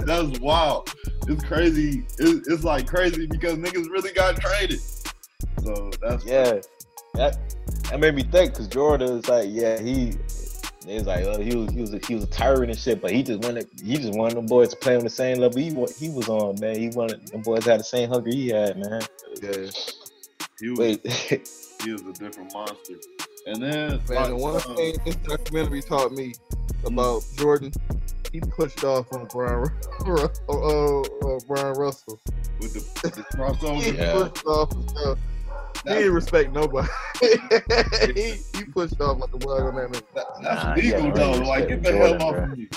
That's 0.06 0.38
wild. 0.40 0.94
It's 1.26 1.42
crazy. 1.44 2.04
It's, 2.18 2.48
it's 2.48 2.64
like 2.64 2.86
crazy 2.86 3.26
because 3.26 3.58
niggas 3.58 3.90
really 3.90 4.12
got 4.12 4.36
traded. 4.40 4.80
So 5.76 5.90
that's 6.00 6.24
Yeah, 6.24 6.60
that 7.14 7.38
that 7.90 8.00
made 8.00 8.14
me 8.14 8.22
think 8.22 8.52
because 8.52 8.68
Jordan 8.68 9.18
is 9.18 9.28
like, 9.28 9.48
yeah, 9.50 9.78
he. 9.80 10.14
It's 10.86 11.06
like 11.06 11.26
uh, 11.26 11.38
he 11.38 11.54
was 11.54 11.70
he 11.70 11.80
was 11.82 11.92
a, 11.92 11.98
he 12.06 12.14
was 12.14 12.24
a 12.24 12.28
tyrant 12.28 12.70
and 12.70 12.78
shit, 12.78 13.02
but 13.02 13.10
he 13.10 13.22
just 13.22 13.40
wanted 13.42 13.68
he 13.84 13.96
just 13.98 14.14
wanted 14.16 14.36
them 14.38 14.46
boys 14.46 14.68
to 14.70 14.76
play 14.76 14.96
on 14.96 15.04
the 15.04 15.10
same 15.10 15.38
level 15.38 15.58
he 15.60 15.68
he 15.98 16.08
was 16.08 16.28
on, 16.30 16.58
man. 16.60 16.76
He 16.78 16.88
wanted 16.88 17.26
them 17.28 17.42
boys 17.42 17.64
had 17.66 17.80
the 17.80 17.84
same 17.84 18.08
hunger 18.08 18.30
he 18.30 18.48
had, 18.48 18.78
man. 18.78 19.02
Yeah. 19.42 19.52
he 20.60 20.70
was, 20.70 20.78
Wait, 20.78 21.06
he 21.84 21.92
was 21.92 22.00
a 22.02 22.12
different 22.14 22.54
monster. 22.54 22.94
And 23.46 23.62
then 23.62 23.88
Man, 23.90 24.00
like, 24.08 24.28
the 24.28 24.36
one 24.36 24.56
uh, 24.56 24.60
thing 24.60 24.96
this 25.04 25.16
documentary 25.16 25.82
taught 25.82 26.12
me 26.12 26.32
about 26.86 27.22
Jordan, 27.36 27.70
he 28.32 28.40
pushed 28.40 28.82
off 28.84 29.12
on 29.12 29.26
Bryon, 29.26 29.68
Ru- 30.06 30.16
uh, 30.48 31.00
uh, 31.02 31.38
Bryon 31.46 31.74
Russell. 31.76 32.18
with 32.60 32.72
the, 32.72 33.08
the 33.10 33.16
He 33.16 33.22
crossover, 33.36 33.98
Yeah. 33.98 34.12
pushed 34.28 34.46
off. 34.46 34.72
and 34.72 34.88
stuff. 34.90 35.18
He 35.84 35.90
didn't 35.94 36.12
respect 36.14 36.52
nobody. 36.52 36.88
he, 38.14 38.36
he 38.56 38.64
pushed 38.64 39.00
off 39.00 39.18
like 39.18 39.32
a 39.32 39.38
bug 39.38 39.60
on 39.62 39.74
that 39.76 39.90
man. 39.90 40.02
that's 40.14 40.64
Nah, 40.64 40.74
legal 40.74 41.04
yeah, 41.06 41.12
though. 41.12 41.32
Like 41.32 41.68
get 41.68 41.82
the 41.82 41.92
hell 41.96 42.22
off 42.22 42.36
of 42.36 42.58
me. 42.58 42.68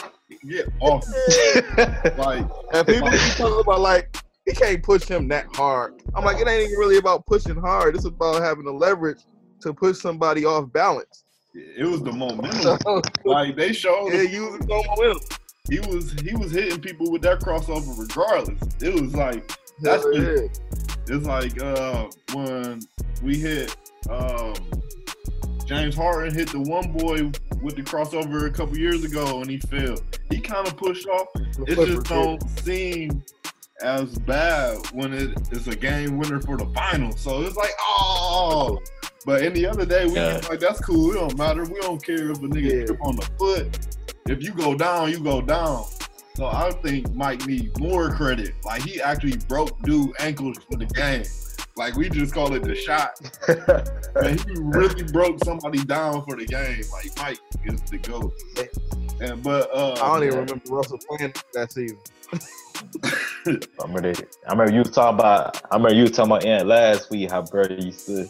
Get 0.48 0.68
off. 0.80 1.06
Like 2.18 2.46
And 2.74 2.88
people 2.88 3.10
keep 3.10 3.34
talking 3.36 3.60
about 3.60 3.80
like 3.82 4.16
he 4.46 4.54
can't 4.54 4.82
push 4.82 5.04
him 5.08 5.28
that 5.30 5.46
hard. 5.56 6.02
I'm 6.16 6.24
like, 6.26 6.38
it 6.42 6.48
ain't 6.48 6.64
even 6.68 6.78
really 6.80 6.98
about 6.98 7.26
pushing 7.28 7.60
hard. 7.60 7.96
It's 7.96 8.06
about 8.06 8.42
having 8.42 8.66
the 8.66 8.72
leverage 8.72 9.20
to 9.62 9.74
push 9.74 10.00
somebody 10.00 10.46
off 10.46 10.72
balance. 10.72 11.24
it 11.54 11.86
was 11.86 12.02
the 12.02 12.12
momentum. 12.12 12.80
Like 13.26 13.56
they 13.56 13.74
showed 13.74 14.08
yeah, 14.14 14.22
him, 14.24 14.34
using 14.34 14.68
no 14.68 14.82
momentum. 14.84 15.22
he 15.70 15.80
was 15.82 16.14
he 16.22 16.34
was 16.36 16.52
hitting 16.52 16.80
people 16.82 17.12
with 17.12 17.22
that 17.24 17.40
crossover 17.40 17.98
regardless. 18.00 18.60
It 18.82 18.94
was 19.00 19.14
like 19.16 19.52
That's 19.82 20.04
Hell 20.04 20.12
the- 20.14 20.50
it's 21.08 21.26
like 21.26 21.62
uh 21.62 22.08
when 22.34 22.80
we 23.24 23.38
hit 23.38 23.76
um 24.10 24.54
James 25.66 25.96
Harden 25.96 26.34
hit 26.34 26.50
the 26.52 26.60
one 26.60 26.92
boy 26.92 27.32
with 27.62 27.76
the 27.76 27.82
crossover 27.82 28.46
a 28.48 28.52
couple 28.52 28.78
years 28.78 29.04
ago 29.04 29.40
and 29.42 29.50
he 29.50 29.58
failed. 29.58 30.02
He 30.30 30.40
kind 30.42 30.68
of 30.68 30.76
pushed 30.78 31.08
off. 31.08 31.28
It 31.68 31.76
just 31.76 32.08
don't 32.08 32.42
seem 32.60 33.24
as 33.82 34.18
bad 34.20 34.78
when 34.94 35.14
it 35.14 35.32
is 35.52 35.68
a 35.68 35.76
game 35.76 36.18
winner 36.18 36.42
for 36.42 36.58
the 36.58 36.66
final. 36.74 37.12
So 37.16 37.42
it's 37.44 37.56
like, 37.56 37.72
oh. 37.80 38.80
But 39.26 39.44
any 39.44 39.66
other 39.66 39.86
day, 39.86 40.06
we 40.08 40.14
Yeah. 40.16 40.42
like, 40.50 40.60
that's 40.60 40.80
cool. 40.82 41.12
It 41.12 41.16
don't 41.16 41.38
matter. 41.38 41.64
We 41.64 41.80
don't 41.80 42.04
care 42.04 42.32
if 42.32 42.38
a 42.40 42.42
nigga 42.42 42.80
Yeah. 42.80 42.86
trip 42.88 43.00
on 43.02 43.16
the 43.16 43.30
foot. 43.40 43.88
If 44.28 44.44
you 44.44 44.52
go 44.52 44.76
down, 44.76 45.10
you 45.12 45.20
go 45.20 45.42
down. 45.42 45.86
So 46.36 46.46
I 46.48 46.72
think 46.84 47.14
Mike 47.14 47.46
needs 47.46 47.78
more 47.80 48.10
credit. 48.14 48.54
Like 48.64 48.84
he 48.84 49.02
actually 49.02 49.38
broke 49.48 49.80
dude 49.84 50.12
ankles 50.20 50.58
for 50.70 50.78
the 50.78 50.86
game. 50.86 51.24
Like 51.78 51.96
we 51.96 52.10
just 52.10 52.34
call 52.34 52.54
it 52.54 52.64
the 52.64 52.76
shot. 52.76 53.20
But 54.14 54.40
he 54.42 54.54
really 54.58 55.04
broke 55.04 55.42
somebody 55.44 55.84
down 55.86 56.26
for 56.26 56.36
the 56.36 56.46
game. 56.46 56.84
Like 56.92 57.18
Mike 57.18 57.40
is 57.66 57.82
the 57.84 57.98
goat. 57.98 58.34
And 59.22 59.42
but 59.42 59.70
uh 59.74 59.94
I 59.94 60.08
don't 60.20 60.24
even 60.24 60.40
remember 60.40 60.62
Russell 60.70 61.00
playing 61.10 61.34
that 61.54 61.72
season. 61.72 61.98
I 63.48 63.58
remember, 63.84 64.14
they, 64.14 64.24
I 64.48 64.52
remember 64.52 64.74
you 64.74 64.84
talking 64.84 65.20
about. 65.20 65.62
I 65.72 65.76
remember 65.78 65.96
you 65.96 66.04
was 66.04 66.12
talking 66.12 66.32
about 66.32 66.46
Ant 66.46 66.68
last 66.68 67.10
week 67.10 67.30
how 67.32 67.42
Brady 67.42 67.86
used 67.86 68.06
to, 68.08 68.30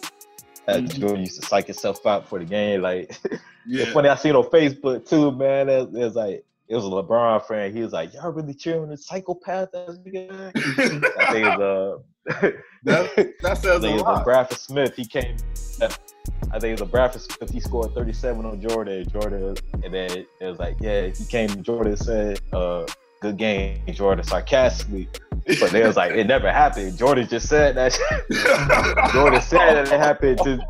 how 0.68 0.76
Mhm. 0.78 0.99
Jordan 0.99 1.20
used 1.22 1.41
to 1.41 1.47
psych 1.47 1.68
himself 1.68 2.06
out 2.06 2.28
for 2.28 2.39
the 2.39 2.45
game. 2.45 2.82
Like 2.82 3.18
yeah. 3.68 3.84
it's 3.84 3.91
funny. 3.91 4.10
I 4.10 4.16
seen 4.16 4.36
on 4.36 4.43
Facebook 4.45 5.08
too, 5.08 5.32
man. 5.32 5.70
It, 5.70 5.82
it 5.84 5.91
was 5.93 6.16
like 6.16 6.43
it 6.72 6.76
was 6.76 6.86
a 6.86 6.88
LeBron 6.88 7.46
fan. 7.46 7.76
He 7.76 7.82
was 7.82 7.92
like, 7.92 8.14
"Y'all 8.14 8.32
really 8.32 8.54
cheering 8.54 8.88
the 8.90 8.98
psychopath 8.98 9.76
ass 9.76 9.98
nigga?" 10.08 10.52
I 11.20 11.32
think 11.34 11.46
it 11.46 11.60
was 11.60 12.02
uh, 12.28 12.52
That 12.84 13.16
that 13.16 13.34
I 13.44 13.54
says 13.56 13.66
a 13.66 13.80
think 13.82 13.92
it 13.92 13.94
was 13.96 14.02
lot. 14.04 14.26
LaBradford 14.26 14.58
Smith. 14.58 14.96
He 14.96 15.06
came. 15.06 15.36
I 15.82 16.60
think 16.60 16.80
it 16.80 16.82
was 16.82 16.90
LaBradford 16.90 17.20
Smith. 17.30 17.50
He 17.50 17.60
scored 17.60 17.94
37 17.94 18.46
on 18.46 18.62
Jordan. 18.62 19.06
Jordan, 19.10 19.58
and 19.84 19.94
then 19.94 20.12
it 20.40 20.46
was 20.46 20.60
like, 20.60 20.78
yeah, 20.80 21.08
he 21.08 21.26
came. 21.26 21.62
Jordan 21.62 21.98
said, 21.98 22.40
uh, 22.54 22.86
"Good 23.20 23.36
game, 23.36 23.82
Jordan," 23.92 24.24
sarcastically. 24.24 25.10
But 25.60 25.72
they 25.72 25.86
was 25.86 25.98
like, 25.98 26.14
it 26.14 26.28
never 26.28 26.52
happened. 26.52 26.98
Jordan 26.98 27.28
just 27.28 27.50
said 27.50 27.76
that. 27.76 27.92
Jordan 29.12 29.42
said 29.42 29.74
that 29.74 29.92
it 29.92 30.00
happened. 30.00 30.38
To, 30.46 30.62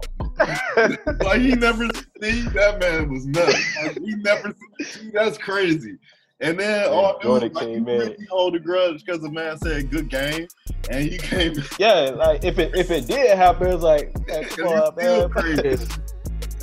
like 1.23 1.41
he 1.41 1.55
never 1.55 1.87
see 2.21 2.41
that 2.49 2.77
man 2.79 3.11
was 3.11 3.25
nuts. 3.25 3.75
Like, 3.83 3.99
he 3.99 4.15
never 4.15 4.53
see 4.81 5.11
that's 5.13 5.37
crazy. 5.37 5.97
And 6.39 6.59
then 6.59 6.89
all 6.89 7.05
oh, 7.05 7.17
it 7.17 7.21
Jordan 7.21 7.53
like 7.53 7.67
you 7.67 7.73
came 7.75 7.87
in. 7.87 7.99
really 7.99 8.27
hold 8.29 8.55
a 8.55 8.59
grudge 8.59 9.03
because 9.05 9.21
the 9.21 9.29
man 9.29 9.57
said 9.59 9.91
good 9.91 10.09
game 10.09 10.47
and 10.89 11.11
you 11.11 11.19
came 11.19 11.53
yeah, 11.77 12.11
like 12.15 12.43
if 12.43 12.57
it 12.57 12.75
if 12.75 12.89
it 12.89 13.05
did 13.07 13.37
happen, 13.37 13.67
it 13.67 13.73
was 13.75 13.83
like, 13.83 14.13
man, 14.27 14.37
and 14.43 14.49
come 14.49 14.67
you 14.67 14.73
on, 14.73 14.93
still 14.97 15.29
man. 15.29 15.29
crazy. 15.63 15.87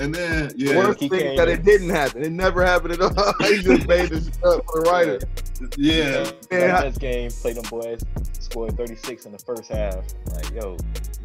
And 0.00 0.14
then 0.14 0.48
The 0.48 0.54
yeah, 0.56 0.76
worst 0.76 1.00
thing 1.00 1.10
that 1.10 1.48
in. 1.48 1.58
it 1.58 1.64
didn't 1.64 1.90
happen. 1.90 2.22
It 2.22 2.30
never 2.30 2.64
happened 2.64 2.94
at 2.94 3.00
all. 3.00 3.32
he 3.40 3.60
just 3.62 3.86
made 3.88 4.10
this 4.10 4.28
up 4.44 4.64
for 4.66 4.82
the 4.82 4.90
writer. 4.90 5.18
yeah. 5.76 6.30
Yeah. 6.52 6.82
That 6.82 6.98
game, 7.00 7.30
played 7.30 7.56
them 7.56 7.64
boys, 7.68 8.00
scored 8.38 8.76
36 8.76 9.26
in 9.26 9.32
the 9.32 9.38
first 9.38 9.70
half. 9.70 9.96
Like, 10.32 10.50
yo, 10.52 10.76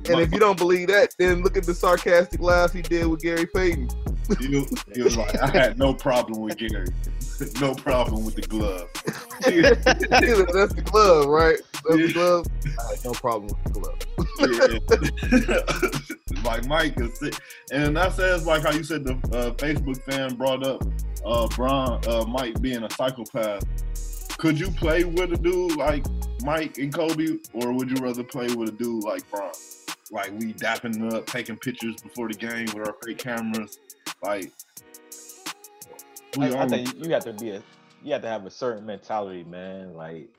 And 0.09 0.19
if 0.19 0.31
you 0.31 0.39
don't 0.39 0.57
believe 0.57 0.87
that, 0.89 1.15
then 1.17 1.41
look 1.43 1.55
at 1.57 1.63
the 1.63 1.73
sarcastic 1.73 2.41
laugh 2.41 2.73
he 2.73 2.81
did 2.81 3.07
with 3.07 3.21
Gary 3.21 3.45
Payton. 3.45 3.89
he, 4.39 4.65
he 4.93 5.01
was 5.01 5.15
like, 5.17 5.35
I 5.41 5.47
had 5.47 5.77
no 5.77 5.93
problem 5.93 6.41
with 6.41 6.57
Gary. 6.57 6.87
no 7.61 7.73
problem 7.75 8.25
with 8.25 8.35
the 8.35 8.41
glove. 8.43 8.89
That's 9.43 10.73
the 10.73 10.81
glove, 10.83 11.25
right? 11.27 11.59
That's 11.87 11.99
Yeah. 11.99 12.07
the 12.07 12.13
glove. 12.13 12.47
I 12.65 12.67
had 12.95 13.05
no 13.05 13.11
problem 13.11 13.47
with 13.47 13.63
the 13.63 13.69
glove. 13.79 13.99
like 16.43 16.65
Mike 16.67 16.99
is 16.99 17.17
sick. 17.19 17.35
And 17.71 17.95
that 17.97 18.13
says 18.13 18.45
like 18.45 18.63
how 18.63 18.71
you 18.71 18.83
said 18.83 19.03
the 19.03 19.13
uh, 19.35 19.51
Facebook 19.55 20.01
fan 20.03 20.35
brought 20.35 20.63
up 20.65 20.83
uh 21.25 21.47
Bron 21.49 21.99
uh 22.07 22.25
Mike 22.25 22.61
being 22.61 22.83
a 22.83 22.89
psychopath. 22.89 23.63
Could 24.37 24.59
you 24.59 24.69
play 24.71 25.03
with 25.03 25.33
a 25.33 25.37
dude 25.37 25.75
like 25.77 26.05
Mike 26.43 26.77
and 26.77 26.93
Kobe, 26.93 27.37
or 27.53 27.71
would 27.73 27.89
you 27.89 27.97
rather 28.03 28.23
play 28.23 28.47
with 28.53 28.69
a 28.69 28.73
dude 28.73 29.03
like 29.03 29.29
Bron? 29.31 29.51
Like 30.13 30.31
we 30.39 30.53
dapping 30.53 31.11
up, 31.11 31.25
taking 31.25 31.57
pictures 31.57 31.95
before 32.01 32.27
the 32.27 32.35
game 32.35 32.65
with 32.65 32.87
our 32.87 32.95
fake 33.03 33.17
cameras. 33.17 33.79
Like 34.21 34.51
I, 36.39 36.51
I 36.63 36.67
think 36.67 37.03
you 37.03 37.11
have 37.13 37.25
to 37.25 37.33
be 37.33 37.49
a, 37.51 37.63
you 38.03 38.13
have 38.13 38.21
to 38.21 38.27
have 38.27 38.45
a 38.45 38.51
certain 38.51 38.85
mentality, 38.85 39.43
man. 39.43 39.95
Like, 39.95 40.29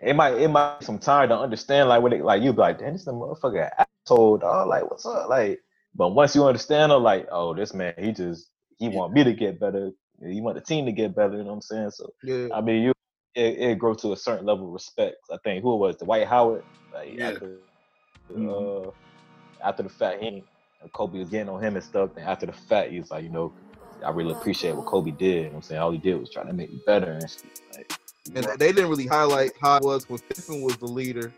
it 0.00 0.16
might 0.16 0.34
it 0.34 0.48
might 0.48 0.80
take 0.80 0.86
some 0.86 0.98
time 0.98 1.28
to 1.28 1.38
understand 1.38 1.88
like 1.88 2.02
what 2.02 2.12
it 2.12 2.24
like. 2.24 2.42
You 2.42 2.52
be 2.52 2.58
like, 2.58 2.78
damn, 2.80 2.92
this 2.92 3.02
is 3.02 3.08
a 3.08 3.12
motherfucker 3.12 3.70
asshole, 4.06 4.38
dog. 4.38 4.68
Like, 4.68 4.90
what's 4.90 5.06
up? 5.06 5.28
Like, 5.28 5.60
but 5.94 6.10
once 6.10 6.34
you 6.34 6.44
understand, 6.44 6.90
them, 6.90 7.02
like, 7.02 7.28
oh, 7.30 7.54
this 7.54 7.74
man, 7.74 7.94
he 7.98 8.10
just 8.10 8.48
he 8.78 8.88
want 8.88 9.12
me 9.12 9.22
to 9.22 9.32
get 9.32 9.60
better. 9.60 9.92
He 10.24 10.40
want 10.40 10.56
the 10.56 10.62
team 10.62 10.84
to 10.86 10.92
get 10.92 11.14
better. 11.14 11.36
You 11.36 11.44
know 11.44 11.50
what 11.50 11.54
I'm 11.54 11.62
saying? 11.62 11.90
So 11.90 12.12
Yeah. 12.24 12.48
I 12.52 12.60
mean, 12.60 12.82
you 12.82 12.92
it, 13.34 13.58
it 13.58 13.78
grow 13.78 13.94
to 13.94 14.12
a 14.12 14.16
certain 14.16 14.46
level 14.46 14.66
of 14.66 14.72
respect. 14.72 15.16
I 15.30 15.36
think 15.44 15.62
who 15.62 15.74
it 15.74 15.78
was 15.78 15.96
Dwight 15.96 16.26
Howard, 16.26 16.64
like 16.92 17.16
Yeah. 17.16 17.30
after 17.30 17.58
Mhm. 18.30 18.88
uh, 18.88 18.90
after 19.64 19.82
the 19.82 19.88
fact, 19.88 20.22
he 20.22 20.44
Kobe 20.92 21.18
was 21.18 21.28
getting 21.28 21.48
on 21.48 21.62
him 21.62 21.76
and 21.76 21.84
stuff. 21.84 22.10
And 22.16 22.26
after 22.26 22.46
the 22.46 22.52
fact, 22.52 22.90
he 22.90 23.00
was 23.00 23.10
like, 23.10 23.22
you 23.22 23.30
know, 23.30 23.52
I 24.04 24.10
really 24.10 24.32
appreciate 24.32 24.74
what 24.74 24.86
Kobe 24.86 25.12
did. 25.12 25.20
You 25.20 25.42
know 25.42 25.48
what 25.48 25.56
I'm 25.56 25.62
saying 25.62 25.80
all 25.80 25.92
he 25.92 25.98
did 25.98 26.18
was 26.18 26.30
try 26.30 26.42
to 26.44 26.52
make 26.52 26.70
me 26.70 26.80
better 26.86 27.12
and 27.12 27.30
shit. 27.30 27.60
Like, 27.76 27.92
And 28.34 28.44
they 28.58 28.72
didn't 28.72 28.90
really 28.90 29.06
highlight 29.06 29.52
how 29.60 29.76
it 29.76 29.84
was 29.84 30.08
when 30.08 30.18
Pippen 30.20 30.62
was 30.62 30.76
the 30.76 30.86
leader. 30.86 31.32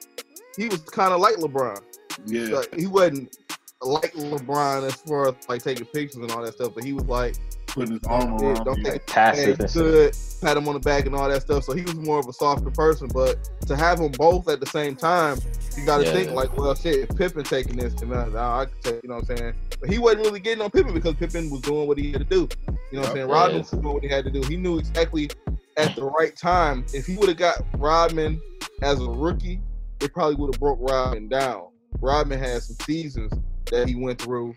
He 0.56 0.68
was 0.68 0.80
kind 0.80 1.12
of 1.12 1.20
like 1.20 1.36
LeBron. 1.36 1.80
yeah. 2.26 2.56
Like, 2.56 2.74
he 2.74 2.86
wasn't 2.86 3.36
like 3.82 4.12
LeBron 4.14 4.86
as 4.86 4.94
far 4.94 5.28
as 5.28 5.34
like 5.48 5.62
taking 5.62 5.84
pictures 5.86 6.16
and 6.16 6.30
all 6.30 6.42
that 6.42 6.54
stuff, 6.54 6.72
but 6.74 6.84
he 6.84 6.92
was 6.92 7.04
like, 7.04 7.36
Putting 7.74 7.92
his 7.92 8.04
arm 8.08 8.38
Yeah, 8.40 8.52
around 8.52 8.64
don't 8.64 8.78
you. 8.78 8.84
take- 8.84 8.92
like 8.92 9.02
hey, 9.10 9.12
tacit 9.12 9.60
and 9.60 9.72
good, 9.72 10.14
pat 10.40 10.56
him 10.56 10.68
on 10.68 10.74
the 10.74 10.80
back 10.80 11.06
and 11.06 11.14
all 11.14 11.28
that 11.28 11.42
stuff. 11.42 11.64
So 11.64 11.72
he 11.74 11.82
was 11.82 11.94
more 11.94 12.18
of 12.18 12.28
a 12.28 12.32
softer 12.32 12.70
person. 12.70 13.08
But 13.12 13.36
to 13.66 13.76
have 13.76 13.98
them 13.98 14.12
both 14.12 14.48
at 14.48 14.60
the 14.60 14.66
same 14.66 14.94
time, 14.96 15.38
you 15.76 15.84
got 15.84 15.98
to 15.98 16.04
Yeah, 16.04 16.12
think 16.12 16.28
yeah. 16.30 16.34
like, 16.36 16.56
well, 16.56 16.74
shit, 16.74 17.00
if 17.10 17.16
Pippen 17.16 17.42
taking 17.44 17.76
this, 17.76 17.94
and 18.00 18.12
uh, 18.12 18.26
now 18.26 18.60
I 18.60 18.64
can 18.66 18.74
take, 18.82 19.02
you 19.02 19.08
know 19.08 19.16
what 19.16 19.30
I'm 19.30 19.36
saying? 19.36 19.54
But 19.80 19.90
he 19.90 19.98
wasn't 19.98 20.24
really 20.26 20.38
getting 20.40 20.62
on 20.62 20.70
Pippen 20.70 20.94
because 20.94 21.14
Pippen 21.14 21.50
was 21.50 21.60
doing 21.62 21.88
what 21.88 21.98
he 21.98 22.12
had 22.12 22.20
to 22.20 22.24
do. 22.26 22.48
You 22.68 22.76
know 22.92 23.00
what 23.00 23.08
I'm 23.10 23.16
saying? 23.16 23.28
Yeah, 23.28 23.34
Rodman 23.34 23.58
was 23.58 23.70
doing 23.70 23.94
what 23.94 24.02
he 24.04 24.08
had 24.08 24.24
to 24.24 24.30
do. 24.30 24.42
He 24.48 24.56
knew 24.56 24.78
exactly 24.78 25.30
at 25.76 25.96
the 25.96 26.04
right 26.04 26.36
time. 26.36 26.84
If 26.92 27.06
he 27.06 27.16
would 27.16 27.28
have 27.28 27.38
got 27.38 27.56
Rodman 27.78 28.40
as 28.82 29.00
a 29.00 29.08
rookie, 29.10 29.60
it 30.00 30.12
probably 30.12 30.36
would 30.36 30.54
have 30.54 30.60
broke 30.60 30.78
Rodman 30.80 31.28
down. 31.28 31.68
Rodman 32.00 32.38
had 32.38 32.62
some 32.62 32.76
seasons 32.86 33.32
that 33.72 33.88
he 33.88 33.96
went 33.96 34.20
through, 34.20 34.54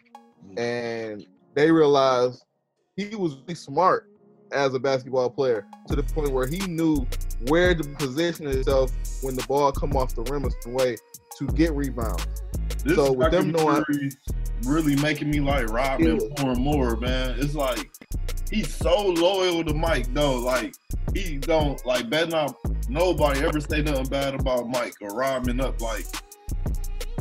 and 0.58 1.26
they 1.56 1.72
realized 1.72 2.44
he 2.98 3.16
was 3.16 3.36
really 3.38 3.56
smart 3.56 4.10
as 4.52 4.74
a 4.74 4.80
basketball 4.80 5.30
player 5.30 5.66
to 5.88 5.96
the 5.96 6.04
point 6.04 6.32
where 6.32 6.48
he 6.48 6.60
knew 6.68 7.06
where 7.48 7.76
to 7.76 7.84
position 7.96 8.48
himself 8.48 8.92
when 9.22 9.36
the 9.36 9.44
ball 9.48 9.72
come 9.72 9.96
off 9.96 10.16
the 10.16 10.24
rim 10.24 10.46
a 10.46 10.52
certain 10.52 10.74
way 10.74 10.98
to 11.38 11.46
get 11.48 11.72
rebounds. 11.74 12.26
This 12.84 12.96
So 12.96 13.12
with 13.12 13.32
them 13.32 13.52
knowing- 13.52 13.84
really 14.66 14.96
making 14.96 15.30
me 15.30 15.40
like 15.40 15.68
Yeah. 15.70 16.18
more 16.40 16.52
and 16.54 16.58
more, 16.62 16.96
man. 16.98 17.36
It's 17.40 17.54
like 17.54 17.90
he's 18.50 18.74
so 18.74 19.08
loyal 19.08 19.64
to 19.64 19.74
Mike 19.74 20.12
though. 20.14 20.38
Like 20.40 20.74
he 21.14 21.38
don't 21.38 21.84
like 21.86 22.10
better 22.10 22.32
not 22.32 22.56
nobody 22.90 23.42
ever 23.42 23.60
say 23.60 23.82
nothing 23.82 24.06
bad 24.08 24.34
about 24.34 24.68
Mike 24.70 24.96
or 25.02 25.10
Rodman 25.10 25.60
up. 25.62 25.80
Like 25.82 26.06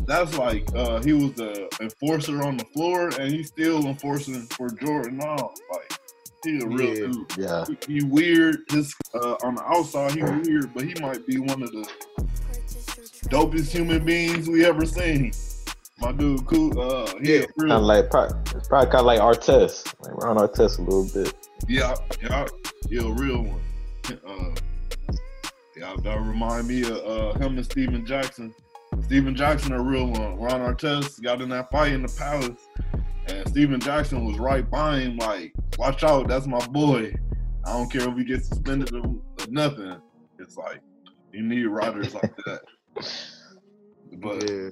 that's 0.07 0.37
like 0.39 0.69
uh 0.75 1.03
he 1.03 1.13
was 1.13 1.33
the 1.35 1.69
enforcer 1.81 2.43
on 2.43 2.57
the 2.57 2.65
floor 2.67 3.09
and 3.21 3.33
he's 3.33 3.49
still 3.49 3.87
enforcing 3.87 4.47
for 4.47 4.69
Jordan 4.71 5.19
now. 5.19 5.53
Like 5.73 5.93
he's 6.45 6.63
a 6.63 6.67
real 6.69 6.81
Yeah. 6.81 6.95
dude. 7.07 7.37
Yeah. 7.39 7.65
He, 7.87 7.95
he 8.01 8.05
weird. 8.05 8.57
His 8.71 8.95
uh, 9.15 9.37
on 9.45 9.57
the 9.57 9.65
outside 9.65 10.13
he 10.13 10.23
weird, 10.23 10.73
but 10.75 10.85
he 10.85 10.95
might 11.01 11.27
be 11.27 11.39
one 11.39 11.63
of 11.63 11.71
the 11.73 11.89
dopest 13.29 13.71
human 13.71 14.05
beings 14.05 14.49
we 14.49 14.65
ever 14.65 14.87
seen. 14.87 15.33
My 15.99 16.13
dude, 16.13 16.45
cool. 16.47 16.79
Uh, 16.79 17.07
he 17.23 17.39
Yeah. 17.39 17.47
Kind 17.59 17.73
of 17.73 17.83
like 17.83 18.11
pro- 18.11 18.29
Probably 18.69 18.91
kind 18.91 18.95
of 18.97 19.07
like 19.07 19.21
Artest, 19.21 19.95
like 20.03 20.15
Ron 20.23 20.37
Artest 20.37 20.79
a 20.79 20.83
little 20.83 21.09
bit. 21.13 21.35
Yeah, 21.69 21.95
yeah, 22.23 22.47
yeah, 22.91 23.03
a 23.03 23.13
real 23.13 23.43
one. 23.43 23.61
Uh, 24.29 24.55
yeah, 25.77 25.95
that 26.03 26.21
remind 26.21 26.69
me 26.69 26.83
of 26.83 26.97
uh, 26.99 27.33
him 27.39 27.57
and 27.57 27.65
Stephen 27.65 28.05
Jackson. 28.05 28.55
Stephen 29.07 29.37
Jackson, 29.37 29.73
a 29.73 29.81
real 29.81 30.07
one. 30.11 30.37
Ron 30.37 30.61
Artest 30.61 31.23
got 31.23 31.41
in 31.41 31.49
that 31.51 31.71
fight 31.71 31.93
in 31.93 32.03
the 32.03 32.13
palace, 32.19 32.59
and 33.29 33.49
Stephen 33.49 33.79
Jackson 33.79 34.25
was 34.25 34.37
right 34.37 34.69
by 34.69 34.99
him, 34.99 35.17
like, 35.19 35.53
watch 35.79 36.03
out, 36.03 36.27
that's 36.27 36.49
my 36.49 36.65
boy. 36.67 37.15
I 37.65 37.73
don't 37.73 37.89
care 37.91 38.09
if 38.09 38.17
he 38.17 38.25
gets 38.25 38.49
suspended 38.49 38.93
or, 38.93 39.07
or 39.07 39.47
nothing. 39.49 39.97
It's 40.41 40.57
like, 40.57 40.81
you 41.33 41.45
need 41.45 41.67
riders 41.67 42.15
like 42.15 42.35
that. 42.47 42.63
But 44.15 44.51
Yeah. 44.51 44.71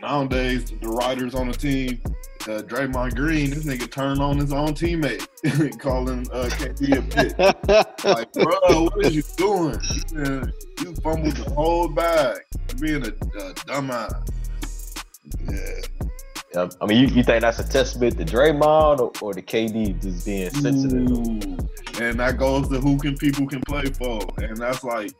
nowadays, 0.00 0.64
the 0.70 0.88
riders 0.88 1.36
on 1.36 1.46
the 1.48 1.54
team, 1.56 2.02
uh, 2.48 2.62
Draymond 2.62 3.14
Green, 3.14 3.50
this 3.50 3.64
nigga 3.64 3.90
turned 3.90 4.20
on 4.20 4.38
his 4.38 4.52
own 4.52 4.68
teammate, 4.68 5.26
calling 5.78 6.26
uh, 6.32 6.48
KD 6.50 6.98
a 6.98 7.02
bitch. 7.02 8.04
Like, 8.04 8.32
bro, 8.32 8.84
what 8.84 9.04
are 9.04 9.10
you 9.10 9.22
doing? 9.36 9.78
You, 10.12 10.52
you 10.80 10.94
fumbled 10.96 11.36
the 11.36 11.50
whole 11.54 11.88
bag. 11.88 12.38
You're 12.68 13.00
being 13.00 13.04
a, 13.04 13.08
a 13.08 13.54
dumbass. 13.54 15.04
Yeah. 15.50 16.06
Yeah, 16.52 16.68
I 16.80 16.86
mean, 16.86 16.98
you, 16.98 17.14
you 17.14 17.22
think 17.22 17.42
that's 17.42 17.60
a 17.60 17.68
testament 17.68 18.18
to 18.18 18.24
Draymond 18.24 18.98
or, 18.98 19.12
or 19.20 19.34
the 19.34 19.42
KD 19.42 20.02
just 20.02 20.26
being 20.26 20.50
sensitive? 20.50 21.08
Ooh. 21.08 22.02
And 22.02 22.18
that 22.18 22.38
goes 22.38 22.68
to 22.70 22.80
who 22.80 22.98
can 22.98 23.16
people 23.16 23.46
can 23.46 23.60
play 23.60 23.84
for. 23.84 24.20
And 24.38 24.56
that's 24.56 24.82
like, 24.82 25.12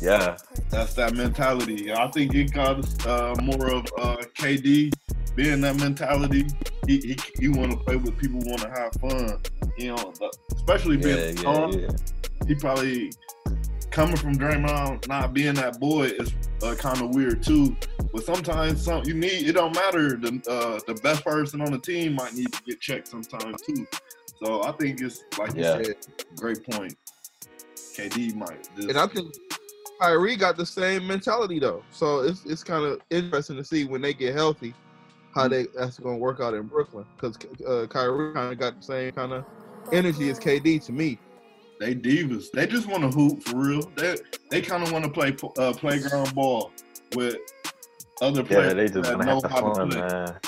Yeah, 0.00 0.36
that's 0.70 0.94
that 0.94 1.14
mentality. 1.14 1.92
I 1.92 2.10
think 2.10 2.34
it 2.34 2.52
comes 2.52 3.06
uh, 3.06 3.36
more 3.40 3.68
of 3.72 3.86
uh, 3.98 4.16
KD 4.34 4.92
being 5.38 5.60
that 5.60 5.76
mentality. 5.76 6.44
He, 6.88 6.98
he, 6.98 7.16
he 7.38 7.48
want 7.48 7.70
to 7.70 7.76
play 7.78 7.94
with 7.94 8.18
people 8.18 8.40
who 8.40 8.50
want 8.50 8.62
to 8.62 8.70
have 8.70 8.92
fun. 8.94 9.40
You 9.78 9.94
know, 9.94 10.12
but 10.18 10.36
especially 10.56 10.96
being 10.96 11.16
yeah, 11.16 11.26
yeah, 11.26 11.36
star. 11.36 11.70
yeah. 11.70 11.88
he 12.48 12.54
probably 12.56 13.12
coming 13.92 14.16
from 14.16 14.34
Draymond 14.36 15.06
not 15.06 15.32
being 15.32 15.54
that 15.54 15.78
boy 15.78 16.06
is 16.06 16.34
uh, 16.64 16.74
kind 16.74 17.00
of 17.00 17.14
weird 17.14 17.40
too. 17.44 17.76
But 18.12 18.24
sometimes 18.24 18.82
some 18.82 19.04
you 19.04 19.14
need 19.14 19.48
it 19.48 19.52
don't 19.52 19.72
matter. 19.76 20.16
The 20.16 20.42
uh, 20.50 20.80
the 20.92 21.00
best 21.02 21.24
person 21.24 21.60
on 21.60 21.70
the 21.70 21.78
team 21.78 22.14
might 22.14 22.34
need 22.34 22.52
to 22.52 22.62
get 22.64 22.80
checked 22.80 23.06
sometimes 23.06 23.62
too. 23.62 23.86
So 24.42 24.64
I 24.64 24.72
think 24.72 25.00
it's 25.00 25.22
like 25.38 25.54
Yeah. 25.54 25.78
you 25.78 25.84
said, 25.84 25.96
great 26.34 26.64
point. 26.64 26.96
KD 27.76 28.34
might. 28.34 28.68
Just, 28.74 28.88
And 28.88 28.98
I 28.98 29.06
think 29.06 29.32
Kyrie 30.00 30.34
got 30.36 30.56
the 30.56 30.66
same 30.66 31.06
mentality 31.06 31.60
though. 31.60 31.84
So 31.92 32.20
it's 32.20 32.44
it's 32.44 32.64
kind 32.64 32.84
of 32.84 33.00
interesting 33.10 33.54
to 33.56 33.64
see 33.64 33.84
when 33.84 34.02
they 34.02 34.12
get 34.14 34.34
healthy 34.34 34.74
how 35.38 35.48
they 35.48 35.66
that's 35.76 35.98
going 35.98 36.16
to 36.16 36.20
work 36.20 36.40
out 36.40 36.54
in 36.54 36.64
Brooklyn 36.66 37.04
because 37.16 37.36
uh, 37.66 37.86
Kyrie 37.88 38.32
kind 38.34 38.52
of 38.52 38.58
got 38.58 38.76
the 38.78 38.82
same 38.82 39.12
kind 39.12 39.32
of 39.32 39.44
energy 39.92 40.28
as 40.30 40.38
KD 40.38 40.84
to 40.86 40.92
me. 40.92 41.18
they 41.80 41.94
divas. 41.94 42.50
They 42.52 42.66
just 42.66 42.86
want 42.88 43.02
to 43.04 43.08
hoop 43.16 43.42
for 43.44 43.56
real. 43.56 43.82
They 43.96 44.16
they 44.50 44.60
kind 44.60 44.82
of 44.82 44.92
want 44.92 45.04
to 45.04 45.10
play 45.10 45.36
uh, 45.58 45.72
playground 45.72 46.34
ball 46.34 46.72
with 47.14 47.36
other 48.20 48.42
players. 48.42 48.66
Yeah, 48.68 48.74
they 48.74 48.88
just 48.88 49.02
that 49.02 49.16
want 49.16 49.20
to 49.22 49.26
know 49.26 49.34
have 49.34 49.42
the 49.42 49.48
how 49.48 49.74
fun, 49.74 49.90
to 49.90 49.96
play. 49.96 50.00
man. 50.00 50.38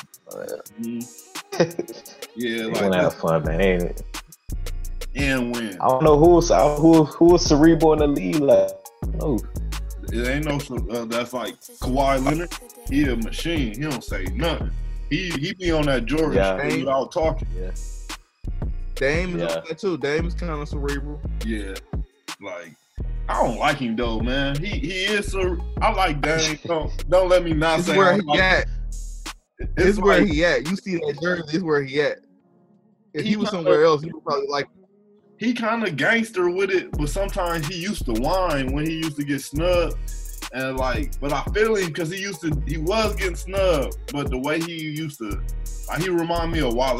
Mhm. 0.80 2.10
Yeah, 2.36 2.56
they 2.56 2.64
like 2.66 2.80
want 2.82 2.92
to 2.94 2.98
have 3.00 3.14
fun, 3.14 3.44
man. 3.44 3.60
Ain't 3.60 3.82
it? 3.82 4.02
and 5.16 5.54
win. 5.54 5.76
I 5.80 5.88
don't 5.88 6.04
know 6.04 6.16
who's 6.18 6.50
I- 6.50 6.76
who 6.76 7.04
who 7.04 7.24
was 7.26 7.44
cerebral 7.44 7.92
in 7.94 7.98
the 8.00 8.06
league. 8.06 8.36
Like, 8.36 8.70
no, 9.14 9.38
It 10.12 10.26
ain't 10.28 10.44
no 10.44 10.56
uh, 10.90 11.04
that's 11.04 11.32
like 11.32 11.60
Kawhi 11.60 12.24
Leonard. 12.24 12.52
He 12.88 13.04
a 13.08 13.16
machine. 13.16 13.74
He 13.74 13.80
don't 13.88 14.02
say 14.04 14.24
nothing. 14.34 14.70
He 15.08 15.30
he 15.30 15.54
be 15.54 15.70
on 15.72 15.86
that 15.86 16.06
Jordan 16.06 16.34
Yeah. 16.34 16.64
without 16.76 17.12
talking. 17.12 17.48
yeah, 17.56 17.70
Dame 18.96 19.36
is 19.36 19.42
Yeah. 19.42 19.60
that 19.68 19.78
too. 19.78 19.96
Dame 19.98 20.26
is 20.26 20.34
kind 20.34 20.52
of 20.52 20.68
cerebral. 20.68 21.20
Yeah, 21.44 21.74
like 22.42 22.74
I 23.28 23.44
don't 23.44 23.58
like 23.58 23.78
him 23.78 23.96
though, 23.96 24.20
man. 24.20 24.56
He 24.58 24.66
he 24.78 25.04
is 25.04 25.30
so. 25.30 25.56
I 25.80 25.90
like 25.92 26.20
Dame. 26.20 26.58
Don't 26.66 27.08
don't 27.10 27.28
let 27.28 27.44
me 27.44 27.52
not 27.52 27.78
It's 27.80 27.88
say 27.88 27.96
where 27.96 28.14
he 28.14 28.20
like 28.22 28.40
at. 28.40 28.66
It's 29.58 29.74
It's 29.76 29.98
where 29.98 30.20
like- 30.20 30.28
he 30.30 30.44
at. 30.44 30.68
You 30.68 30.76
see 30.76 30.96
that 30.96 31.18
jersey? 31.22 31.42
It's 31.56 31.62
where 31.64 31.82
he 31.82 32.00
at. 32.02 32.18
If 33.14 33.22
He 33.24 33.30
he 33.30 33.36
was 33.36 33.50
somewhere 33.50 33.84
else, 33.84 34.02
he 34.02 34.10
would 34.12 34.24
probably 34.24 34.46
like. 34.48 34.66
He 35.40 35.54
kind 35.54 35.82
of 35.88 35.96
gangster 35.96 36.50
with 36.50 36.68
it, 36.70 36.92
but 36.92 37.08
sometimes 37.08 37.66
he 37.66 37.80
used 37.80 38.04
to 38.04 38.12
whine 38.12 38.74
when 38.74 38.84
he 38.84 38.98
used 38.98 39.16
to 39.16 39.24
get 39.24 39.40
snubbed. 39.40 39.96
And 40.52 40.76
like, 40.76 41.18
but 41.18 41.32
I 41.32 41.42
feel 41.54 41.76
him 41.76 41.86
because 41.86 42.10
he 42.10 42.20
used 42.20 42.42
to, 42.42 42.62
he 42.66 42.76
was 42.76 43.16
getting 43.16 43.36
snubbed, 43.36 43.96
but 44.12 44.28
the 44.28 44.36
way 44.36 44.60
he 44.60 44.74
used 44.74 45.16
to, 45.20 45.40
like, 45.88 46.02
he 46.02 46.10
remind 46.10 46.52
me 46.52 46.58
of 46.58 46.74
Wale. 46.74 46.98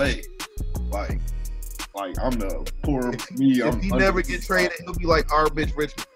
Like, 0.88 1.20
like 1.95 2.18
I'm 2.18 2.30
the 2.32 2.72
poor 2.82 3.12
me. 3.36 3.61
If 3.61 3.74
I'm 3.74 3.82
he 3.82 3.91
never 3.91 4.22
get 4.22 4.41
traded, 4.41 4.72
he'll 4.86 4.95
be 4.95 5.05
like 5.05 5.30
our 5.30 5.53
Mitch 5.53 5.74
Richmond. 5.76 6.07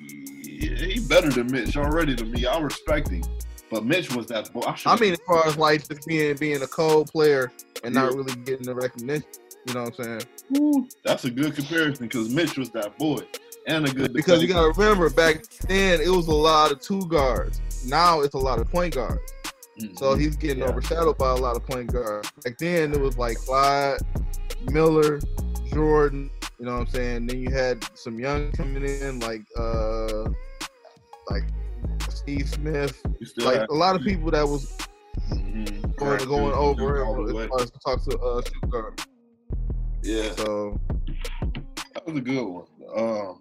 He, 0.00 0.68
he 0.68 1.00
better 1.06 1.30
than 1.30 1.46
Mitch 1.52 1.76
already 1.76 2.16
to 2.16 2.24
me. 2.24 2.44
I 2.44 2.58
respect 2.58 3.08
him, 3.08 3.22
but 3.70 3.84
Mitch 3.84 4.12
was 4.16 4.26
that 4.26 4.52
boy. 4.52 4.62
I, 4.62 4.76
I 4.84 4.98
mean, 4.98 5.12
as 5.12 5.20
far 5.24 5.46
as 5.46 5.56
like 5.56 5.86
just 5.86 6.08
being 6.08 6.36
being 6.38 6.62
a 6.62 6.66
cold 6.66 7.12
player 7.12 7.52
and 7.84 7.94
not 7.94 8.14
really 8.14 8.34
getting 8.42 8.66
the 8.66 8.74
recognition. 8.74 9.24
You 9.66 9.74
know 9.74 9.84
what 9.84 9.98
I'm 9.98 10.04
saying? 10.04 10.22
Ooh, 10.58 10.88
that's 11.04 11.24
a 11.24 11.30
good 11.30 11.54
comparison 11.54 12.06
because 12.06 12.28
Mitch 12.28 12.56
was 12.58 12.70
that 12.70 12.98
boy 12.98 13.20
and 13.66 13.88
a 13.88 13.92
good 13.92 14.12
Because 14.12 14.42
you 14.42 14.48
gotta 14.48 14.68
remember, 14.78 15.08
back 15.10 15.42
then 15.68 16.00
it 16.00 16.08
was 16.10 16.26
a 16.28 16.34
lot 16.34 16.70
of 16.70 16.80
two 16.80 17.06
guards. 17.08 17.60
Now 17.86 18.20
it's 18.20 18.34
a 18.34 18.38
lot 18.38 18.58
of 18.58 18.70
point 18.70 18.94
guards. 18.94 19.32
Mhm. 19.80 19.98
So 19.98 20.14
he's 20.14 20.36
getting 20.36 20.58
Yeah. 20.58 20.68
overshadowed 20.68 21.16
by 21.18 21.30
a 21.30 21.34
lot 21.36 21.56
of 21.56 21.66
point 21.66 21.92
guards. 21.92 22.30
Back 22.44 22.58
then 22.58 22.92
it 22.92 23.00
was 23.00 23.16
like 23.16 23.38
Clyde, 23.38 24.00
Miller, 24.70 25.18
Jordan. 25.72 26.30
You 26.58 26.66
know 26.66 26.74
what 26.74 26.80
I'm 26.82 26.86
saying? 26.88 27.26
Then 27.26 27.40
you 27.40 27.50
had 27.50 27.84
some 27.94 28.18
young 28.20 28.52
coming 28.52 28.84
in 28.84 29.18
like 29.20 29.42
uh 29.58 30.24
like 31.30 31.44
Steve 32.10 32.48
Smith. 32.50 33.00
Like 33.38 33.60
have- 33.60 33.70
a 33.70 33.74
lot 33.74 33.96
of 33.96 34.02
people 34.02 34.30
that 34.30 34.46
was 34.46 34.76
Mhm. 35.32 35.96
going 35.96 36.24
going 36.26 36.52
over 36.52 37.04
All 37.04 37.24
the 37.24 37.32
him 37.34 37.42
as 37.42 37.48
far 37.48 37.60
as 37.62 37.70
to 37.70 37.78
talk 37.78 38.04
to 38.04 38.18
uh 38.18 38.42
shoot 38.42 38.70
guard. 38.70 39.00
Yeah, 40.04 40.34
So 40.36 40.78
that 41.94 42.06
was 42.06 42.18
a 42.18 42.20
good 42.20 42.44
one. 42.44 42.66
Um, 42.94 43.40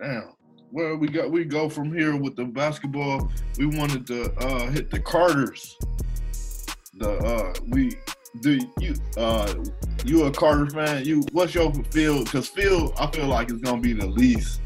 damn, 0.00 0.32
where 0.70 0.94
we 0.96 1.08
got 1.08 1.28
we 1.28 1.44
go 1.44 1.68
from 1.68 1.92
here 1.92 2.16
with 2.16 2.36
the 2.36 2.44
basketball. 2.44 3.28
We 3.58 3.66
wanted 3.66 4.06
to 4.06 4.32
uh, 4.34 4.70
hit 4.70 4.92
the 4.92 5.00
Carters. 5.00 5.76
The 6.94 7.10
uh, 7.18 7.52
we 7.66 7.96
do 8.42 8.60
you 8.78 8.94
uh 9.16 9.52
you 10.04 10.26
a 10.26 10.30
Carter 10.30 10.70
fan? 10.70 11.04
You 11.04 11.24
what's 11.32 11.52
your 11.52 11.74
feel? 11.90 12.22
Because 12.22 12.46
Phil, 12.46 12.94
I 12.96 13.08
feel 13.08 13.26
like 13.26 13.50
it's 13.50 13.60
gonna 13.60 13.80
be 13.80 13.94
the 13.94 14.06
least 14.06 14.60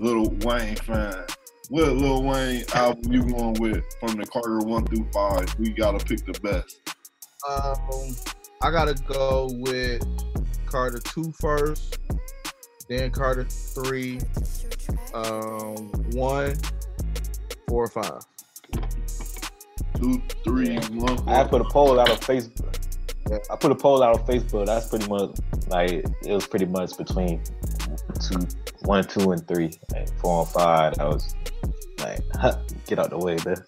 Lil 0.00 0.30
Wayne 0.40 0.74
fan. 0.74 1.24
What 1.68 1.92
Lil 1.92 2.24
Wayne 2.24 2.64
album 2.74 3.12
you 3.12 3.22
going 3.22 3.54
with 3.54 3.84
from 4.00 4.16
the 4.16 4.26
Carter 4.26 4.58
one 4.58 4.84
through 4.84 5.08
five? 5.12 5.46
We 5.60 5.70
gotta 5.70 6.04
pick 6.04 6.26
the 6.26 6.38
best. 6.40 6.80
um 7.48 8.16
I 8.62 8.70
gotta 8.70 8.94
go 8.94 9.48
with 9.52 10.02
Carter 10.66 11.00
two 11.00 11.32
first, 11.40 11.98
then 12.88 13.10
Carter 13.10 13.44
three, 13.44 14.20
um 15.14 15.90
one, 16.12 16.56
four, 17.68 17.88
five. 17.88 18.20
Two, 19.96 20.22
three, 20.44 20.70
Yeah. 20.74 20.86
one. 20.90 21.28
I 21.28 21.44
put 21.44 21.60
a 21.60 21.64
poll 21.64 22.00
out 22.00 22.10
on 22.10 22.16
Facebook. 22.18 22.78
Yeah. 23.30 23.38
I 23.50 23.56
put 23.56 23.70
a 23.70 23.74
poll 23.74 24.02
out 24.02 24.18
on 24.18 24.26
Facebook. 24.26 24.66
That's 24.66 24.88
pretty 24.88 25.08
much 25.08 25.30
like 25.68 25.90
it 26.24 26.32
was 26.32 26.46
pretty 26.46 26.66
much 26.66 26.96
between 26.96 27.42
two, 28.20 28.46
one, 28.82 29.04
two, 29.04 29.32
and 29.32 29.46
three. 29.46 29.70
Like 29.92 30.08
four 30.18 30.40
and 30.42 30.48
five. 30.48 30.98
I 30.98 31.04
was 31.06 31.34
like, 31.98 32.20
get 32.86 32.98
out 32.98 33.10
the 33.10 33.18
way, 33.18 33.36
man. 33.44 33.62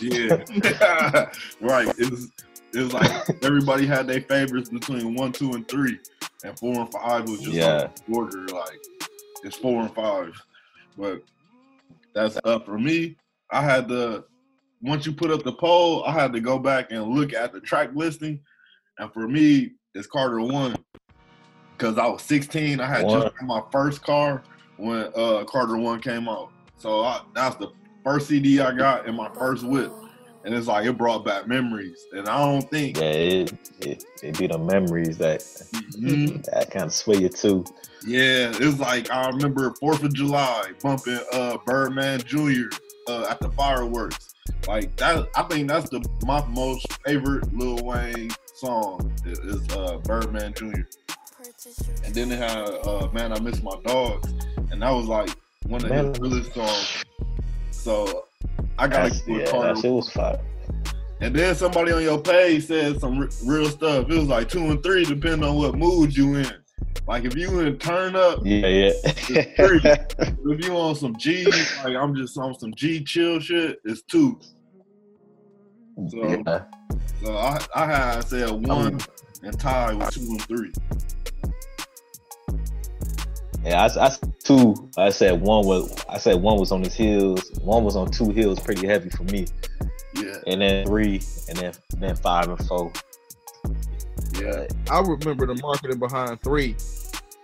Yeah, 0.00 1.30
right. 1.60 1.88
It 1.98 2.10
was 2.10 2.30
it 2.74 2.80
was 2.80 2.92
like 2.92 3.10
everybody 3.42 3.86
had 3.86 4.06
their 4.06 4.20
favorites 4.22 4.68
between 4.68 5.14
one, 5.14 5.32
two, 5.32 5.52
and 5.52 5.66
three, 5.68 5.98
and 6.44 6.58
four 6.58 6.80
and 6.80 6.92
five 6.92 7.28
was 7.28 7.40
just 7.40 7.56
Yeah. 7.56 7.88
the 8.06 8.14
order. 8.14 8.46
Like 8.48 8.78
it's 9.44 9.56
four 9.56 9.82
and 9.82 9.94
five, 9.94 10.32
but 10.96 11.22
that's 12.14 12.38
up 12.44 12.66
for 12.66 12.78
me. 12.78 13.16
I 13.50 13.62
had 13.62 13.88
to 13.88 14.24
once 14.82 15.06
you 15.06 15.12
put 15.12 15.30
up 15.30 15.42
the 15.42 15.52
poll, 15.52 16.04
I 16.04 16.12
had 16.12 16.32
to 16.34 16.40
go 16.40 16.58
back 16.58 16.92
and 16.92 17.02
look 17.08 17.32
at 17.32 17.52
the 17.52 17.60
track 17.60 17.90
listing, 17.94 18.40
and 18.98 19.12
for 19.12 19.26
me, 19.26 19.72
it's 19.94 20.06
Carter 20.06 20.40
one 20.40 20.76
because 21.76 21.96
I 21.98 22.06
was 22.06 22.22
16. 22.22 22.80
I 22.80 22.86
had 22.86 23.04
One. 23.04 23.22
just 23.22 23.34
my 23.42 23.62
first 23.70 24.02
car 24.02 24.42
when 24.76 25.10
uh, 25.16 25.44
Carter 25.44 25.76
one 25.76 26.00
came 26.00 26.28
out, 26.28 26.50
so 26.76 27.02
I, 27.04 27.20
that's 27.34 27.56
the 27.56 27.68
first 28.04 28.28
CD 28.28 28.60
I 28.60 28.72
got 28.72 29.06
in 29.06 29.14
my 29.16 29.30
first 29.34 29.64
whip, 29.64 29.92
and 30.44 30.54
it's 30.54 30.66
like 30.66 30.86
it 30.86 30.96
brought 30.96 31.24
back 31.24 31.46
memories. 31.46 32.06
And 32.12 32.28
I 32.28 32.38
don't 32.44 32.68
think 32.70 32.96
Yeah, 32.98 33.04
it, 33.04 33.52
it, 33.80 34.04
it 34.22 34.38
be 34.38 34.46
the 34.46 34.58
memories 34.58 35.18
that 35.18 35.40
Mhm. 35.40 36.44
that 36.44 36.70
kind 36.70 36.86
of 36.86 36.92
sway 36.94 37.16
you 37.18 37.28
too. 37.28 37.64
Yeah, 38.06 38.50
it 38.50 38.60
was 38.60 38.78
like 38.78 39.10
I 39.10 39.28
remember 39.28 39.74
Fourth 39.80 40.02
of 40.04 40.14
July 40.14 40.70
bumping 40.82 41.18
uh 41.32 41.58
Birdman 41.66 42.20
Jr. 42.20 42.68
Uh, 43.08 43.26
at 43.30 43.40
the 43.40 43.50
fireworks. 43.52 44.34
Like 44.66 44.94
that, 44.96 45.28
I 45.34 45.42
think 45.44 45.68
that's 45.68 45.88
the 45.90 46.04
my 46.26 46.44
most 46.46 46.86
favorite 47.04 47.52
Lil 47.56 47.82
Wayne 47.84 48.30
song 48.54 49.12
is, 49.24 49.38
is 49.40 49.68
uh, 49.70 49.98
Birdman 50.04 50.52
Jr. 50.54 50.82
And 52.04 52.14
then 52.14 52.32
it 52.32 52.38
had 52.38 52.58
uh, 52.86 53.08
Man 53.12 53.32
I 53.32 53.40
Miss 53.40 53.62
My 53.62 53.74
Dogs, 53.84 54.32
and 54.70 54.82
that 54.82 54.90
was 54.90 55.06
like 55.06 55.30
one 55.66 55.82
of 55.84 55.90
Man. 55.90 56.06
his 56.08 56.18
realest 56.20 56.52
songs. 56.54 57.04
So 57.70 58.26
I 58.78 58.86
gotta 58.88 59.10
That's, 59.10 59.26
yeah, 59.26 59.36
it 59.38 59.46
that 59.52 59.78
shit 59.78 59.92
was 59.92 60.10
fire. 60.10 60.40
And 61.20 61.34
then 61.34 61.54
somebody 61.56 61.92
on 61.92 62.02
your 62.02 62.20
page 62.20 62.66
said 62.66 63.00
some 63.00 63.18
r- 63.18 63.28
real 63.44 63.68
stuff. 63.68 64.08
It 64.08 64.16
was 64.16 64.28
like 64.28 64.48
two 64.48 64.70
and 64.70 64.82
three, 64.82 65.04
depending 65.04 65.42
on 65.48 65.56
what 65.56 65.74
mood 65.76 66.16
you 66.16 66.36
in. 66.36 66.50
Like 67.08 67.24
if 67.24 67.34
you 67.34 67.58
in 67.60 67.76
turn 67.78 68.14
up, 68.14 68.40
Yeah, 68.44 68.66
yeah. 68.68 68.90
three. 69.56 69.80
if 69.82 70.64
you 70.64 70.76
on 70.76 70.94
some 70.94 71.16
G, 71.16 71.44
like 71.82 71.96
I'm 71.96 72.14
just 72.14 72.38
on 72.38 72.56
some 72.58 72.72
G 72.74 73.02
chill 73.02 73.40
shit, 73.40 73.80
it's 73.84 74.02
two. 74.02 74.38
So, 76.08 76.28
yeah. 76.28 76.62
so 77.24 77.36
I, 77.36 77.58
I 77.74 77.86
had 77.86 78.20
said 78.20 78.50
one 78.50 79.00
and 79.42 79.58
tied 79.58 79.96
with 79.96 80.10
two 80.10 80.20
and 80.20 80.42
three. 80.42 80.72
Yeah, 83.68 83.86
I, 83.96 84.06
I 84.06 84.16
two. 84.44 84.90
I 84.96 85.10
said 85.10 85.40
one 85.40 85.66
was. 85.66 86.04
I 86.08 86.16
said 86.18 86.40
one 86.40 86.58
was 86.58 86.72
on 86.72 86.82
his 86.82 86.94
heels. 86.94 87.50
One 87.62 87.84
was 87.84 87.96
on 87.96 88.10
two 88.10 88.30
heels, 88.30 88.58
pretty 88.60 88.86
heavy 88.86 89.10
for 89.10 89.24
me. 89.24 89.46
Yeah, 90.14 90.36
And 90.46 90.60
then 90.62 90.86
three, 90.86 91.20
and 91.48 91.58
then 91.58 91.72
then 91.98 92.16
five 92.16 92.48
and 92.48 92.58
four. 92.66 92.90
yeah. 94.40 94.66
I 94.90 95.00
remember 95.00 95.46
the 95.46 95.58
marketing 95.62 95.98
behind 95.98 96.40
three. 96.42 96.76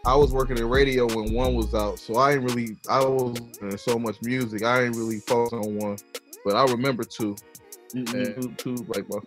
I 0.06 0.16
was 0.16 0.32
working 0.32 0.56
in 0.58 0.68
radio 0.68 1.06
when 1.06 1.32
one 1.34 1.54
was 1.54 1.74
out, 1.74 1.98
so 1.98 2.16
I 2.16 2.32
ain't 2.32 2.42
really. 2.42 2.76
I 2.88 3.00
was 3.04 3.38
in 3.60 3.76
so 3.76 3.98
much 3.98 4.16
music. 4.22 4.62
I 4.64 4.84
ain't 4.84 4.96
really 4.96 5.18
focused 5.20 5.52
on 5.54 5.76
one, 5.76 5.98
but 6.44 6.56
I 6.56 6.64
remember 6.72 7.04
two. 7.04 7.36
Mm-mm. 7.94 8.14
And 8.14 8.58
two, 8.58 8.74
two 8.76 8.84
like 8.94 9.08
my 9.08 9.18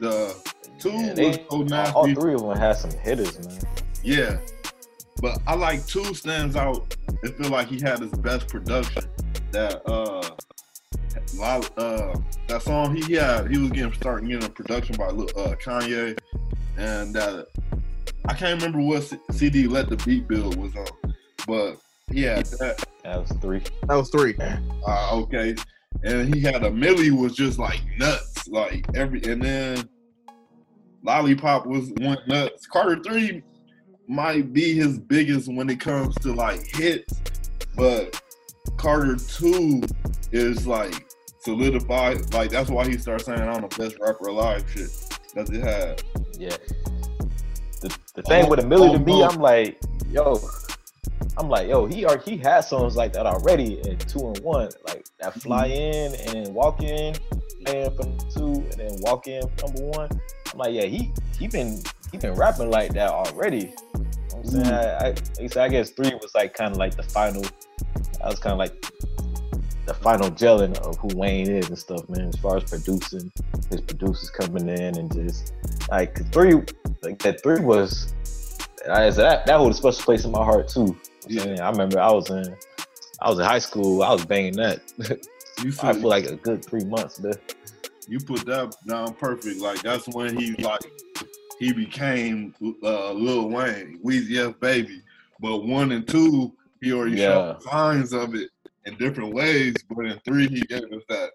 The 0.00 0.34
two 0.78 0.90
Yeah, 0.90 1.08
was 1.08 1.14
they, 1.14 1.32
so 1.34 1.40
all, 1.50 1.64
nasty. 1.64 1.94
all 1.94 2.14
three 2.14 2.34
of 2.34 2.40
them 2.40 2.56
had 2.56 2.72
some 2.76 2.90
hitters, 2.90 3.46
man. 3.46 3.60
Yeah, 4.02 4.38
but 5.20 5.38
I 5.46 5.54
like 5.54 5.86
two 5.86 6.14
stands 6.14 6.56
out. 6.56 6.96
It 7.22 7.36
feel 7.38 7.50
like 7.50 7.68
he 7.68 7.80
had 7.80 8.00
his 8.00 8.10
best 8.12 8.48
production. 8.48 9.04
That 9.52 9.82
uh, 9.88 10.30
uh, 11.78 12.14
that 12.48 12.62
song 12.62 12.94
he 12.96 13.14
had, 13.14 13.50
he 13.50 13.58
was 13.58 13.70
getting 13.70 13.92
starting 13.94 14.28
getting 14.28 14.44
a 14.44 14.50
production 14.50 14.96
by 14.96 15.06
uh, 15.06 15.54
Kanye, 15.56 16.18
and 16.76 17.14
that 17.14 17.46
I 18.26 18.34
can't 18.34 18.60
remember 18.60 18.84
what 18.84 19.04
C- 19.04 19.18
CD 19.30 19.66
Let 19.66 19.88
the 19.88 19.96
Beat 19.98 20.26
Build 20.28 20.56
was 20.56 20.74
on, 20.76 21.14
but 21.46 21.76
yeah, 22.10 22.36
that 22.58 22.84
That 23.04 23.20
was 23.20 23.32
three. 23.40 23.62
that 23.86 23.94
was 23.94 24.10
three. 24.10 24.34
uh, 24.86 25.10
okay, 25.22 25.54
and 26.02 26.34
he 26.34 26.40
had 26.40 26.64
a 26.64 26.70
Milli 26.70 27.10
was 27.10 27.34
just 27.34 27.58
like 27.58 27.80
nuts, 27.98 28.48
like 28.48 28.84
every, 28.94 29.22
and 29.24 29.40
then 29.42 29.88
Lollipop 31.02 31.66
was 31.66 31.90
one 31.98 32.18
nuts. 32.26 32.66
Carter 32.66 33.00
three 33.02 33.42
might 34.08 34.52
be 34.52 34.74
his 34.74 34.98
biggest 34.98 35.52
when 35.52 35.68
it 35.70 35.80
comes 35.80 36.14
to 36.16 36.32
like 36.32 36.64
hits, 36.66 37.20
but 37.76 38.20
Carter 38.76 39.16
two 39.16 39.82
is 40.32 40.66
like 40.66 41.06
solidified. 41.40 42.32
Like 42.34 42.50
that's 42.50 42.70
why 42.70 42.88
he 42.88 42.98
started 42.98 43.24
saying 43.24 43.40
I'm 43.40 43.62
the 43.62 43.68
best 43.78 43.96
rapper 44.00 44.28
alive. 44.28 44.64
Shit, 44.68 44.90
cause 45.34 45.50
it 45.50 45.62
have? 45.62 46.02
Yeah. 46.38 46.56
The, 47.80 47.88
the 48.14 48.22
oh, 48.24 48.28
thing 48.28 48.48
with 48.48 48.60
a 48.60 48.62
Milli 48.62 48.92
to 48.92 48.98
oh, 48.98 49.04
me, 49.04 49.12
oh. 49.22 49.28
I'm 49.28 49.40
like, 49.40 49.78
yo, 50.10 50.40
I'm 51.36 51.48
like, 51.48 51.68
yo, 51.68 51.86
he 51.86 52.04
are 52.04 52.18
he 52.18 52.36
had 52.36 52.60
songs 52.60 52.96
like 52.96 53.12
that 53.14 53.26
already 53.26 53.80
in 53.80 53.98
two 53.98 54.28
and 54.28 54.38
one, 54.38 54.70
like 54.86 55.06
that 55.20 55.30
mm-hmm. 55.30 55.40
fly 55.40 55.66
in 55.66 56.14
and 56.14 56.54
walk 56.54 56.82
in, 56.82 57.14
playing 57.64 57.94
from 57.94 58.16
two 58.30 58.52
and 58.52 58.72
then 58.72 58.90
walk 59.00 59.26
in 59.26 59.42
number 59.62 59.82
one. 59.82 60.08
I'm 60.52 60.58
like, 60.58 60.74
yeah, 60.74 60.84
he 60.84 61.12
he 61.38 61.48
been 61.48 61.82
he 62.14 62.18
been 62.18 62.34
rapping 62.34 62.70
like 62.70 62.92
that 62.94 63.10
already. 63.10 63.58
You 63.58 63.64
know 63.64 64.04
what 64.28 64.38
I'm 64.38 64.44
saying, 64.44 64.66
mm. 64.66 65.02
I, 65.02 65.06
I, 65.06 65.14
I 65.42 65.46
said, 65.48 65.64
I 65.64 65.68
guess 65.68 65.90
three 65.90 66.14
was 66.14 66.32
like 66.34 66.54
kind 66.54 66.70
of 66.70 66.76
like 66.76 66.96
the 66.96 67.02
final. 67.02 67.44
I 68.22 68.28
was 68.28 68.38
kind 68.38 68.52
of 68.52 68.58
like 68.58 68.80
the 69.86 69.94
final 69.94 70.30
gelling 70.30 70.78
of 70.78 70.96
who 70.98 71.08
Wayne 71.16 71.50
is 71.50 71.68
and 71.68 71.78
stuff, 71.78 72.08
man. 72.08 72.28
As 72.28 72.36
far 72.36 72.58
as 72.58 72.64
producing, 72.64 73.32
his 73.68 73.80
producers 73.80 74.30
coming 74.30 74.68
in 74.68 74.96
and 74.96 75.12
just 75.12 75.54
like 75.90 76.32
three, 76.32 76.54
like 77.02 77.18
that 77.18 77.42
three 77.42 77.60
was 77.60 78.14
I, 78.88 79.10
said 79.10 79.24
that 79.24 79.46
that 79.46 79.56
holds 79.56 79.76
a 79.76 79.80
special 79.80 80.04
place 80.04 80.24
in 80.24 80.30
my 80.30 80.44
heart 80.44 80.68
too. 80.68 80.96
You 81.26 81.36
know 81.36 81.46
what 81.46 81.50
I'm 81.50 81.56
saying? 81.56 81.60
I 81.60 81.70
remember 81.70 82.00
I 82.00 82.12
was 82.12 82.30
in 82.30 82.56
I 83.22 83.28
was 83.28 83.40
in 83.40 83.44
high 83.44 83.58
school. 83.58 84.04
I 84.04 84.12
was 84.12 84.24
banging 84.24 84.56
that. 84.56 84.82
you 85.64 85.68
I 85.68 85.70
said 85.70 85.96
feel 85.96 86.08
like 86.08 86.26
a 86.26 86.36
good 86.36 86.64
three 86.64 86.84
months, 86.84 87.18
man. 87.18 87.34
you 88.06 88.20
put 88.20 88.46
that 88.46 88.72
down 88.86 89.14
perfect. 89.14 89.60
Like 89.60 89.82
that's 89.82 90.06
when 90.06 90.38
he 90.38 90.52
like 90.62 90.82
he 91.58 91.72
became 91.72 92.54
uh, 92.82 93.12
Lil 93.12 93.48
Wayne, 93.48 93.98
Weezy 94.04 94.46
F 94.48 94.58
Baby. 94.60 95.02
But 95.40 95.64
one 95.64 95.92
and 95.92 96.06
two, 96.06 96.52
he 96.80 96.92
already 96.92 97.16
Yeah. 97.16 97.54
showed 97.54 97.62
signs 97.62 98.12
of 98.12 98.34
it 98.34 98.50
in 98.86 98.96
different 98.96 99.34
ways. 99.34 99.74
But 99.90 100.06
in 100.06 100.18
three, 100.24 100.48
he 100.48 100.60
gave 100.62 100.84
us 100.84 101.02
that. 101.08 101.30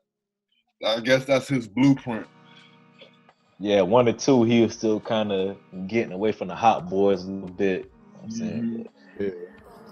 I 0.86 1.00
guess 1.02 1.26
that's 1.26 1.48
his 1.48 1.68
blueprint. 1.68 2.26
Yeah, 3.60 3.82
one 3.82 4.08
or 4.08 4.14
two, 4.14 4.44
he 4.44 4.62
was 4.62 4.74
still 4.74 5.02
kind 5.02 5.32
of 5.34 5.58
getting 5.88 6.14
away 6.14 6.32
from 6.32 6.48
the 6.48 6.56
hot 6.56 6.90
boys 6.90 7.26
a 7.26 7.30
little 7.32 7.50
bit. 7.50 7.82
You 7.82 7.90
know 7.90 8.10
what 8.14 8.24
I'm 8.24 8.32
saying, 8.32 8.88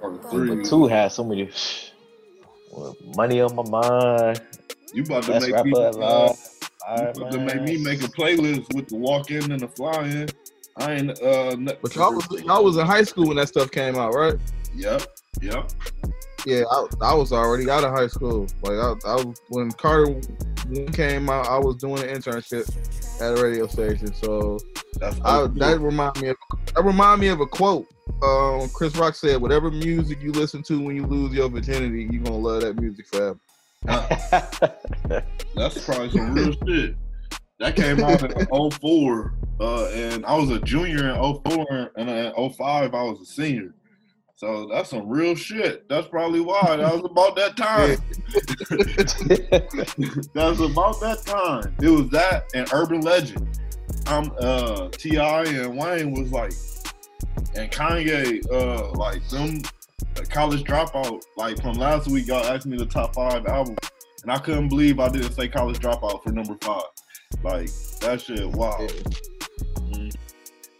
Or 0.01 0.11
But- 0.11 0.31
three, 0.31 0.55
but 0.55 0.65
two 0.65 0.85
had 0.87 1.11
so 1.11 1.23
many 1.25 1.49
well, 2.71 2.95
money 3.17 3.41
on 3.41 3.55
my 3.55 3.63
mind. 3.63 4.41
you 4.93 5.03
about 5.03 5.23
to 5.23 5.39
make 5.39 5.65
me, 5.65 5.73
uh, 5.75 6.33
alive. 6.87 7.15
you 7.15 7.23
Alright, 7.23 7.31
to 7.31 7.39
make 7.39 7.61
me 7.61 7.77
make 7.77 8.03
a 8.03 8.07
playlist 8.07 8.73
with 8.73 8.87
the 8.89 8.95
walk 8.95 9.31
in 9.31 9.51
and 9.51 9.59
the 9.59 9.67
fly 9.67 10.07
in. 10.07 10.29
I 10.77 10.93
ain't 10.93 11.21
uh. 11.21 11.55
But 11.81 11.95
y'all 11.95 12.13
was 12.13 12.27
y'all 12.43 12.63
was 12.63 12.77
in 12.77 12.85
high 12.85 13.03
school 13.03 13.27
when 13.27 13.37
that 13.37 13.47
stuff 13.47 13.71
came 13.71 13.95
out, 13.95 14.13
right? 14.13 14.35
Yep, 14.75 15.03
yep. 15.41 15.71
Yeah, 16.45 16.63
I, 16.71 16.85
I 17.01 17.13
was 17.13 17.33
already 17.33 17.69
out 17.69 17.83
of 17.83 17.91
high 17.91 18.07
school. 18.07 18.47
Like 18.61 18.73
I, 18.73 18.93
I 19.05 19.23
when 19.49 19.71
Carter 19.71 20.19
came 20.93 21.29
out, 21.29 21.47
I 21.47 21.57
was 21.57 21.77
doing 21.77 22.03
an 22.03 22.09
internship 22.09 22.67
at 23.21 23.37
a 23.37 23.43
radio 23.43 23.67
station. 23.67 24.13
So 24.13 24.59
That's 24.99 25.19
I, 25.25 25.47
that 25.47 25.75
school. 25.75 25.85
remind 25.85 26.21
me 26.21 26.29
of 26.29 26.37
that 26.73 26.83
remind 26.83 27.21
me 27.21 27.27
of 27.29 27.41
a 27.41 27.47
quote. 27.47 27.87
Um, 28.23 28.69
Chris 28.69 28.95
Rock 28.95 29.15
said, 29.15 29.41
"Whatever 29.41 29.71
music 29.71 30.21
you 30.21 30.31
listen 30.31 30.63
to 30.63 30.79
when 30.79 30.95
you 30.95 31.05
lose 31.05 31.33
your 31.33 31.49
virginity, 31.49 32.07
you're 32.09 32.23
gonna 32.23 32.37
love 32.37 32.61
that 32.61 32.79
music 32.79 33.07
forever." 33.07 33.39
That's 33.83 35.83
probably 35.85 36.09
some 36.11 36.33
real 36.33 36.53
shit. 36.65 36.95
That 37.59 37.75
came 37.75 38.01
out 38.03 38.23
in 38.23 38.71
04, 38.71 39.33
uh, 39.59 39.87
and 39.87 40.23
I 40.25 40.35
was 40.35 40.51
a 40.51 40.59
junior 40.59 41.09
in 41.09 41.15
04, 41.15 41.91
and 41.97 42.09
in 42.09 42.49
05, 42.51 42.93
I 42.93 43.03
was 43.03 43.19
a 43.21 43.25
senior. 43.25 43.73
So 44.35 44.67
that's 44.67 44.91
some 44.91 45.09
real 45.09 45.33
shit. 45.33 45.89
That's 45.89 46.07
probably 46.07 46.41
why. 46.41 46.75
That 46.75 46.93
was 46.93 47.05
about 47.05 47.35
that 47.37 47.57
time. 47.57 47.89
that 50.35 50.35
was 50.35 50.61
about 50.61 51.01
that 51.01 51.25
time. 51.25 51.75
It 51.81 51.89
was 51.89 52.11
that 52.11 52.45
and 52.53 52.71
Urban 52.71 53.01
Legend. 53.01 53.59
I'm 54.05 54.31
uh 54.39 54.89
T.I. 54.89 55.45
and 55.45 55.75
Wayne 55.75 56.11
was 56.11 56.31
like 56.31 56.53
and 57.55 57.71
Kanye, 57.71 58.45
uh 58.51 58.91
like 58.91 59.27
them 59.29 59.63
college 60.29 60.63
dropout, 60.63 61.23
like 61.35 61.61
from 61.61 61.73
last 61.73 62.07
week, 62.07 62.27
y'all 62.27 62.45
asked 62.45 62.65
me 62.65 62.77
the 62.77 62.85
top 62.85 63.15
five 63.15 63.45
albums. 63.47 63.79
And 64.23 64.31
I 64.31 64.37
couldn't 64.37 64.69
believe 64.69 64.99
I 64.99 65.09
didn't 65.09 65.33
say 65.33 65.47
college 65.47 65.79
dropout 65.79 66.23
for 66.23 66.31
number 66.31 66.55
five. 66.61 66.83
Like 67.43 67.69
that 68.01 68.21
shit, 68.21 68.45
wow. 68.45 68.77
Mm. 69.75 70.15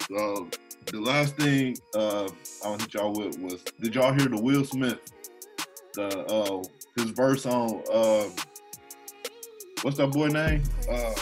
So 0.07 0.47
the 0.91 1.01
last 1.01 1.36
thing 1.38 1.76
uh 1.95 2.30
I 2.63 2.70
want 2.70 2.82
to 2.82 2.86
hit 2.86 2.93
y'all 2.93 3.13
with 3.13 3.39
was 3.39 3.63
did 3.82 3.95
y'all 3.95 4.13
hear 4.13 4.28
the 4.28 4.39
Will 4.41 4.63
Smith 4.63 4.99
the 5.93 6.07
uh 6.26 6.63
his 6.95 7.11
verse 7.11 7.45
on 7.45 7.82
uh 7.91 8.30
what's 9.82 9.97
that 9.97 10.11
boy 10.11 10.28
name? 10.28 10.63
Uh 10.89 11.13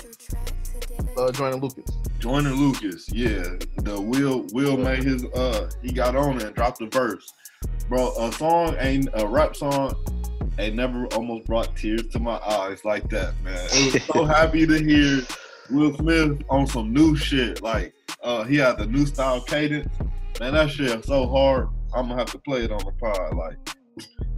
Uh, 1.17 1.31
Joyner 1.31 1.55
Lucas. 1.55 1.97
Joyner 2.19 2.51
Lucas, 2.51 3.09
yeah. 3.11 3.43
The 3.77 3.99
Will 3.99 4.45
Will 4.51 4.77
made 4.77 5.03
his 5.03 5.25
uh 5.25 5.69
he 5.81 5.91
got 5.91 6.15
on 6.15 6.41
and 6.41 6.53
dropped 6.53 6.79
the 6.79 6.87
verse. 6.87 7.31
Bro, 7.87 8.13
a 8.17 8.31
song 8.33 8.75
ain't 8.79 9.09
a 9.13 9.27
rap 9.27 9.55
song 9.55 9.95
ain't 10.57 10.75
never 10.75 11.05
almost 11.07 11.45
brought 11.45 11.75
tears 11.75 12.07
to 12.07 12.19
my 12.19 12.37
eyes 12.37 12.83
like 12.85 13.09
that, 13.09 13.33
man. 13.43 13.57
It 13.71 13.93
was 13.93 14.03
so 14.03 14.25
happy 14.25 14.65
to 14.65 14.77
hear 14.83 15.21
Will 15.69 15.95
Smith 15.95 16.41
on 16.49 16.67
some 16.67 16.93
new 16.93 17.15
shit. 17.15 17.61
Like 17.61 17.93
uh 18.23 18.43
he 18.43 18.57
had 18.57 18.77
the 18.77 18.87
new 18.87 19.05
style 19.05 19.41
cadence. 19.41 19.93
Man, 20.39 20.53
that 20.53 20.71
shit 20.71 20.91
is 20.91 21.05
so 21.05 21.27
hard. 21.27 21.69
I'm 21.93 22.07
gonna 22.07 22.19
have 22.19 22.31
to 22.31 22.39
play 22.39 22.63
it 22.63 22.71
on 22.71 22.83
the 22.83 22.91
pod. 22.93 23.35
Like 23.35 23.77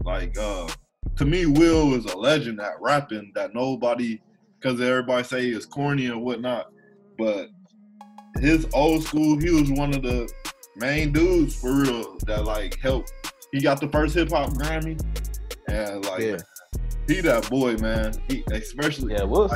like 0.04 0.38
uh 0.38 0.68
to 1.16 1.26
me, 1.26 1.46
Will 1.46 1.96
is 1.96 2.06
a 2.06 2.18
legend 2.18 2.60
at 2.62 2.80
rapping 2.80 3.32
that 3.36 3.54
nobody 3.54 4.20
because 4.60 4.80
everybody 4.82 5.24
say 5.24 5.42
he 5.44 5.52
is 5.52 5.66
corny 5.66 6.08
and 6.08 6.22
whatnot. 6.22 6.72
But 7.18 7.50
his 8.40 8.68
old 8.74 9.04
school, 9.04 9.40
he 9.40 9.50
was 9.50 9.72
one 9.72 9.94
of 9.94 10.04
the 10.04 10.30
main 10.76 11.12
dudes 11.12 11.56
for 11.56 11.82
real 11.82 12.18
that 12.28 12.46
like 12.46 12.78
helped. 12.80 13.12
He 13.58 13.64
got 13.64 13.82
the 13.82 13.90
first 13.90 14.14
hip 14.14 14.30
hop 14.30 14.52
Grammy, 14.52 15.02
and 15.68 16.06
like 16.06 16.22
Yeah. 16.22 16.38
he 17.08 17.22
that 17.22 17.50
boy, 17.50 17.76
man. 17.78 18.14
He 18.28 18.44
especially 18.52 19.14
Yeah, 19.14 19.24
Will, 19.24 19.50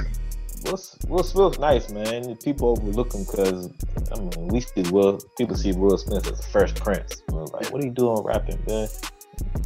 Will, 0.66 0.80
Will 1.08 1.24
Smith, 1.24 1.60
nice 1.60 1.92
man. 1.92 2.36
People 2.38 2.70
overlook 2.70 3.14
him 3.14 3.26
because 3.26 3.70
I 4.12 4.20
mean, 4.20 4.48
we 4.48 4.62
see 4.62 4.82
Will. 4.90 5.20
People 5.38 5.56
see 5.56 5.74
Will 5.74 6.00
Smith 6.00 6.26
as 6.26 6.40
the 6.40 6.48
Fresh 6.48 6.74
Prince. 6.74 7.22
Like, 7.30 7.72
what 7.72 7.84
are 7.84 7.86
you 7.86 7.92
doing 7.92 8.24
rapping, 8.24 8.58
man? 8.68 8.88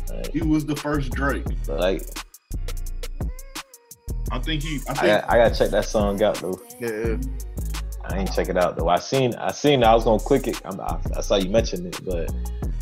Like, 0.10 0.34
he 0.34 0.42
was 0.42 0.66
the 0.66 0.76
first 0.76 1.12
Drake. 1.12 1.46
but 1.66 1.80
like, 1.80 2.04
I 4.32 4.40
think 4.40 4.64
he. 4.64 4.82
I 4.90 4.92
I, 4.92 4.94
think 4.96 5.08
got, 5.08 5.30
I 5.30 5.38
gotta 5.38 5.56
check 5.56 5.70
that 5.70 5.86
song 5.86 6.22
out 6.22 6.36
though. 6.42 6.60
Yeah, 6.82 7.16
I 8.04 8.20
ain't 8.20 8.34
check 8.34 8.50
it 8.50 8.58
out 8.58 8.76
though. 8.76 8.90
I 8.90 9.00
seen, 9.00 9.34
I 9.36 9.54
seen. 9.54 9.82
I 9.82 9.96
was 9.96 10.04
gonna 10.04 10.20
click 10.20 10.48
it. 10.48 10.62
I'm, 10.66 10.78
I, 10.82 11.00
I 11.16 11.22
saw 11.22 11.38
you 11.38 11.50
mention 11.50 11.86
it, 11.88 12.02
but 12.04 12.30
I 12.30 12.75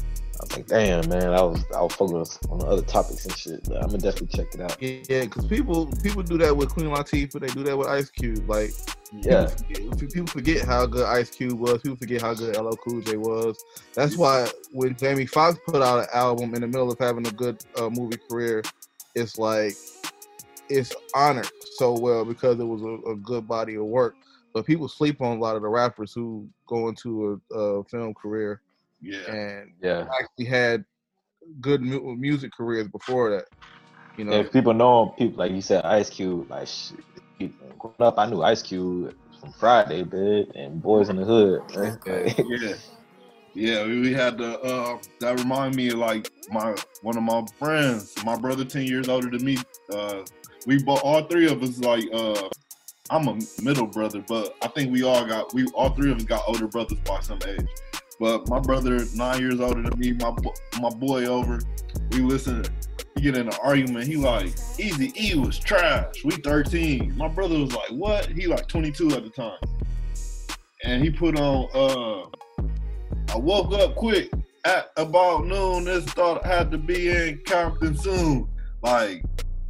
like, 0.56 0.68
damn, 0.68 1.08
man. 1.10 1.34
I 1.34 1.42
was, 1.42 1.64
I 1.76 1.82
was 1.82 1.94
focused 1.94 2.46
on 2.50 2.60
the 2.60 2.66
other 2.66 2.82
topics 2.82 3.26
and 3.26 3.38
shit. 3.38 3.64
But 3.66 3.78
I'm 3.78 3.88
gonna 3.88 4.00
definitely 4.00 4.36
check 4.38 4.54
it 4.54 4.62
out. 4.62 4.82
yeah, 4.82 5.26
because 5.26 5.46
people 5.46 5.92
people 6.02 6.24
do 6.24 6.38
that 6.40 6.56
with 6.56 6.70
Queen 6.70 6.88
Latifah. 6.88 7.40
They 7.40 7.48
do 7.48 7.64
that 7.64 7.78
with 7.78 7.88
Ice 7.88 8.10
Cube. 8.10 8.48
Like 8.50 8.72
Yeah, 9.12 9.50
people 9.68 9.98
forget, 9.98 10.14
people 10.14 10.28
forget 10.28 10.66
how 10.66 10.86
good 10.86 11.06
Ice 11.06 11.30
Cube 11.30 11.60
was. 11.60 11.82
People 11.82 11.98
forget 11.98 12.22
how 12.22 12.34
good 12.34 12.56
LL 12.56 12.76
Cool 12.76 13.02
J 13.02 13.18
was. 13.18 13.64
That's 13.94 14.18
why 14.18 14.48
when 14.72 14.96
Jamie 14.96 15.26
Foxx 15.26 15.60
put 15.66 15.82
out 15.82 16.00
an 16.00 16.08
album 16.14 16.54
in 16.56 16.62
the 16.62 16.68
middle 16.68 16.92
of 16.92 17.00
having 17.00 17.26
a 17.28 17.32
good 17.32 17.64
uh, 17.78 17.90
movie 17.90 18.20
career, 18.30 18.64
it's 19.16 19.38
like 19.38 19.74
it's 20.70 20.94
honored 21.14 21.50
so 21.76 21.98
well 22.00 22.26
because 22.26 22.60
it 22.60 22.66
was 22.66 22.82
a, 22.82 23.12
a 23.12 23.16
good 23.18 23.48
body 23.48 23.76
of 23.76 23.86
work. 23.86 24.16
But 24.54 24.68
people 24.68 24.88
sleep 24.88 25.20
on 25.20 25.38
a 25.38 25.40
lot 25.40 25.56
of 25.56 25.64
the 25.64 25.68
rappers 25.68 26.14
who 26.14 26.48
go 26.68 26.88
into 26.88 27.42
a, 27.52 27.56
a 27.56 27.84
film 27.86 28.14
career 28.14 28.62
yeah. 29.04 29.32
and 29.32 29.74
yeah. 29.82 30.08
actually 30.20 30.46
had 30.46 30.86
good 31.60 31.82
mu- 31.82 32.16
music 32.16 32.52
careers 32.56 32.88
before 32.88 33.30
that. 33.32 33.46
You 34.18 34.26
know, 34.26 34.34
If 34.34 34.52
people 34.52 34.74
know 34.74 35.04
him, 35.04 35.10
people 35.18 35.40
like 35.40 35.52
you 35.52 35.62
said, 35.62 35.84
Ice 35.86 36.10
Cube. 36.10 36.50
Like 36.50 36.68
shit, 36.68 37.52
growing 37.80 37.96
up, 38.00 38.18
I 38.18 38.28
knew 38.28 38.42
Ice 38.44 38.62
Cube 38.62 39.14
from 39.40 39.52
Friday, 39.54 40.04
bit, 40.04 40.56
and 40.56 40.82
Boys 40.82 41.10
in 41.10 41.18
the 41.18 41.26
Hood. 41.26 41.62
man. 41.76 42.00
Like, 42.06 42.38
yeah. 42.48 42.76
Yeah, 43.56 43.86
we 43.86 44.00
we 44.00 44.14
had 44.14 44.40
the 44.40 44.60
uh 44.62 44.98
that 45.20 45.40
remind 45.40 45.76
me 45.76 45.90
of 45.90 46.00
like 46.00 46.28
my 46.50 46.76
one 47.02 47.18
of 47.18 47.24
my 47.24 47.46
friends, 47.60 48.16
my 48.26 48.36
brother 48.36 48.66
ten 48.66 48.84
years 48.84 49.08
older 49.08 49.30
than 49.30 49.46
me. 49.46 49.58
Uh 49.94 50.24
we 50.66 50.82
bought 50.82 51.04
all 51.04 51.24
three 51.24 51.48
of 51.52 51.62
us 51.62 51.78
like 51.80 52.04
uh 52.14 52.50
I'm 53.12 53.28
a 53.28 53.38
middle 53.62 53.86
brother, 53.86 54.24
but 54.28 54.56
I 54.64 54.70
think 54.70 54.92
we 54.92 55.04
all 55.04 55.24
got 55.26 55.54
we 55.54 55.68
all 55.76 55.90
three 55.90 56.12
of 56.12 56.18
us 56.18 56.24
got 56.24 56.44
older 56.48 56.68
brothers 56.68 56.98
by 57.06 57.20
some 57.20 57.40
age. 57.48 57.68
But 58.20 58.48
my 58.48 58.60
brother 58.60 59.06
nine 59.16 59.40
years 59.40 59.60
older 59.60 59.82
than 59.82 60.00
me, 60.00 60.14
my 60.14 60.36
my 60.80 60.90
boy 60.90 61.26
over, 61.26 61.60
we 62.12 62.20
listen 62.20 62.64
we 63.16 63.22
get 63.22 63.38
in 63.38 63.48
an 63.48 63.54
argument. 63.64 64.08
He 64.08 64.16
like, 64.16 64.54
Easy 64.80 65.14
E 65.20 65.36
was 65.36 65.60
trash. 65.60 66.24
We 66.24 66.32
13. 66.32 67.16
My 67.18 67.28
brother 67.28 67.60
was 67.60 67.74
like, 67.74 67.90
What? 67.90 68.28
He 68.28 68.48
like 68.48 68.68
22 68.68 69.12
at 69.12 69.24
the 69.24 69.30
time. 69.30 69.60
And 70.84 71.04
he 71.04 71.10
put 71.10 71.40
on 71.40 71.70
uh 71.74 72.28
I 73.34 73.38
woke 73.38 73.74
up 73.74 73.96
quick 73.96 74.32
at 74.66 74.92
about 74.98 75.46
noon. 75.46 75.86
This 75.86 76.06
thought 76.06 76.46
I 76.46 76.48
had 76.48 76.72
to 76.72 76.78
be 76.78 77.10
in 77.10 77.42
Compton 77.46 77.98
soon. 77.98 78.48
Like 78.82 79.24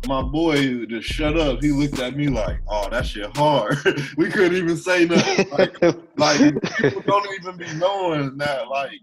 my 0.08 0.22
boy 0.22 0.86
just 0.86 1.08
shut 1.08 1.38
up. 1.38 1.62
He 1.62 1.72
looked 1.72 2.00
at 2.00 2.16
me 2.16 2.28
like, 2.28 2.60
"Oh, 2.68 2.90
that 2.90 3.06
shit 3.06 3.36
hard." 3.36 3.78
we 4.18 4.30
couldn't 4.30 4.58
even 4.58 4.78
say 4.78 5.06
nothing. 5.06 5.50
Like, 5.50 5.82
like 6.18 6.62
people 6.78 7.02
don't 7.02 7.28
even 7.40 7.58
be 7.58 7.72
knowing 7.76 8.38
that. 8.38 8.68
Like, 8.68 9.00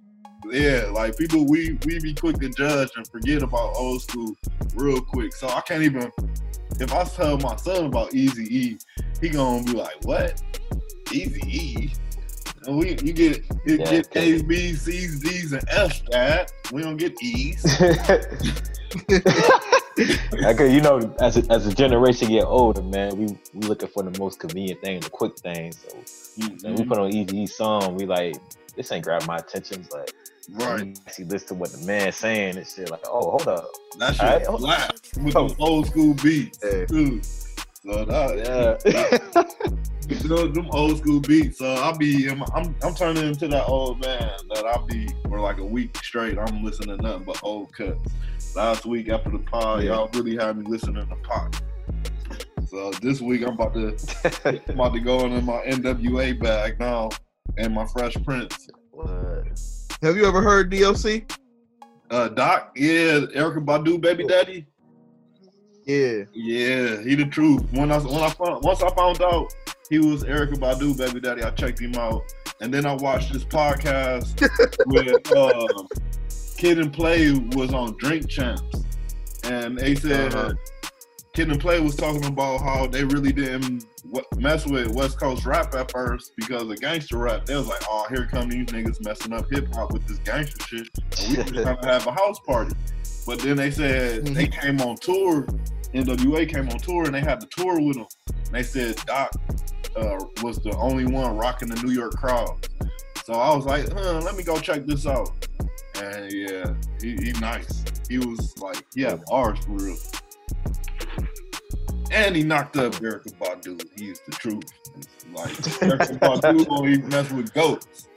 yeah, 0.51 0.91
like 0.93 1.17
people 1.17 1.47
we 1.47 1.79
we 1.85 1.99
be 2.01 2.15
quick 2.15 2.39
to 2.41 2.49
judge 2.51 2.91
and 2.97 3.07
forget 3.09 3.43
about 3.43 3.75
old 3.77 4.03
school 4.03 4.35
real 4.75 5.01
quick. 5.01 5.35
So 5.35 5.49
I 5.49 5.61
can't 5.63 5.83
even. 5.83 6.11
If 6.79 6.95
I 6.95 7.05
tell 7.05 7.37
my 7.39 7.57
son 7.57 7.87
about 7.87 8.15
Easy 8.15 8.45
E, 8.45 8.79
he 9.21 9.29
gonna 9.29 9.65
be 9.65 9.73
like, 9.73 10.03
"What? 10.05 10.43
Easy 11.13 11.43
E?" 11.47 11.91
And 12.67 12.79
we 12.79 12.91
you 12.91 13.13
get 13.13 13.39
it 13.39 13.45
you 13.65 13.79
Yeah, 13.79 13.85
get. 13.85 14.17
A's, 14.17 14.43
B's, 14.43 14.83
C's, 14.83 15.21
D's, 15.21 15.53
and 15.53 15.65
F's. 15.69 16.03
Dad. 16.11 16.51
We 16.73 16.83
don't 16.83 16.97
get 16.97 17.21
E's. 17.23 17.65
Okay, 20.33 20.73
you 20.73 20.81
know, 20.81 21.15
as 21.21 21.37
a, 21.37 21.53
as 21.53 21.67
a 21.67 21.75
generation 21.75 22.29
get 22.29 22.45
older, 22.45 22.83
man, 22.83 23.17
we 23.17 23.27
we 23.53 23.67
looking 23.69 23.89
for 23.89 24.03
the 24.03 24.19
most 24.19 24.41
convenient 24.41 24.81
thing, 24.81 25.01
the 25.01 25.11
quick 25.11 25.37
thing. 25.39 25.73
So 25.73 25.89
when 25.93 26.05
we 26.49 26.57
mm-hmm. 26.57 26.89
put 26.89 26.99
on 26.99 27.13
Eazy 27.13 27.49
song, 27.49 27.97
we 27.97 28.07
like 28.07 28.37
this 28.77 28.91
ain't 28.93 29.05
grab 29.05 29.27
my 29.27 29.37
attention, 29.37 29.87
but 29.91 30.11
right. 30.51 30.99
actually 31.07 31.27
listen 31.27 31.49
to 31.49 31.55
what 31.55 31.71
the 31.73 31.85
man 31.87 32.13
saying 32.13 32.57
and 32.57 32.67
shit, 32.67 32.91
like, 32.91 33.01
oh, 33.07 33.31
hold 33.31 33.49
up, 33.49 33.69
That 33.99 34.15
shit 34.15 34.49
Alright. 34.49 34.61
slap 34.61 34.95
with 35.23 35.35
those 35.35 35.55
old 35.59 35.87
school 35.89 36.15
beats, 36.15 36.59
Yeah. 36.63 36.87
So 37.83 38.05
that, 38.05 38.78
yeah, 38.85 40.18
those, 40.28 40.53
them 40.53 40.68
old 40.70 40.99
school 40.99 41.20
beats. 41.20 41.59
So 41.59 41.72
I'll 41.74 41.97
be, 41.97 42.28
I'm, 42.28 42.43
I'm, 42.55 42.74
I'm 42.83 42.95
turning 42.95 43.24
into 43.26 43.49
that 43.49 43.66
old 43.66 44.01
man 44.01 44.31
that 44.55 44.66
I'll 44.66 44.85
be 44.87 45.09
for 45.28 45.41
like 45.41 45.59
a 45.59 45.64
week 45.64 45.97
straight. 45.99 46.39
I'm 46.39 46.62
listening 46.62 46.99
to 46.99 47.03
nothing 47.03 47.24
but 47.24 47.41
old 47.43 47.72
cuts. 47.72 48.03
Last 48.55 48.85
week 48.85 49.09
after 49.09 49.31
the 49.31 49.39
pod, 49.39 49.83
Yeah. 49.83 49.95
y'all 49.95 50.11
really 50.14 50.37
had 50.37 50.59
me 50.59 50.66
listening 50.68 51.07
to 51.09 51.16
pop. 51.16 51.57
So 52.66 52.91
this 53.01 53.20
week 53.20 53.43
I'm 53.43 53.55
about 53.55 53.72
to, 53.74 53.97
I'm 54.45 54.61
about 54.74 54.93
to 54.93 55.01
go 55.01 55.24
into 55.24 55.41
my 55.41 55.62
NWA 55.66 56.39
bag 56.39 56.78
now 56.78 57.09
and 57.57 57.74
my 57.74 57.87
Fresh 57.87 58.16
Prince. 58.24 58.68
What? 58.91 59.09
have 60.03 60.16
you 60.16 60.26
ever 60.26 60.43
heard 60.43 60.70
DOC? 60.70 61.31
Uh, 62.11 62.28
Doc, 62.28 62.72
yeah, 62.76 63.20
Erykah 63.20 63.64
Badu, 63.64 64.01
baby 64.01 64.24
daddy. 64.24 64.66
Yeah, 65.91 66.24
Yeah, 66.32 67.03
he 67.03 67.14
the 67.14 67.26
truth. 67.30 67.62
When 67.72 67.91
I 67.91 67.99
when 67.99 68.22
I 68.22 68.30
found 68.30 68.62
once 68.64 68.82
I 68.82 68.91
found 68.95 69.20
out 69.22 69.53
he 69.88 69.99
was 69.99 70.22
Erykah 70.24 70.55
Badu, 70.59 70.97
baby 70.97 71.20
daddy, 71.20 71.43
I 71.43 71.51
checked 71.51 71.80
him 71.80 71.95
out, 71.97 72.22
and 72.61 72.72
then 72.72 72.86
I 72.86 72.95
watched 72.95 73.32
this 73.32 73.45
podcast 73.45 74.41
with 74.86 75.36
uh, 75.36 75.84
Kid 76.57 76.78
and 76.78 76.93
Play 76.93 77.32
was 77.57 77.72
on 77.72 77.97
Drink 77.99 78.28
Champs, 78.28 78.84
and 79.45 79.78
they 79.78 79.95
said 79.95 80.34
Uh-huh. 80.34 80.53
Kid 81.32 81.49
and 81.49 81.61
Play 81.61 81.78
was 81.80 81.95
talking 81.95 82.24
about 82.24 82.61
how 82.61 82.86
they 82.88 83.05
really 83.05 83.32
didn't 83.32 83.86
mess 84.36 84.66
with 84.66 84.88
West 84.88 85.18
Coast 85.20 85.47
rap 85.47 85.72
at 85.74 85.91
first 85.93 86.32
because 86.36 86.62
of 86.68 86.80
gangster 86.80 87.18
rap. 87.18 87.47
They 87.47 87.55
was 87.55 87.68
like, 87.68 87.82
"Oh, 87.88 88.05
here 88.11 88.26
come 88.30 88.49
these 88.49 88.66
niggas 88.66 89.05
messing 89.05 89.32
up 89.32 89.49
hip 89.51 89.72
hop 89.74 89.93
with 89.93 90.07
this 90.09 90.18
gangster 90.18 90.61
shit." 90.66 90.88
And 91.20 91.36
we 91.36 91.43
just 91.45 91.55
trying 91.62 91.80
to 91.82 91.86
have 91.88 92.07
a 92.07 92.12
house 92.12 92.38
party. 92.41 92.74
But 93.26 93.38
then 93.41 93.57
they 93.57 93.70
said 93.70 94.26
they 94.26 94.49
came 94.49 94.80
on 94.80 94.97
tour. 94.97 95.47
NWA 95.95 96.49
came 96.49 96.68
on 96.68 96.78
tour 96.78 97.05
and 97.05 97.14
they 97.14 97.20
had 97.20 97.41
the 97.41 97.47
tour 97.47 97.80
with 97.80 97.97
them. 97.97 98.07
And 98.28 98.55
they 98.55 98.62
said 98.62 98.97
Doc 99.07 99.32
uh, 99.97 100.18
was 100.43 100.59
the 100.59 100.74
only 100.76 101.05
one 101.07 101.36
rocking 101.36 101.68
the 101.68 101.80
New 101.82 101.93
York 101.93 102.12
crowd. 102.16 102.66
So 103.24 103.34
I 103.34 103.55
was 103.55 103.64
like, 103.66 103.93
huh, 103.93 104.20
let 104.20 104.36
me 104.36 104.43
go 104.43 104.59
check 104.59 104.86
this 104.86 105.07
out. 105.07 105.30
And 106.03 106.32
yeah, 106.32 106.74
he, 107.01 107.16
he 107.16 107.32
nice. 107.41 107.84
He 108.09 108.18
was 108.18 108.57
like, 108.59 108.84
yeah, 108.95 109.16
bars 109.26 109.59
for 109.64 109.72
real. 109.72 109.97
And 112.11 112.34
he 112.34 112.43
knocked 112.43 112.76
up 112.76 112.93
Erykah 112.95 113.34
Badu. 113.38 113.80
He 113.99 114.07
is 114.11 114.20
the 114.26 114.32
truth. 114.32 114.64
Like 115.32 115.51
Erykah 115.53 116.18
Badu 116.43 116.66
only 116.70 116.99
mess 117.03 117.30
with 117.30 117.53
goats. 117.55 118.09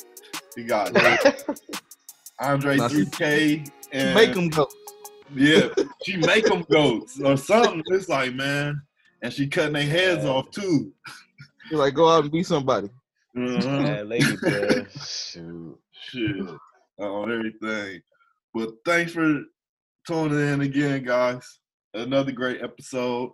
He 0.55 0.63
got 0.63 0.95
Andre 2.39 2.77
Now 2.77 2.87
she- 2.87 3.05
3K 3.05 3.69
and 3.91 4.15
make 4.15 4.35
him 4.35 4.49
go. 4.49 4.67
Yeah, 5.35 5.69
she 6.03 6.17
make 6.17 6.45
them 6.45 6.65
goats 6.69 7.19
or 7.21 7.37
something. 7.37 7.83
It's 7.87 8.09
like 8.09 8.33
man, 8.33 8.81
and 9.21 9.33
she 9.33 9.47
cutting 9.47 9.73
their 9.73 9.83
heads 9.83 10.25
off 10.25 10.51
too. 10.51 10.91
You're 11.69 11.79
like, 11.79 11.93
go 11.93 12.09
out 12.09 12.23
and 12.23 12.31
be 12.31 12.43
somebody. 12.43 12.89
Uh-huh. 13.35 13.81
Man, 13.81 14.09
lady, 14.09 14.35
bro. 14.37 14.85
Shoot. 15.05 15.79
Shit, 15.91 16.35
on 16.99 17.31
everything. 17.31 18.01
But 18.53 18.69
thanks 18.85 19.13
for 19.13 19.41
tuning 20.05 20.53
in 20.53 20.61
again, 20.61 21.03
guys. 21.03 21.59
Another 21.93 22.31
great 22.31 22.61
episode. 22.61 23.31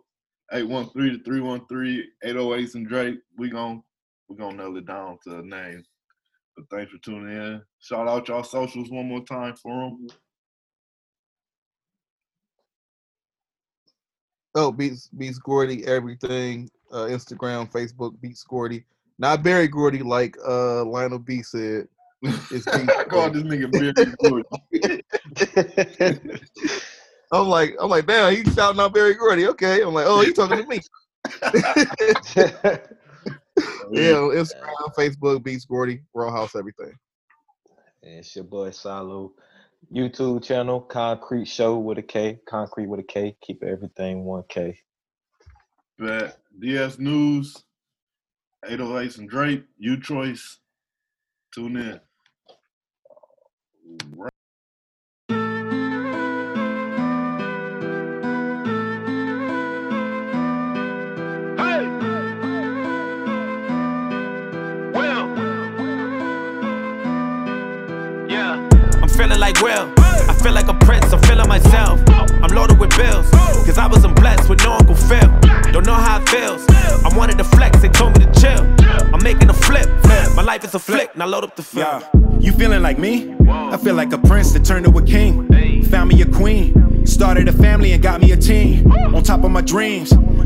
813 0.52 1.20
to 1.20 1.24
313 1.24 2.04
808s 2.26 2.76
and 2.76 2.88
Drake. 2.88 3.20
We 3.38 3.50
gon' 3.50 3.84
we 4.28 4.36
gonna 4.36 4.58
nail 4.58 4.78
it 4.78 4.86
down 4.86 5.18
to 5.24 5.39
a 5.39 5.41
name. 5.43 5.84
But 6.56 6.66
thanks 6.70 6.91
for 6.91 6.97
tuning 7.00 7.36
in. 7.36 7.62
Shout 7.80 8.08
out 8.08 8.28
y'all 8.28 8.43
socials 8.43 8.89
one 8.89 9.08
more 9.08 9.24
time 9.24 9.56
for 9.56 9.72
them. 9.72 10.08
Oh, 14.56 14.72
Beats 14.72 15.10
Beats 15.10 15.39
Gordy, 15.39 15.86
everything. 15.86 16.70
Uh, 16.91 17.06
Instagram, 17.06 17.72
Facebook, 17.72 18.20
Beats 18.20 18.43
Gordy. 18.43 18.84
Not 19.20 19.43
Berry 19.43 19.68
Gordy, 19.68 20.00
like 20.00 20.36
uh 20.47 20.84
Lionel 20.86 21.20
B 21.20 21.43
said. 21.43 21.88
It's 22.22 22.68
I 22.68 23.04
called 23.06 23.34
this 23.34 23.43
nigga 23.43 23.72
Berry 23.72 23.93
Gordy. 24.22 24.45
I'm 27.32 27.47
like, 27.47 27.76
I'm 27.80 27.89
like, 27.89 28.08
damn, 28.08 28.36
he's 28.36 28.54
shouting 28.56 28.82
out 28.82 28.93
Berry 28.93 29.14
Gordy. 29.14 29.47
Okay. 29.47 29.82
I'm 29.82 29.93
like, 29.93 30.08
oh, 30.08 30.22
he's 30.22 30.34
talking 30.34 30.58
to 30.58 30.68
me. 30.68 30.80
yeah, 33.91 34.16
on 34.16 34.32
Instagram, 34.36 34.95
Facebook, 34.97 35.43
Beats 35.43 35.66
Gordy, 35.66 36.02
Raw 36.14 36.32
House, 36.32 36.56
everything. 36.56 36.93
And 38.02 38.20
it's 38.20 38.36
your 38.36 38.45
boy 38.45 38.72
Salo. 38.72 39.34
YouTube 39.93 40.43
channel, 40.43 40.82
Concrete 40.82 41.45
Show 41.45 41.77
with 41.77 41.97
a 41.97 42.03
K, 42.03 42.39
Concrete 42.47 42.88
with 42.88 42.99
a 42.99 43.03
K. 43.03 43.36
Keep 43.41 43.63
everything 43.63 44.23
1K. 44.23 44.77
But 45.97 46.39
DS 46.59 46.99
News, 46.99 47.63
808s 48.65 49.17
and 49.17 49.30
Drape, 49.30 49.67
you 49.77 49.99
choice. 49.99 50.59
Tune 51.53 51.77
in. 51.77 51.99
Like 69.54 69.64
Will. 69.64 69.93
I 69.97 70.34
feel 70.41 70.54
like 70.54 70.68
a 70.68 70.74
prince, 70.74 71.12
I'm 71.12 71.22
feeling 71.22 71.47
myself. 71.47 72.02
I'm 72.08 72.54
loaded 72.54 72.80
with 72.80 72.95
bills, 72.95 73.30
cause 73.66 73.78
I 73.78 73.88
wasn't 73.88 74.16
blessed 74.16 74.47
with 74.50 74.64
no 74.64 74.74
Uncle 74.74 74.95
Phil. 74.95 75.30
Don't 75.72 75.86
know 75.86 75.93
how 75.95 76.22
it 76.22 76.30
feels. 76.30 76.66
I 76.70 77.10
wanted 77.18 77.38
to 77.39 77.43
flex, 77.43 77.82
they 77.82 77.89
told 77.89 78.18
me 78.18 78.26
to 78.26 78.39
chill. 78.39 78.64
I'm 79.14 79.24
making 79.24 79.50
a 79.50 79.54
flip. 79.54 79.88
My 80.36 80.43
life 80.43 80.64
is 80.64 80.76
a 80.76 80.80
flick, 80.80 81.16
now 81.16 81.26
load 81.26 81.43
up 81.43 81.56
the 81.56 81.64
film. 81.64 81.86
Yeah. 81.88 82.39
You 82.39 82.52
feeling 82.54 82.82
like 82.82 83.00
me? 83.00 83.36
I 83.50 83.78
feel 83.78 83.95
like 83.95 84.14
a 84.14 84.18
prince 84.18 84.52
that 84.54 84.64
turned 84.66 84.86
to 84.86 84.97
a 84.97 85.04
king. 85.04 85.84
Found 85.86 86.10
me 86.10 86.22
a 86.22 86.26
queen. 86.26 87.06
Started 87.06 87.47
a 87.47 87.54
family 87.54 87.91
and 87.93 88.04
got 88.04 88.22
me 88.22 88.32
a 88.32 88.38
team. 88.38 88.91
On 88.91 89.24
top 89.24 89.43
of 89.43 89.52
my 89.52 89.62
dreams. 89.62 90.14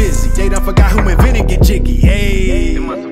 busy. 0.00 0.30
They 0.30 0.48
done 0.48 0.64
forgot 0.64 0.92
who 0.92 1.08
invented 1.08 1.48
get 1.48 1.62
jiggy. 1.62 1.96
Hey. 1.96 3.09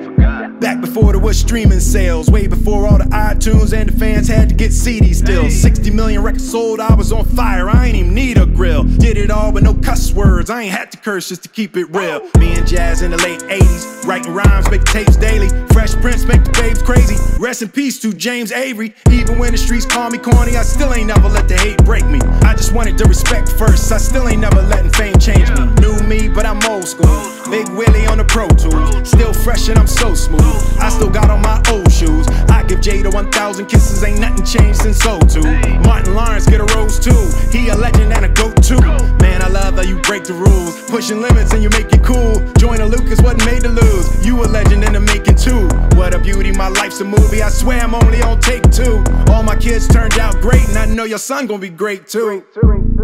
Back 0.59 0.81
before 0.81 1.13
there 1.13 1.21
was 1.21 1.39
streaming 1.39 1.79
sales, 1.79 2.29
way 2.29 2.45
before 2.45 2.85
all 2.85 2.97
the 2.97 3.05
iTunes 3.05 3.71
and 3.71 3.89
the 3.89 3.97
fans 3.97 4.27
had 4.27 4.49
to 4.49 4.55
get 4.55 4.71
CDs 4.71 5.15
still. 5.15 5.49
60 5.49 5.89
million 5.91 6.21
records 6.21 6.51
sold, 6.51 6.81
I 6.81 6.93
was 6.95 7.13
on 7.13 7.23
fire, 7.23 7.69
I 7.69 7.87
ain't 7.87 7.95
even 7.95 8.13
need 8.13 8.37
a 8.37 8.45
grill. 8.45 8.83
Did 8.83 9.17
it 9.17 9.31
all 9.31 9.53
with 9.53 9.63
no 9.63 9.73
cuss 9.73 10.11
words, 10.11 10.49
I 10.49 10.63
ain't 10.63 10.73
had 10.73 10.91
to 10.91 10.97
curse 10.97 11.29
just 11.29 11.43
to 11.43 11.49
keep 11.49 11.77
it 11.77 11.85
real. 11.95 12.29
Me 12.37 12.57
and 12.57 12.67
Jazz 12.67 13.01
in 13.01 13.11
the 13.11 13.17
late 13.17 13.39
80s, 13.39 14.05
writing 14.05 14.33
rhymes, 14.33 14.69
making 14.69 14.87
tapes 14.87 15.15
daily. 15.15 15.47
Fresh 15.71 15.95
Prince 16.01 16.25
make 16.25 16.43
the 16.43 16.51
babes 16.51 16.81
crazy. 16.81 17.15
Rest 17.39 17.61
in 17.61 17.69
peace 17.69 17.97
to 18.01 18.11
James 18.11 18.51
Avery. 18.51 18.93
Even 19.09 19.39
when 19.39 19.53
the 19.53 19.57
streets 19.57 19.85
call 19.85 20.09
me 20.09 20.17
corny, 20.17 20.57
I 20.57 20.63
still 20.63 20.93
ain't 20.93 21.07
never 21.07 21.29
let 21.29 21.47
the 21.47 21.57
hate 21.57 21.83
break 21.85 22.05
me. 22.05 22.19
I 22.43 22.53
just 22.53 22.73
wanted 22.73 22.97
the 22.97 23.05
respect 23.05 23.49
first, 23.53 23.89
I 23.93 23.97
still 23.97 24.27
ain't 24.27 24.41
never 24.41 24.61
letting 24.61 24.91
fame 24.91 25.17
change 25.19 25.49
me. 25.51 25.65
New 25.79 25.97
me, 26.03 26.27
but 26.27 26.45
I'm 26.45 26.61
old 26.69 26.85
school. 26.85 27.07
Big 27.49 27.67
Willie 27.69 28.05
on 28.07 28.17
the 28.17 28.25
Pro 28.25 28.47
Tools, 28.49 29.09
still 29.09 29.33
fresh 29.33 29.69
and 29.69 29.79
I'm 29.79 29.87
so 29.87 30.13
smooth. 30.13 30.48
I 30.79 30.89
still 30.89 31.09
got 31.09 31.29
on 31.29 31.41
my 31.41 31.61
old 31.71 31.91
shoes. 31.91 32.27
I 32.49 32.63
give 32.63 32.79
Jada 32.79 33.13
1,000 33.13 33.65
kisses, 33.67 34.03
ain't 34.03 34.19
nothing 34.19 34.45
changed 34.45 34.81
since 34.81 34.97
so 34.97 35.19
too. 35.19 35.43
Martin 35.81 36.13
Lawrence 36.13 36.45
get 36.45 36.61
a 36.61 36.65
rose 36.75 36.99
too. 36.99 37.29
He 37.51 37.69
a 37.69 37.75
legend 37.75 38.13
and 38.13 38.25
a 38.25 38.29
goat 38.29 38.61
too. 38.63 38.81
Man, 39.21 39.41
I 39.41 39.47
love 39.47 39.75
how 39.75 39.81
you 39.81 39.99
break 40.01 40.23
the 40.23 40.33
rules. 40.33 40.89
Pushing 40.89 41.21
limits 41.21 41.53
and 41.53 41.61
you 41.61 41.69
make 41.69 41.91
it 41.91 42.03
cool. 42.03 42.35
Joyner 42.57 42.85
Lucas 42.85 43.21
wasn't 43.21 43.45
made 43.45 43.61
to 43.63 43.69
lose. 43.69 44.25
You 44.25 44.43
a 44.43 44.47
legend 44.47 44.83
in 44.83 44.93
the 44.93 44.99
making 44.99 45.35
too. 45.35 45.67
What 45.97 46.13
a 46.13 46.19
beauty, 46.19 46.51
my 46.51 46.69
life's 46.69 46.99
a 47.01 47.05
movie. 47.05 47.41
I 47.41 47.49
swear 47.49 47.81
I'm 47.81 47.95
only 47.95 48.21
on 48.21 48.39
take 48.39 48.63
two. 48.71 49.03
All 49.31 49.43
my 49.43 49.55
kids 49.55 49.87
turned 49.87 50.17
out 50.19 50.39
great, 50.41 50.67
and 50.69 50.77
I 50.77 50.85
know 50.85 51.03
your 51.03 51.19
son 51.19 51.47
gonna 51.47 51.59
be 51.59 51.69
great 51.69 52.07
too. 52.07 52.43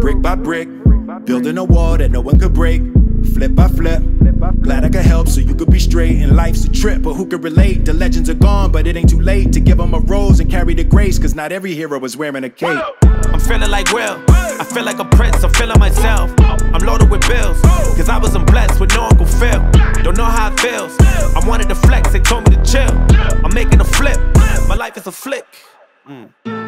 Brick 0.00 0.20
by 0.20 0.34
brick, 0.34 0.68
building 1.24 1.58
a 1.58 1.64
wall 1.64 1.96
that 1.98 2.10
no 2.10 2.20
one 2.20 2.38
could 2.38 2.52
break. 2.52 2.82
Flip 3.36 3.54
by 3.54 3.68
flip. 3.68 4.02
Glad 4.62 4.84
I 4.84 4.88
could 4.88 5.04
help 5.04 5.28
so 5.28 5.40
you 5.40 5.54
could 5.54 5.70
be 5.70 5.78
straight. 5.78 6.22
And 6.22 6.34
life's 6.34 6.64
a 6.64 6.70
trip, 6.70 7.02
but 7.02 7.12
who 7.12 7.26
could 7.26 7.44
relate? 7.44 7.84
The 7.84 7.92
legends 7.92 8.30
are 8.30 8.34
gone, 8.34 8.72
but 8.72 8.86
it 8.86 8.96
ain't 8.96 9.10
too 9.10 9.20
late 9.20 9.52
to 9.52 9.60
give 9.60 9.76
them 9.76 9.92
a 9.92 9.98
rose 9.98 10.40
and 10.40 10.50
carry 10.50 10.72
the 10.72 10.84
grace. 10.84 11.18
Cause 11.18 11.34
not 11.34 11.52
every 11.52 11.74
hero 11.74 12.02
is 12.02 12.16
wearing 12.16 12.44
a 12.44 12.48
cape. 12.48 12.82
I'm 13.02 13.38
feeling 13.38 13.70
like 13.70 13.92
Will. 13.92 14.24
I 14.30 14.64
feel 14.64 14.84
like 14.84 15.00
a 15.00 15.04
prince, 15.04 15.44
I'm 15.44 15.52
feeling 15.52 15.78
myself. 15.78 16.32
I'm 16.38 16.80
loaded 16.86 17.10
with 17.10 17.28
bills, 17.28 17.60
cause 17.60 18.08
I 18.08 18.16
wasn't 18.16 18.46
blessed 18.46 18.80
with 18.80 18.94
no 18.94 19.02
Uncle 19.02 19.26
Phil. 19.26 19.60
Don't 20.02 20.16
know 20.16 20.24
how 20.24 20.50
it 20.50 20.58
feels. 20.58 20.96
I 21.00 21.46
wanted 21.46 21.68
to 21.68 21.74
flex, 21.74 22.12
they 22.12 22.20
told 22.20 22.48
me 22.48 22.56
to 22.56 22.64
chill. 22.64 22.90
I'm 23.44 23.52
making 23.52 23.82
a 23.82 23.84
flip. 23.84 24.18
My 24.66 24.76
life 24.76 24.96
is 24.96 25.06
a 25.06 25.12
flick. 25.12 25.44
Mm. 26.08 26.65